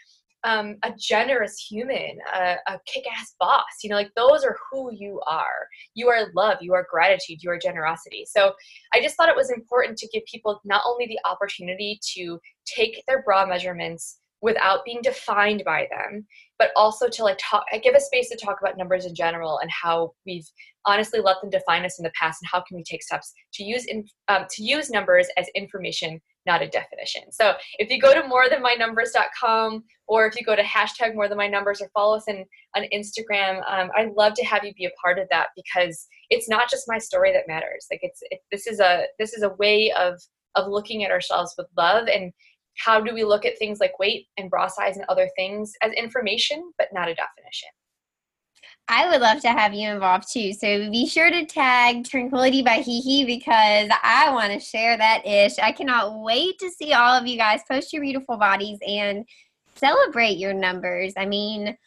um, 0.44 0.78
a 0.84 0.92
generous 0.98 1.58
human, 1.58 2.18
a, 2.34 2.56
a 2.68 2.80
kick 2.86 3.04
ass 3.18 3.36
boss. 3.40 3.64
You 3.84 3.90
know, 3.90 3.96
like 3.96 4.12
those 4.16 4.44
are 4.44 4.58
who 4.72 4.92
you 4.94 5.22
are. 5.28 5.68
You 5.96 6.10
are 6.10 6.32
love, 6.36 6.58
you 6.62 6.74
are 6.74 6.88
gratitude, 6.90 7.44
you 7.44 7.50
are 7.52 7.60
generosity. 7.60 8.26
So 8.26 8.54
I 8.94 9.02
just 9.02 9.16
thought 9.16 9.30
it 9.30 9.36
was 9.36 9.52
important 9.52 9.98
to 9.98 10.08
give 10.14 10.24
people 10.32 10.60
not 10.64 10.84
only 10.86 11.08
the 11.08 11.20
opportunity 11.30 12.00
to 12.16 12.40
take 12.66 13.04
their 13.08 13.24
bra 13.24 13.46
measurements 13.46 14.20
without 14.42 14.86
being 14.86 15.02
defined 15.02 15.64
by 15.66 15.88
them 15.92 16.26
but 16.60 16.72
also 16.76 17.08
to 17.08 17.24
like 17.24 17.38
talk 17.42 17.64
give 17.82 17.96
a 17.96 18.00
space 18.00 18.30
to 18.30 18.38
talk 18.38 18.58
about 18.62 18.78
numbers 18.78 19.06
in 19.06 19.16
general 19.16 19.60
and 19.60 19.72
how 19.72 20.14
we've 20.26 20.48
honestly 20.86 21.20
let 21.20 21.38
them 21.42 21.50
define 21.50 21.86
us 21.86 21.98
in 21.98 22.04
the 22.04 22.12
past 22.20 22.40
and 22.42 22.50
how 22.52 22.62
can 22.62 22.78
we 22.78 22.84
take 22.84 23.02
steps 23.02 23.34
to 23.54 23.64
use 23.64 23.86
in, 23.86 24.06
um, 24.28 24.46
to 24.50 24.64
use 24.64 24.90
numbers 24.90 25.28
as 25.38 25.48
information 25.56 26.22
not 26.46 26.62
a 26.62 26.68
definition. 26.68 27.32
So 27.32 27.54
if 27.78 27.90
you 27.90 28.00
go 28.00 28.14
to 28.14 28.22
morethanmynumbers.com 28.22 29.84
or 30.08 30.26
if 30.26 30.40
you 30.40 30.46
go 30.46 30.56
to 30.56 30.64
hashtag 30.64 31.16
more 31.16 31.28
than 31.28 31.38
my 31.38 31.48
numbers 31.48 31.82
or 31.82 31.90
follow 31.94 32.16
us 32.16 32.28
in, 32.28 32.46
on 32.76 32.84
instagram 32.94 33.62
um, 33.70 33.90
i'd 33.98 34.12
love 34.16 34.34
to 34.34 34.46
have 34.46 34.64
you 34.64 34.74
be 34.76 34.86
a 34.86 34.92
part 35.04 35.20
of 35.20 35.28
that 35.30 35.48
because 35.56 36.08
it's 36.30 36.48
not 36.48 36.70
just 36.70 36.88
my 36.88 36.98
story 36.98 37.32
that 37.34 37.48
matters. 37.48 37.88
Like 37.92 38.02
it's 38.04 38.20
it, 38.30 38.40
this 38.52 38.68
is 38.68 38.80
a 38.80 39.06
this 39.18 39.34
is 39.34 39.44
a 39.44 39.56
way 39.56 39.92
of 39.92 40.20
of 40.56 40.68
looking 40.68 41.04
at 41.04 41.12
ourselves 41.12 41.54
with 41.58 41.68
love 41.78 42.08
and 42.08 42.32
how 42.78 43.02
do 43.02 43.14
we 43.14 43.24
look 43.24 43.46
at 43.46 43.58
things 43.58 43.80
like 43.80 44.00
weight 44.00 44.28
and 44.38 44.50
bra 44.50 44.68
size 44.68 44.96
and 44.96 45.06
other 45.10 45.30
things 45.36 45.74
as 45.82 45.92
information 45.94 46.72
but 46.78 46.88
not 46.94 47.10
a 47.10 47.16
definition 47.16 47.70
I 48.92 49.08
would 49.08 49.22
love 49.22 49.40
to 49.42 49.50
have 49.50 49.76
you 49.76 49.88
involved 49.88 50.34
too. 50.34 50.52
So 50.52 50.90
be 50.90 51.06
sure 51.06 51.30
to 51.30 51.46
tag 51.46 52.06
Tranquility 52.06 52.64
by 52.64 52.80
HeHe 52.80 53.24
because 53.24 53.88
I 54.02 54.32
want 54.34 54.52
to 54.52 54.60
share 54.60 54.98
that 54.98 55.28
ish. 55.28 55.60
I 55.60 55.72
cannot 55.72 56.24
wait 56.24 56.58
to 56.58 56.72
see 56.72 56.94
all 56.94 57.14
of 57.14 57.28
you 57.28 57.38
guys 57.38 57.62
post 57.70 57.94
your 57.94 58.02
beautiful 58.02 58.38
bodies 58.38 58.80
and 58.86 59.26
celebrate 59.76 60.40
your 60.40 60.54
numbers. 60.54 61.14
I 61.16 61.28
mean, 61.28 61.78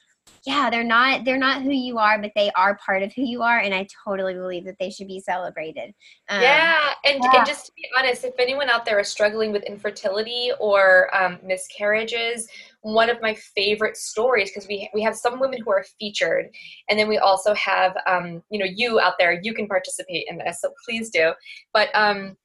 yeah 0.45 0.69
they're 0.71 0.85
not 0.85 1.25
they're 1.25 1.39
not 1.39 1.63
who 1.63 1.71
you 1.71 1.99
are 1.99 2.21
but 2.21 2.33
they 2.35 2.51
are 2.57 2.79
part 2.85 3.03
of 3.03 3.13
who 3.13 3.23
you 3.23 3.43
are 3.43 3.59
and 3.59 3.75
i 3.75 3.87
totally 4.05 4.35
believe 4.35 4.65
that 4.65 4.77
they 4.81 4.91
should 4.91 5.07
be 5.07 5.21
celebrated 5.21 5.95
um, 6.29 6.43
yeah, 6.43 6.93
and, 7.05 7.23
yeah. 7.23 7.39
and 7.39 7.47
just 7.47 7.67
to 7.67 7.73
be 7.77 7.89
honest 7.99 8.25
if 8.25 8.35
anyone 8.39 8.69
out 8.69 8.85
there 8.85 8.99
is 8.99 9.09
struggling 9.09 9.53
with 9.53 9.63
infertility 9.65 10.51
or 10.59 11.15
um, 11.17 11.39
miscarriages 11.45 12.49
one 12.83 13.09
of 13.09 13.21
my 13.23 13.35
favorite 13.55 13.97
stories 13.97 14.51
because 14.51 14.67
we 14.67 14.91
we 14.93 15.03
have 15.03 15.15
some 15.15 15.39
women 15.39 15.61
who 15.65 15.71
are 15.71 15.85
featured 16.01 16.47
and 16.89 16.99
then 16.99 17.09
we 17.09 17.19
also 17.19 17.55
have 17.55 17.97
um, 18.07 18.43
you 18.51 18.59
know 18.59 18.67
you 18.67 19.01
out 19.01 19.15
there 19.19 19.41
you 19.43 19.55
can 19.55 19.69
participate 19.69 20.25
in 20.29 20.39
this 20.39 20.61
so 20.61 20.73
please 20.85 21.11
do 21.11 21.33
but 21.73 21.89
um, 21.95 22.37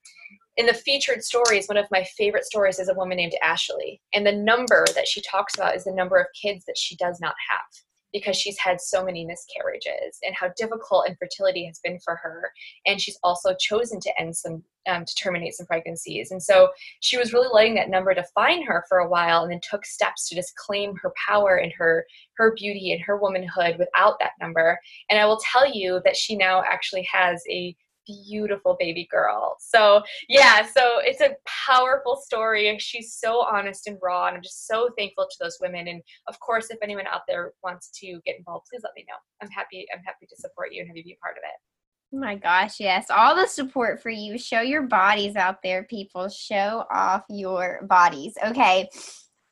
in 0.58 0.66
the 0.66 0.74
featured 0.74 1.24
stories, 1.24 1.68
one 1.68 1.78
of 1.78 1.86
my 1.92 2.04
favorite 2.04 2.46
stories 2.46 2.80
is 2.80 2.90
a 2.90 2.96
woman 2.96 3.18
named 3.18 3.36
Ashley. 3.44 4.02
And 4.14 4.26
the 4.26 4.32
number 4.32 4.86
that 4.96 5.08
she 5.08 5.22
talks 5.22 5.56
about 5.56 5.76
is 5.76 5.84
the 5.84 5.94
number 5.94 6.18
of 6.18 6.26
kids 6.40 6.66
that 6.66 6.78
she 6.78 6.96
does 6.96 7.20
not 7.22 7.36
have 7.50 7.66
because 8.14 8.38
she's 8.38 8.58
had 8.58 8.80
so 8.80 9.04
many 9.04 9.26
miscarriages 9.26 10.18
and 10.24 10.34
how 10.34 10.50
difficult 10.58 11.08
infertility 11.08 11.66
has 11.66 11.80
been 11.84 12.00
for 12.00 12.16
her. 12.16 12.52
And 12.86 13.00
she's 13.00 13.20
also 13.22 13.54
chosen 13.60 14.00
to 14.00 14.20
end 14.20 14.36
some, 14.36 14.64
um, 14.88 15.06
to 15.06 15.16
terminate 15.16 15.54
some 15.54 15.68
pregnancies. 15.68 16.32
And 16.32 16.42
so 16.42 16.70
she 17.02 17.18
was 17.18 17.34
really 17.34 17.50
letting 17.52 17.76
that 17.76 17.90
number 17.90 18.14
define 18.14 18.64
her 18.64 18.86
for 18.88 19.00
a 19.00 19.10
while 19.10 19.44
and 19.44 19.52
then 19.52 19.60
took 19.70 19.86
steps 19.86 20.28
to 20.30 20.36
just 20.36 20.56
claim 20.56 20.96
her 21.02 21.14
power 21.28 21.58
and 21.58 21.72
her, 21.78 22.06
her 22.38 22.54
beauty 22.56 22.94
and 22.94 23.02
her 23.02 23.18
womanhood 23.18 23.78
without 23.78 24.18
that 24.20 24.32
number. 24.40 24.80
And 25.10 25.20
I 25.20 25.26
will 25.26 25.42
tell 25.52 25.70
you 25.72 26.02
that 26.06 26.16
she 26.16 26.36
now 26.36 26.64
actually 26.64 27.08
has 27.12 27.44
a 27.50 27.76
beautiful 28.08 28.76
baby 28.80 29.08
girl. 29.12 29.58
So, 29.60 30.02
yeah, 30.30 30.66
so 30.66 31.00
it's 31.00 31.22
a 31.22 31.36
powerful 31.68 32.16
story. 32.16 32.76
She's 32.80 33.14
so 33.14 33.42
honest 33.42 33.88
and 33.88 33.98
raw, 34.02 34.28
and 34.28 34.38
I'm 34.38 34.44
just 34.44 34.68
so 34.68 34.90
thankful 34.98 35.26
to 35.26 35.38
those 35.40 35.58
women. 35.62 35.88
And 35.88 36.02
of 36.28 36.40
course, 36.40 36.68
if 36.70 36.78
anyone 36.82 37.08
out 37.08 37.22
there 37.28 37.54
wants 37.64 37.90
to 38.00 38.20
get 38.26 38.38
involved, 38.38 38.68
please 38.72 38.82
let 38.84 38.94
me 38.96 39.06
know. 39.08 39.16
I'm 39.42 39.50
happy. 39.50 39.86
I'm 39.94 40.04
happy 40.04 40.26
to 40.28 40.36
support 40.38 40.72
you 40.72 40.82
and 40.82 40.90
have 40.90 40.98
you 40.98 41.04
be 41.04 41.18
part 41.22 41.38
of 41.38 41.44
it. 41.44 41.60
My 42.12 42.36
gosh, 42.36 42.80
yes. 42.80 43.08
All 43.10 43.36
the 43.36 43.48
support 43.48 44.02
for 44.02 44.10
you. 44.10 44.38
Show 44.38 44.62
your 44.62 44.84
bodies 44.84 45.36
out 45.36 45.58
there, 45.62 45.84
people. 45.84 46.30
Show 46.30 46.86
off 46.90 47.24
your 47.30 47.82
bodies. 47.90 48.34
Okay. 48.46 48.88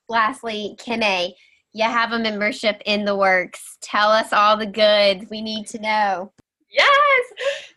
Lastly, 0.07 0.77
Kimmay, 0.79 1.33
you 1.73 1.83
have 1.83 2.13
a 2.13 2.19
membership 2.19 2.81
in 2.85 3.03
the 3.03 3.15
works. 3.15 3.77
Tell 3.81 4.09
us 4.09 4.31
all 4.31 4.55
the 4.55 4.65
good 4.65 5.29
We 5.29 5.41
need 5.41 5.67
to 5.67 5.81
know. 5.81 6.31
Yes. 6.75 7.25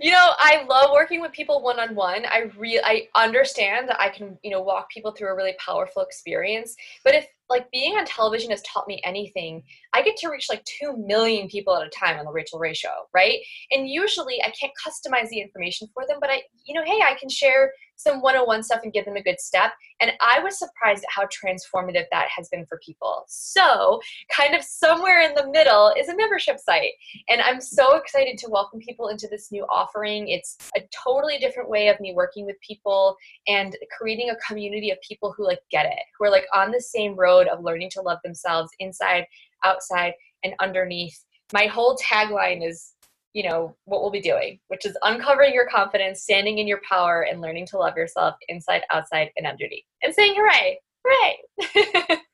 You 0.00 0.10
know, 0.10 0.32
I 0.38 0.64
love 0.68 0.90
working 0.92 1.20
with 1.20 1.32
people 1.32 1.62
one 1.62 1.78
on 1.78 1.94
one. 1.94 2.24
I 2.26 2.50
really 2.56 2.82
I 2.82 3.08
understand 3.14 3.88
that 3.88 4.00
I 4.00 4.08
can, 4.08 4.36
you 4.42 4.50
know, 4.50 4.60
walk 4.60 4.90
people 4.90 5.12
through 5.12 5.28
a 5.28 5.36
really 5.36 5.54
powerful 5.64 6.02
experience. 6.02 6.74
But 7.04 7.14
if 7.14 7.26
like 7.48 7.70
being 7.70 7.96
on 7.96 8.04
television 8.04 8.50
has 8.50 8.62
taught 8.62 8.88
me 8.88 9.00
anything, 9.04 9.62
I 9.94 10.02
get 10.02 10.16
to 10.18 10.28
reach 10.28 10.48
like 10.50 10.64
2 10.64 10.96
million 10.96 11.48
people 11.48 11.76
at 11.76 11.86
a 11.86 11.90
time 11.90 12.18
on 12.18 12.24
the 12.24 12.32
Rachael 12.32 12.58
Ray 12.58 12.74
show, 12.74 13.06
right? 13.14 13.38
And 13.70 13.88
usually 13.88 14.42
I 14.42 14.50
can't 14.50 14.72
customize 14.84 15.28
the 15.28 15.40
information 15.40 15.88
for 15.94 16.04
them, 16.06 16.18
but 16.20 16.30
I, 16.30 16.42
you 16.64 16.74
know, 16.74 16.84
hey, 16.84 17.00
I 17.00 17.16
can 17.18 17.28
share 17.28 17.72
some 17.98 18.22
101 18.22 18.62
stuff 18.62 18.80
and 18.82 18.92
give 18.92 19.04
them 19.04 19.16
a 19.16 19.22
good 19.22 19.38
step. 19.38 19.72
And 20.00 20.12
I 20.20 20.40
was 20.40 20.58
surprised 20.58 21.04
at 21.04 21.10
how 21.10 21.24
transformative 21.26 22.06
that 22.10 22.28
has 22.34 22.48
been 22.48 22.64
for 22.66 22.80
people. 22.84 23.24
So, 23.28 24.00
kind 24.34 24.54
of 24.54 24.62
somewhere 24.62 25.20
in 25.20 25.34
the 25.34 25.48
middle 25.50 25.92
is 25.98 26.08
a 26.08 26.16
membership 26.16 26.58
site. 26.58 26.92
And 27.28 27.40
I'm 27.42 27.60
so 27.60 27.96
excited 27.96 28.38
to 28.38 28.50
welcome 28.50 28.80
people 28.80 29.08
into 29.08 29.28
this 29.28 29.52
new 29.52 29.64
offering. 29.70 30.28
It's 30.28 30.56
a 30.76 30.80
totally 31.04 31.38
different 31.38 31.68
way 31.68 31.88
of 31.88 32.00
me 32.00 32.14
working 32.14 32.46
with 32.46 32.56
people 32.66 33.16
and 33.46 33.76
creating 33.96 34.30
a 34.30 34.36
community 34.48 34.90
of 34.90 34.98
people 35.06 35.34
who 35.36 35.44
like 35.44 35.60
get 35.70 35.86
it, 35.86 35.98
who 36.18 36.24
are 36.24 36.30
like 36.30 36.46
on 36.54 36.70
the 36.70 36.80
same 36.80 37.14
road 37.14 37.48
of 37.48 37.62
learning 37.62 37.90
to 37.90 38.00
love 38.00 38.18
themselves 38.24 38.70
inside 38.78 39.26
outside, 39.64 40.14
and 40.44 40.54
underneath. 40.60 41.24
My 41.52 41.66
whole 41.66 41.96
tagline 41.96 42.66
is, 42.66 42.94
you 43.34 43.48
know, 43.48 43.76
what 43.84 44.00
we'll 44.00 44.10
be 44.10 44.20
doing, 44.20 44.58
which 44.68 44.86
is 44.86 44.96
uncovering 45.02 45.54
your 45.54 45.68
confidence, 45.68 46.22
standing 46.22 46.58
in 46.58 46.66
your 46.66 46.80
power, 46.88 47.22
and 47.22 47.40
learning 47.40 47.66
to 47.66 47.78
love 47.78 47.96
yourself 47.96 48.34
inside, 48.48 48.82
outside, 48.90 49.30
and 49.36 49.46
underneath. 49.46 49.84
And 50.02 50.14
saying 50.14 50.34
hooray, 50.36 50.78
hooray. 51.04 52.18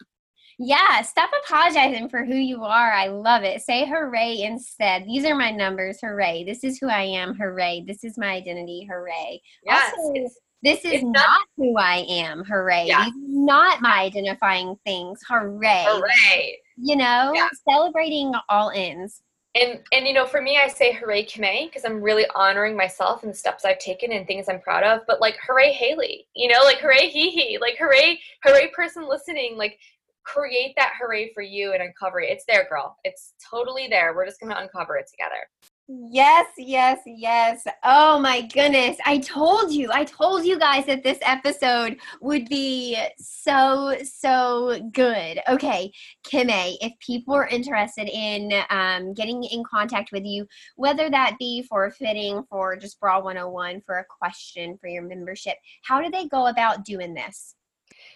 Yeah, 0.56 1.02
stop 1.02 1.30
apologizing 1.44 2.08
for 2.10 2.24
who 2.24 2.36
you 2.36 2.62
are. 2.62 2.92
I 2.92 3.08
love 3.08 3.42
it. 3.42 3.60
Say 3.62 3.88
hooray 3.88 4.42
instead. 4.42 5.04
These 5.04 5.24
are 5.24 5.34
my 5.34 5.50
numbers. 5.50 5.98
Hooray. 6.00 6.44
This 6.44 6.62
is 6.62 6.78
who 6.78 6.88
I 6.88 7.02
am. 7.02 7.34
Hooray. 7.34 7.82
This 7.88 8.04
is 8.04 8.16
my 8.16 8.28
identity. 8.28 8.86
Hooray. 8.88 9.42
Yes. 9.64 9.92
Also, 9.98 10.28
this 10.62 10.84
is 10.84 11.02
not, 11.02 11.12
not, 11.12 11.40
who 11.56 11.76
I 11.76 12.06
am. 12.08 12.44
Hooray. 12.44 12.86
Yeah. 12.86 13.08
not 13.26 13.82
my 13.82 14.02
identifying 14.02 14.76
things. 14.84 15.18
Hooray. 15.28 15.86
Hooray 15.88 16.58
you 16.76 16.96
know, 16.96 17.32
yeah. 17.34 17.48
celebrating 17.68 18.32
all 18.48 18.70
ends. 18.70 19.22
And 19.54 19.80
and 19.92 20.06
you 20.06 20.12
know, 20.12 20.26
for 20.26 20.42
me, 20.42 20.58
I 20.58 20.68
say 20.68 20.92
hooray 20.92 21.24
Kimmay 21.24 21.66
because 21.66 21.84
I'm 21.84 22.00
really 22.00 22.26
honoring 22.34 22.76
myself 22.76 23.22
and 23.22 23.32
the 23.32 23.36
steps 23.36 23.64
I've 23.64 23.78
taken 23.78 24.12
and 24.12 24.26
things 24.26 24.48
I'm 24.48 24.60
proud 24.60 24.82
of. 24.82 25.02
But 25.06 25.20
like 25.20 25.36
hooray 25.46 25.72
Haley, 25.72 26.26
you 26.34 26.48
know, 26.48 26.60
like 26.64 26.78
hooray 26.78 27.10
HeHe, 27.12 27.60
like 27.60 27.76
hooray 27.78 28.18
hooray 28.42 28.70
person 28.74 29.08
listening, 29.08 29.56
like 29.56 29.78
create 30.24 30.74
that 30.76 30.94
hooray 31.00 31.32
for 31.32 31.42
you 31.42 31.72
and 31.72 31.82
uncover 31.82 32.20
it. 32.20 32.30
It's 32.30 32.44
there, 32.46 32.66
girl. 32.68 32.96
It's 33.04 33.34
totally 33.48 33.86
there. 33.86 34.14
We're 34.14 34.26
just 34.26 34.40
gonna 34.40 34.58
uncover 34.58 34.96
it 34.96 35.06
together. 35.08 35.48
Yes, 35.86 36.46
yes, 36.56 37.00
yes. 37.04 37.66
Oh 37.82 38.18
my 38.18 38.40
goodness. 38.40 38.96
I 39.04 39.18
told 39.18 39.70
you, 39.70 39.90
I 39.92 40.04
told 40.04 40.46
you 40.46 40.58
guys 40.58 40.86
that 40.86 41.02
this 41.02 41.18
episode 41.20 41.98
would 42.22 42.48
be 42.48 42.98
so, 43.18 43.94
so 44.02 44.80
good. 44.92 45.40
Okay, 45.46 45.92
Kimmay, 46.26 46.76
if 46.80 46.98
people 47.00 47.34
are 47.34 47.48
interested 47.48 48.08
in 48.08 48.50
um, 48.70 49.12
getting 49.12 49.44
in 49.44 49.62
contact 49.62 50.10
with 50.10 50.24
you, 50.24 50.46
whether 50.76 51.10
that 51.10 51.36
be 51.38 51.62
for 51.68 51.84
a 51.84 51.90
fitting, 51.90 52.42
for 52.48 52.76
just 52.76 52.98
Bra 52.98 53.20
101, 53.20 53.82
for 53.84 53.98
a 53.98 54.04
question, 54.04 54.78
for 54.78 54.88
your 54.88 55.02
membership, 55.02 55.56
how 55.82 56.00
do 56.00 56.10
they 56.10 56.26
go 56.28 56.46
about 56.46 56.86
doing 56.86 57.12
this? 57.12 57.56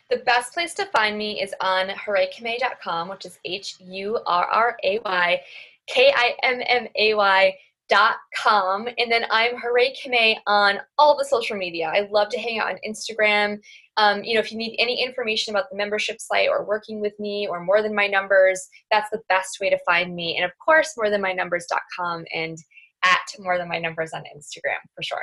The 0.08 0.22
best 0.24 0.54
place 0.54 0.72
to 0.74 0.86
find 0.86 1.18
me 1.18 1.42
is 1.42 1.54
on 1.60 1.88
hurraykimmay.com, 1.88 3.08
which 3.10 3.26
is 3.26 3.38
H 3.44 3.74
U 3.80 4.18
R 4.26 4.46
R 4.46 4.76
A 4.82 5.00
Y 5.04 5.40
K 5.88 6.12
I 6.14 6.34
M 6.42 6.60
M 6.66 6.86
A 6.96 7.14
Y 7.14 7.54
dot 7.88 8.16
com 8.36 8.86
and 8.98 9.10
then 9.10 9.24
i'm 9.30 9.56
hooray 9.56 9.94
Kimmay 9.94 10.36
on 10.46 10.78
all 10.98 11.16
the 11.16 11.24
social 11.24 11.56
media. 11.56 11.90
I 11.90 12.06
love 12.10 12.28
to 12.30 12.38
hang 12.38 12.58
out 12.58 12.68
on 12.68 12.78
instagram. 12.86 13.60
Um, 13.96 14.22
you 14.22 14.34
know 14.34 14.40
if 14.40 14.52
you 14.52 14.58
need 14.58 14.76
any 14.78 15.02
information 15.02 15.54
about 15.54 15.70
the 15.70 15.76
membership 15.76 16.20
site 16.20 16.48
or 16.50 16.66
working 16.66 17.00
with 17.00 17.18
me 17.18 17.48
or 17.48 17.64
more 17.64 17.82
than 17.82 17.94
my 17.94 18.06
numbers 18.06 18.68
that's 18.90 19.08
the 19.10 19.22
best 19.28 19.58
way 19.60 19.70
to 19.70 19.78
find 19.86 20.14
me. 20.14 20.36
And 20.36 20.44
of 20.44 20.52
course 20.62 20.94
more 20.96 21.08
than 21.08 21.22
my 21.22 21.32
numbers.com 21.32 22.24
and 22.34 22.58
at 23.04 23.26
more 23.38 23.56
than 23.56 23.68
my 23.68 23.78
numbers 23.78 24.10
on 24.12 24.22
instagram 24.36 24.80
for 24.94 25.02
sure 25.02 25.22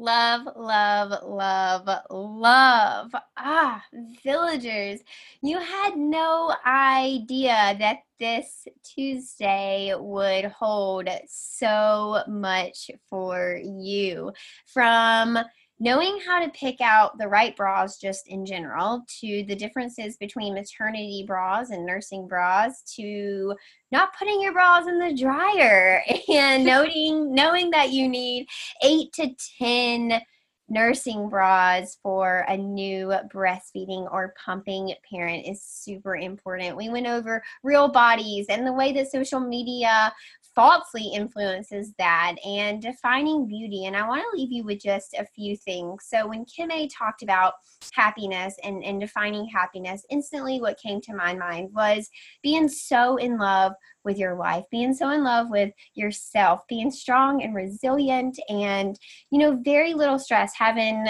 Love, 0.00 0.46
love, 0.54 1.10
love, 1.24 1.88
love. 2.08 3.10
Ah, 3.36 3.82
villagers. 4.22 5.00
You 5.42 5.58
had 5.58 5.96
no 5.96 6.54
idea 6.64 7.74
that 7.80 7.98
this 8.20 8.68
Tuesday 8.84 9.92
would 9.98 10.44
hold 10.44 11.08
so 11.26 12.22
much 12.28 12.92
for 13.10 13.60
you. 13.60 14.32
From 14.66 15.36
knowing 15.80 16.18
how 16.26 16.44
to 16.44 16.50
pick 16.50 16.80
out 16.80 17.16
the 17.18 17.28
right 17.28 17.56
bras 17.56 17.98
just 17.98 18.28
in 18.28 18.44
general 18.44 19.04
to 19.20 19.44
the 19.44 19.54
differences 19.54 20.16
between 20.16 20.54
maternity 20.54 21.24
bras 21.26 21.70
and 21.70 21.86
nursing 21.86 22.26
bras 22.26 22.82
to 22.82 23.54
not 23.92 24.16
putting 24.18 24.40
your 24.40 24.52
bras 24.52 24.86
in 24.86 24.98
the 24.98 25.14
dryer 25.14 26.02
and 26.28 26.64
noting 26.64 27.34
knowing 27.34 27.70
that 27.70 27.90
you 27.90 28.08
need 28.08 28.46
8 28.82 29.12
to 29.14 29.30
10 29.58 30.20
nursing 30.68 31.28
bras 31.28 31.98
for 32.02 32.44
a 32.48 32.56
new 32.56 33.12
breastfeeding 33.32 34.10
or 34.12 34.34
pumping 34.44 34.92
parent 35.10 35.46
is 35.46 35.62
super 35.62 36.16
important. 36.16 36.76
We 36.76 36.90
went 36.90 37.06
over 37.06 37.42
real 37.62 37.88
bodies 37.88 38.46
and 38.48 38.66
the 38.66 38.72
way 38.72 38.92
that 38.92 39.10
social 39.10 39.40
media 39.40 40.12
falsely 40.58 41.12
influences 41.14 41.92
that 41.98 42.34
and 42.44 42.82
defining 42.82 43.46
beauty. 43.46 43.84
And 43.84 43.96
I 43.96 44.08
want 44.08 44.22
to 44.22 44.36
leave 44.36 44.50
you 44.50 44.64
with 44.64 44.82
just 44.82 45.14
a 45.14 45.24
few 45.24 45.56
things. 45.56 46.06
So, 46.08 46.26
when 46.26 46.44
Kimmay 46.46 46.90
talked 46.92 47.22
about 47.22 47.54
happiness 47.92 48.56
and, 48.64 48.82
and 48.82 49.00
defining 49.00 49.46
happiness, 49.46 50.04
instantly 50.10 50.60
what 50.60 50.80
came 50.80 51.00
to 51.02 51.14
my 51.14 51.32
mind 51.32 51.68
was 51.72 52.10
being 52.42 52.68
so 52.68 53.18
in 53.18 53.38
love 53.38 53.72
with 54.02 54.18
your 54.18 54.34
life, 54.34 54.64
being 54.72 54.92
so 54.92 55.10
in 55.10 55.22
love 55.22 55.48
with 55.48 55.70
yourself, 55.94 56.62
being 56.68 56.90
strong 56.90 57.40
and 57.40 57.54
resilient, 57.54 58.36
and, 58.48 58.98
you 59.30 59.38
know, 59.38 59.60
very 59.64 59.94
little 59.94 60.18
stress, 60.18 60.54
having 60.56 61.06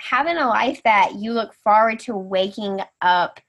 having 0.00 0.38
a 0.38 0.48
life 0.48 0.82
that 0.84 1.16
you 1.16 1.32
look 1.32 1.52
forward 1.62 1.98
to 1.98 2.16
waking 2.16 2.80
up 3.02 3.40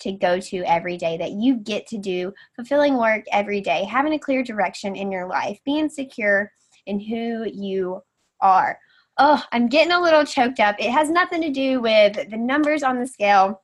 to 0.00 0.12
go 0.12 0.38
to 0.38 0.62
every 0.64 0.96
day, 0.96 1.16
that 1.16 1.32
you 1.32 1.56
get 1.56 1.86
to 1.88 1.98
do 1.98 2.32
fulfilling 2.54 2.96
work 2.96 3.24
every 3.32 3.60
day, 3.60 3.84
having 3.84 4.12
a 4.12 4.18
clear 4.18 4.42
direction 4.42 4.96
in 4.96 5.10
your 5.10 5.28
life, 5.28 5.58
being 5.64 5.88
secure 5.88 6.50
in 6.86 7.00
who 7.00 7.44
you 7.52 8.00
are. 8.40 8.78
Oh, 9.18 9.42
I'm 9.52 9.68
getting 9.68 9.92
a 9.92 10.00
little 10.00 10.24
choked 10.24 10.60
up. 10.60 10.76
It 10.78 10.90
has 10.90 11.08
nothing 11.08 11.40
to 11.42 11.50
do 11.50 11.80
with 11.80 12.30
the 12.30 12.36
numbers 12.36 12.82
on 12.82 12.98
the 12.98 13.06
scale 13.06 13.62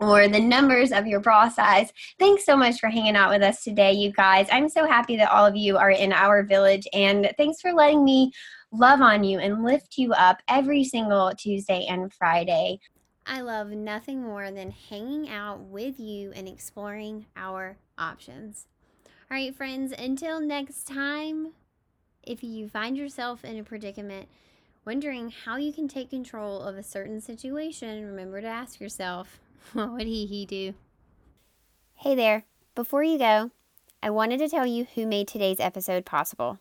or 0.00 0.28
the 0.28 0.40
numbers 0.40 0.92
of 0.92 1.06
your 1.06 1.20
bra 1.20 1.48
size. 1.48 1.92
Thanks 2.18 2.44
so 2.44 2.56
much 2.56 2.78
for 2.80 2.88
hanging 2.88 3.16
out 3.16 3.30
with 3.30 3.42
us 3.42 3.62
today, 3.62 3.92
you 3.92 4.12
guys. 4.12 4.46
I'm 4.50 4.68
so 4.68 4.86
happy 4.86 5.16
that 5.16 5.30
all 5.30 5.46
of 5.46 5.56
you 5.56 5.76
are 5.76 5.90
in 5.90 6.12
our 6.12 6.42
village, 6.42 6.86
and 6.92 7.30
thanks 7.36 7.60
for 7.60 7.72
letting 7.72 8.04
me 8.04 8.32
love 8.72 9.00
on 9.00 9.24
you 9.24 9.38
and 9.38 9.64
lift 9.64 9.96
you 9.96 10.12
up 10.12 10.38
every 10.48 10.84
single 10.84 11.32
Tuesday 11.38 11.86
and 11.88 12.12
Friday. 12.12 12.78
I 13.28 13.40
love 13.40 13.70
nothing 13.70 14.22
more 14.22 14.52
than 14.52 14.70
hanging 14.70 15.28
out 15.28 15.60
with 15.60 15.98
you 15.98 16.32
and 16.36 16.46
exploring 16.46 17.26
our 17.36 17.76
options. 17.98 18.66
All 19.28 19.36
right, 19.36 19.54
friends, 19.54 19.92
until 19.92 20.40
next 20.40 20.86
time, 20.86 21.52
if 22.22 22.44
you 22.44 22.68
find 22.68 22.96
yourself 22.96 23.44
in 23.44 23.58
a 23.58 23.64
predicament 23.64 24.28
wondering 24.84 25.32
how 25.44 25.56
you 25.56 25.72
can 25.72 25.88
take 25.88 26.10
control 26.10 26.62
of 26.62 26.76
a 26.76 26.84
certain 26.84 27.20
situation, 27.20 28.06
remember 28.06 28.40
to 28.40 28.46
ask 28.46 28.80
yourself, 28.80 29.40
what 29.72 29.92
would 29.92 30.06
HeHe 30.06 30.46
do? 30.46 30.74
Hey 31.96 32.14
there. 32.14 32.44
Before 32.76 33.02
you 33.02 33.18
go, 33.18 33.50
I 34.02 34.10
wanted 34.10 34.38
to 34.38 34.48
tell 34.48 34.66
you 34.66 34.86
who 34.94 35.04
made 35.04 35.26
today's 35.26 35.58
episode 35.58 36.04
possible. 36.04 36.60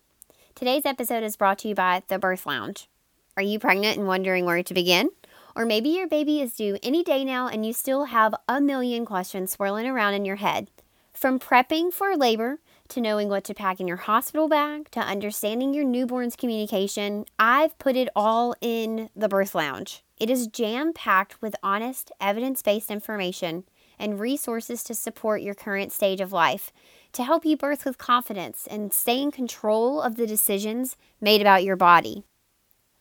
Today's 0.56 0.86
episode 0.86 1.22
is 1.22 1.38
brought 1.38 1.60
to 1.60 1.68
you 1.68 1.76
by 1.76 2.02
The 2.08 2.18
Birth 2.18 2.48
Lounge. 2.48 2.90
Are 3.38 3.44
you 3.44 3.60
pregnant 3.60 3.98
and 3.98 4.08
wondering 4.08 4.46
where 4.46 4.64
to 4.64 4.74
begin? 4.74 5.10
Or 5.56 5.66
maybe 5.66 5.90
your 5.90 6.08
baby 6.08 6.42
is 6.42 6.54
due 6.54 6.78
any 6.84 7.04
day 7.04 7.24
now 7.24 7.48
and 7.48 7.66
you 7.66 7.72
still 7.72 8.06
have 8.06 8.36
a 8.48 8.60
million 8.60 9.06
questions 9.06 9.52
swirling 9.52 9.88
around 9.88 10.14
in 10.14 10.26
your 10.26 10.36
head. 10.36 10.70
From 11.14 11.40
prepping 11.40 11.94
for 11.94 12.18
labor 12.18 12.60
to 12.90 13.00
knowing 13.00 13.30
what 13.30 13.46
to 13.46 13.54
pack 13.54 13.80
in 13.80 13.88
your 13.88 13.98
hospital 13.98 14.50
bag 14.50 14.92
to 14.92 15.00
understanding 15.00 15.74
your 15.74 15.86
newborn's 15.86 16.36
communication, 16.36 17.24
I've 17.40 17.80
put 17.80 17.96
it 17.96 18.10
all 18.18 18.54
in 18.60 19.10
the 19.16 19.30
birth 19.30 19.56
lounge. 19.56 20.04
It 20.20 20.30
is 20.30 20.48
jam 20.48 20.92
packed 20.92 21.42
with 21.42 21.56
honest, 21.64 22.12
evidence 22.20 22.62
based 22.62 22.92
information 22.92 23.64
and 23.98 24.20
resources 24.20 24.84
to 24.84 24.94
support 24.94 25.42
your 25.42 25.56
current 25.56 25.94
stage 25.94 26.20
of 26.20 26.34
life, 26.34 26.74
to 27.14 27.24
help 27.24 27.46
you 27.46 27.56
birth 27.56 27.86
with 27.86 27.98
confidence 27.98 28.68
and 28.70 28.94
stay 28.94 29.22
in 29.22 29.32
control 29.32 30.02
of 30.02 30.18
the 30.18 30.28
decisions 30.28 30.98
made 31.22 31.40
about 31.40 31.64
your 31.64 31.78
body. 31.78 32.26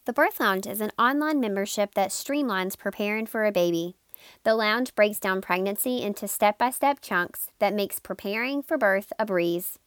The 0.07 0.13
Birth 0.13 0.39
Lounge 0.39 0.67
is 0.67 0.83
an 0.83 0.93
online 0.99 1.41
membership 1.41 1.95
that 1.95 2.11
streamlines 2.11 2.77
preparing 2.77 3.25
for 3.25 3.47
a 3.47 3.53
baby. 3.53 3.97
The 4.43 4.55
lounge 4.55 4.95
breaks 4.95 5.19
down 5.19 5.41
pregnancy 5.41 6.03
into 6.03 6.29
step 6.29 6.59
by 6.59 6.73
step 6.73 7.01
chunks 7.01 7.49
that 7.59 7.73
makes 7.73 8.01
preparing 8.01 8.63
for 8.63 8.77
birth 8.77 9.15
a 9.19 9.25
breeze. 9.25 9.79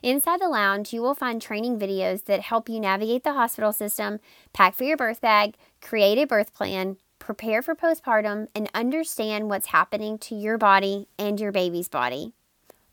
Inside 0.00 0.40
the 0.40 0.48
lounge, 0.48 0.92
you 0.92 1.02
will 1.02 1.16
find 1.16 1.42
training 1.42 1.80
videos 1.80 2.26
that 2.26 2.42
help 2.42 2.68
you 2.68 2.78
navigate 2.78 3.24
the 3.24 3.32
hospital 3.32 3.72
system, 3.72 4.20
pack 4.52 4.76
for 4.76 4.84
your 4.84 4.96
birth 4.96 5.20
bag, 5.20 5.56
create 5.80 6.18
a 6.18 6.24
birth 6.24 6.54
plan, 6.54 6.96
prepare 7.18 7.60
for 7.60 7.74
postpartum, 7.74 8.46
and 8.54 8.70
understand 8.74 9.48
what's 9.48 9.66
happening 9.66 10.18
to 10.18 10.36
your 10.36 10.56
body 10.56 11.08
and 11.18 11.40
your 11.40 11.50
baby's 11.50 11.88
body. 11.88 12.32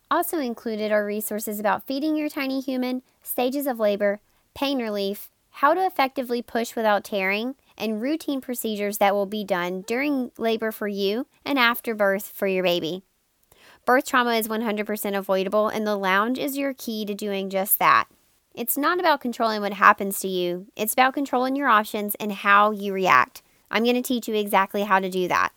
Also 0.09 0.39
included 0.39 0.91
are 0.91 1.05
resources 1.05 1.59
about 1.59 1.85
feeding 1.85 2.15
your 2.15 2.29
tiny 2.29 2.59
human, 2.59 3.03
stages 3.21 3.67
of 3.67 3.79
labor, 3.79 4.19
pain 4.55 4.79
relief, 4.81 5.29
how 5.51 5.73
to 5.73 5.85
effectively 5.85 6.41
push 6.41 6.75
without 6.75 7.03
tearing, 7.03 7.55
and 7.77 8.01
routine 8.01 8.41
procedures 8.41 8.97
that 8.97 9.13
will 9.13 9.25
be 9.25 9.43
done 9.43 9.81
during 9.81 10.31
labor 10.37 10.71
for 10.71 10.87
you 10.87 11.27
and 11.45 11.59
after 11.59 11.93
birth 11.93 12.27
for 12.27 12.47
your 12.47 12.63
baby. 12.63 13.03
Birth 13.85 14.05
trauma 14.05 14.35
is 14.35 14.47
100% 14.47 15.17
avoidable, 15.17 15.67
and 15.67 15.85
the 15.85 15.95
lounge 15.95 16.37
is 16.37 16.57
your 16.57 16.73
key 16.73 17.05
to 17.05 17.15
doing 17.15 17.49
just 17.49 17.79
that. 17.79 18.05
It's 18.53 18.77
not 18.77 18.99
about 18.99 19.21
controlling 19.21 19.61
what 19.61 19.73
happens 19.73 20.19
to 20.19 20.27
you, 20.27 20.67
it's 20.75 20.93
about 20.93 21.13
controlling 21.13 21.55
your 21.55 21.67
options 21.67 22.15
and 22.15 22.31
how 22.31 22.71
you 22.71 22.93
react. 22.93 23.41
I'm 23.71 23.83
going 23.83 23.95
to 23.95 24.01
teach 24.01 24.27
you 24.27 24.35
exactly 24.35 24.83
how 24.83 24.99
to 24.99 25.09
do 25.09 25.27
that. 25.29 25.53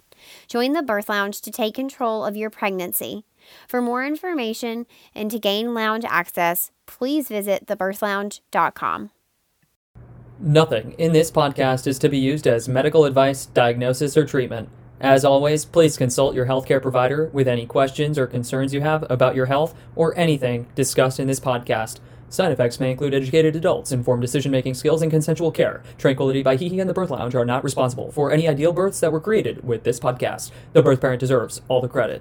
Join 0.48 0.72
the 0.72 0.82
Birth 0.82 1.08
Lounge 1.08 1.40
to 1.42 1.50
take 1.50 1.74
control 1.74 2.24
of 2.24 2.36
your 2.36 2.50
pregnancy. 2.50 3.24
For 3.68 3.82
more 3.82 4.06
information 4.06 4.86
and 5.14 5.30
to 5.30 5.38
gain 5.38 5.74
lounge 5.74 6.04
access, 6.06 6.70
please 6.86 7.28
visit 7.28 7.66
thebirthlounge.com. 7.66 9.10
Nothing 10.46 10.92
in 10.98 11.14
this 11.14 11.30
podcast 11.30 11.86
is 11.86 11.98
to 12.00 12.10
be 12.10 12.18
used 12.18 12.46
as 12.46 12.68
medical 12.68 13.06
advice, 13.06 13.46
diagnosis, 13.46 14.14
or 14.14 14.26
treatment. 14.26 14.68
As 15.00 15.24
always, 15.24 15.64
please 15.64 15.96
consult 15.96 16.34
your 16.34 16.44
healthcare 16.44 16.82
provider 16.82 17.30
with 17.32 17.48
any 17.48 17.64
questions 17.64 18.18
or 18.18 18.26
concerns 18.26 18.74
you 18.74 18.82
have 18.82 19.10
about 19.10 19.34
your 19.34 19.46
health 19.46 19.74
or 19.96 20.14
anything 20.18 20.66
discussed 20.74 21.18
in 21.18 21.28
this 21.28 21.40
podcast. 21.40 22.00
Side 22.28 22.52
effects 22.52 22.78
may 22.78 22.90
include 22.90 23.14
educated 23.14 23.56
adults, 23.56 23.90
informed 23.90 24.20
decision 24.20 24.52
making 24.52 24.74
skills, 24.74 25.00
and 25.00 25.10
consensual 25.10 25.50
care. 25.50 25.82
Tranquility 25.96 26.42
by 26.42 26.56
Hee 26.56 26.78
and 26.78 26.90
the 26.90 26.94
Birth 26.94 27.08
Lounge 27.08 27.34
are 27.34 27.46
not 27.46 27.64
responsible 27.64 28.12
for 28.12 28.30
any 28.30 28.46
ideal 28.46 28.74
births 28.74 29.00
that 29.00 29.12
were 29.12 29.20
created 29.20 29.64
with 29.64 29.84
this 29.84 29.98
podcast. 29.98 30.50
The 30.74 30.82
birth 30.82 31.00
parent 31.00 31.20
deserves 31.20 31.62
all 31.68 31.80
the 31.80 31.88
credit. 31.88 32.20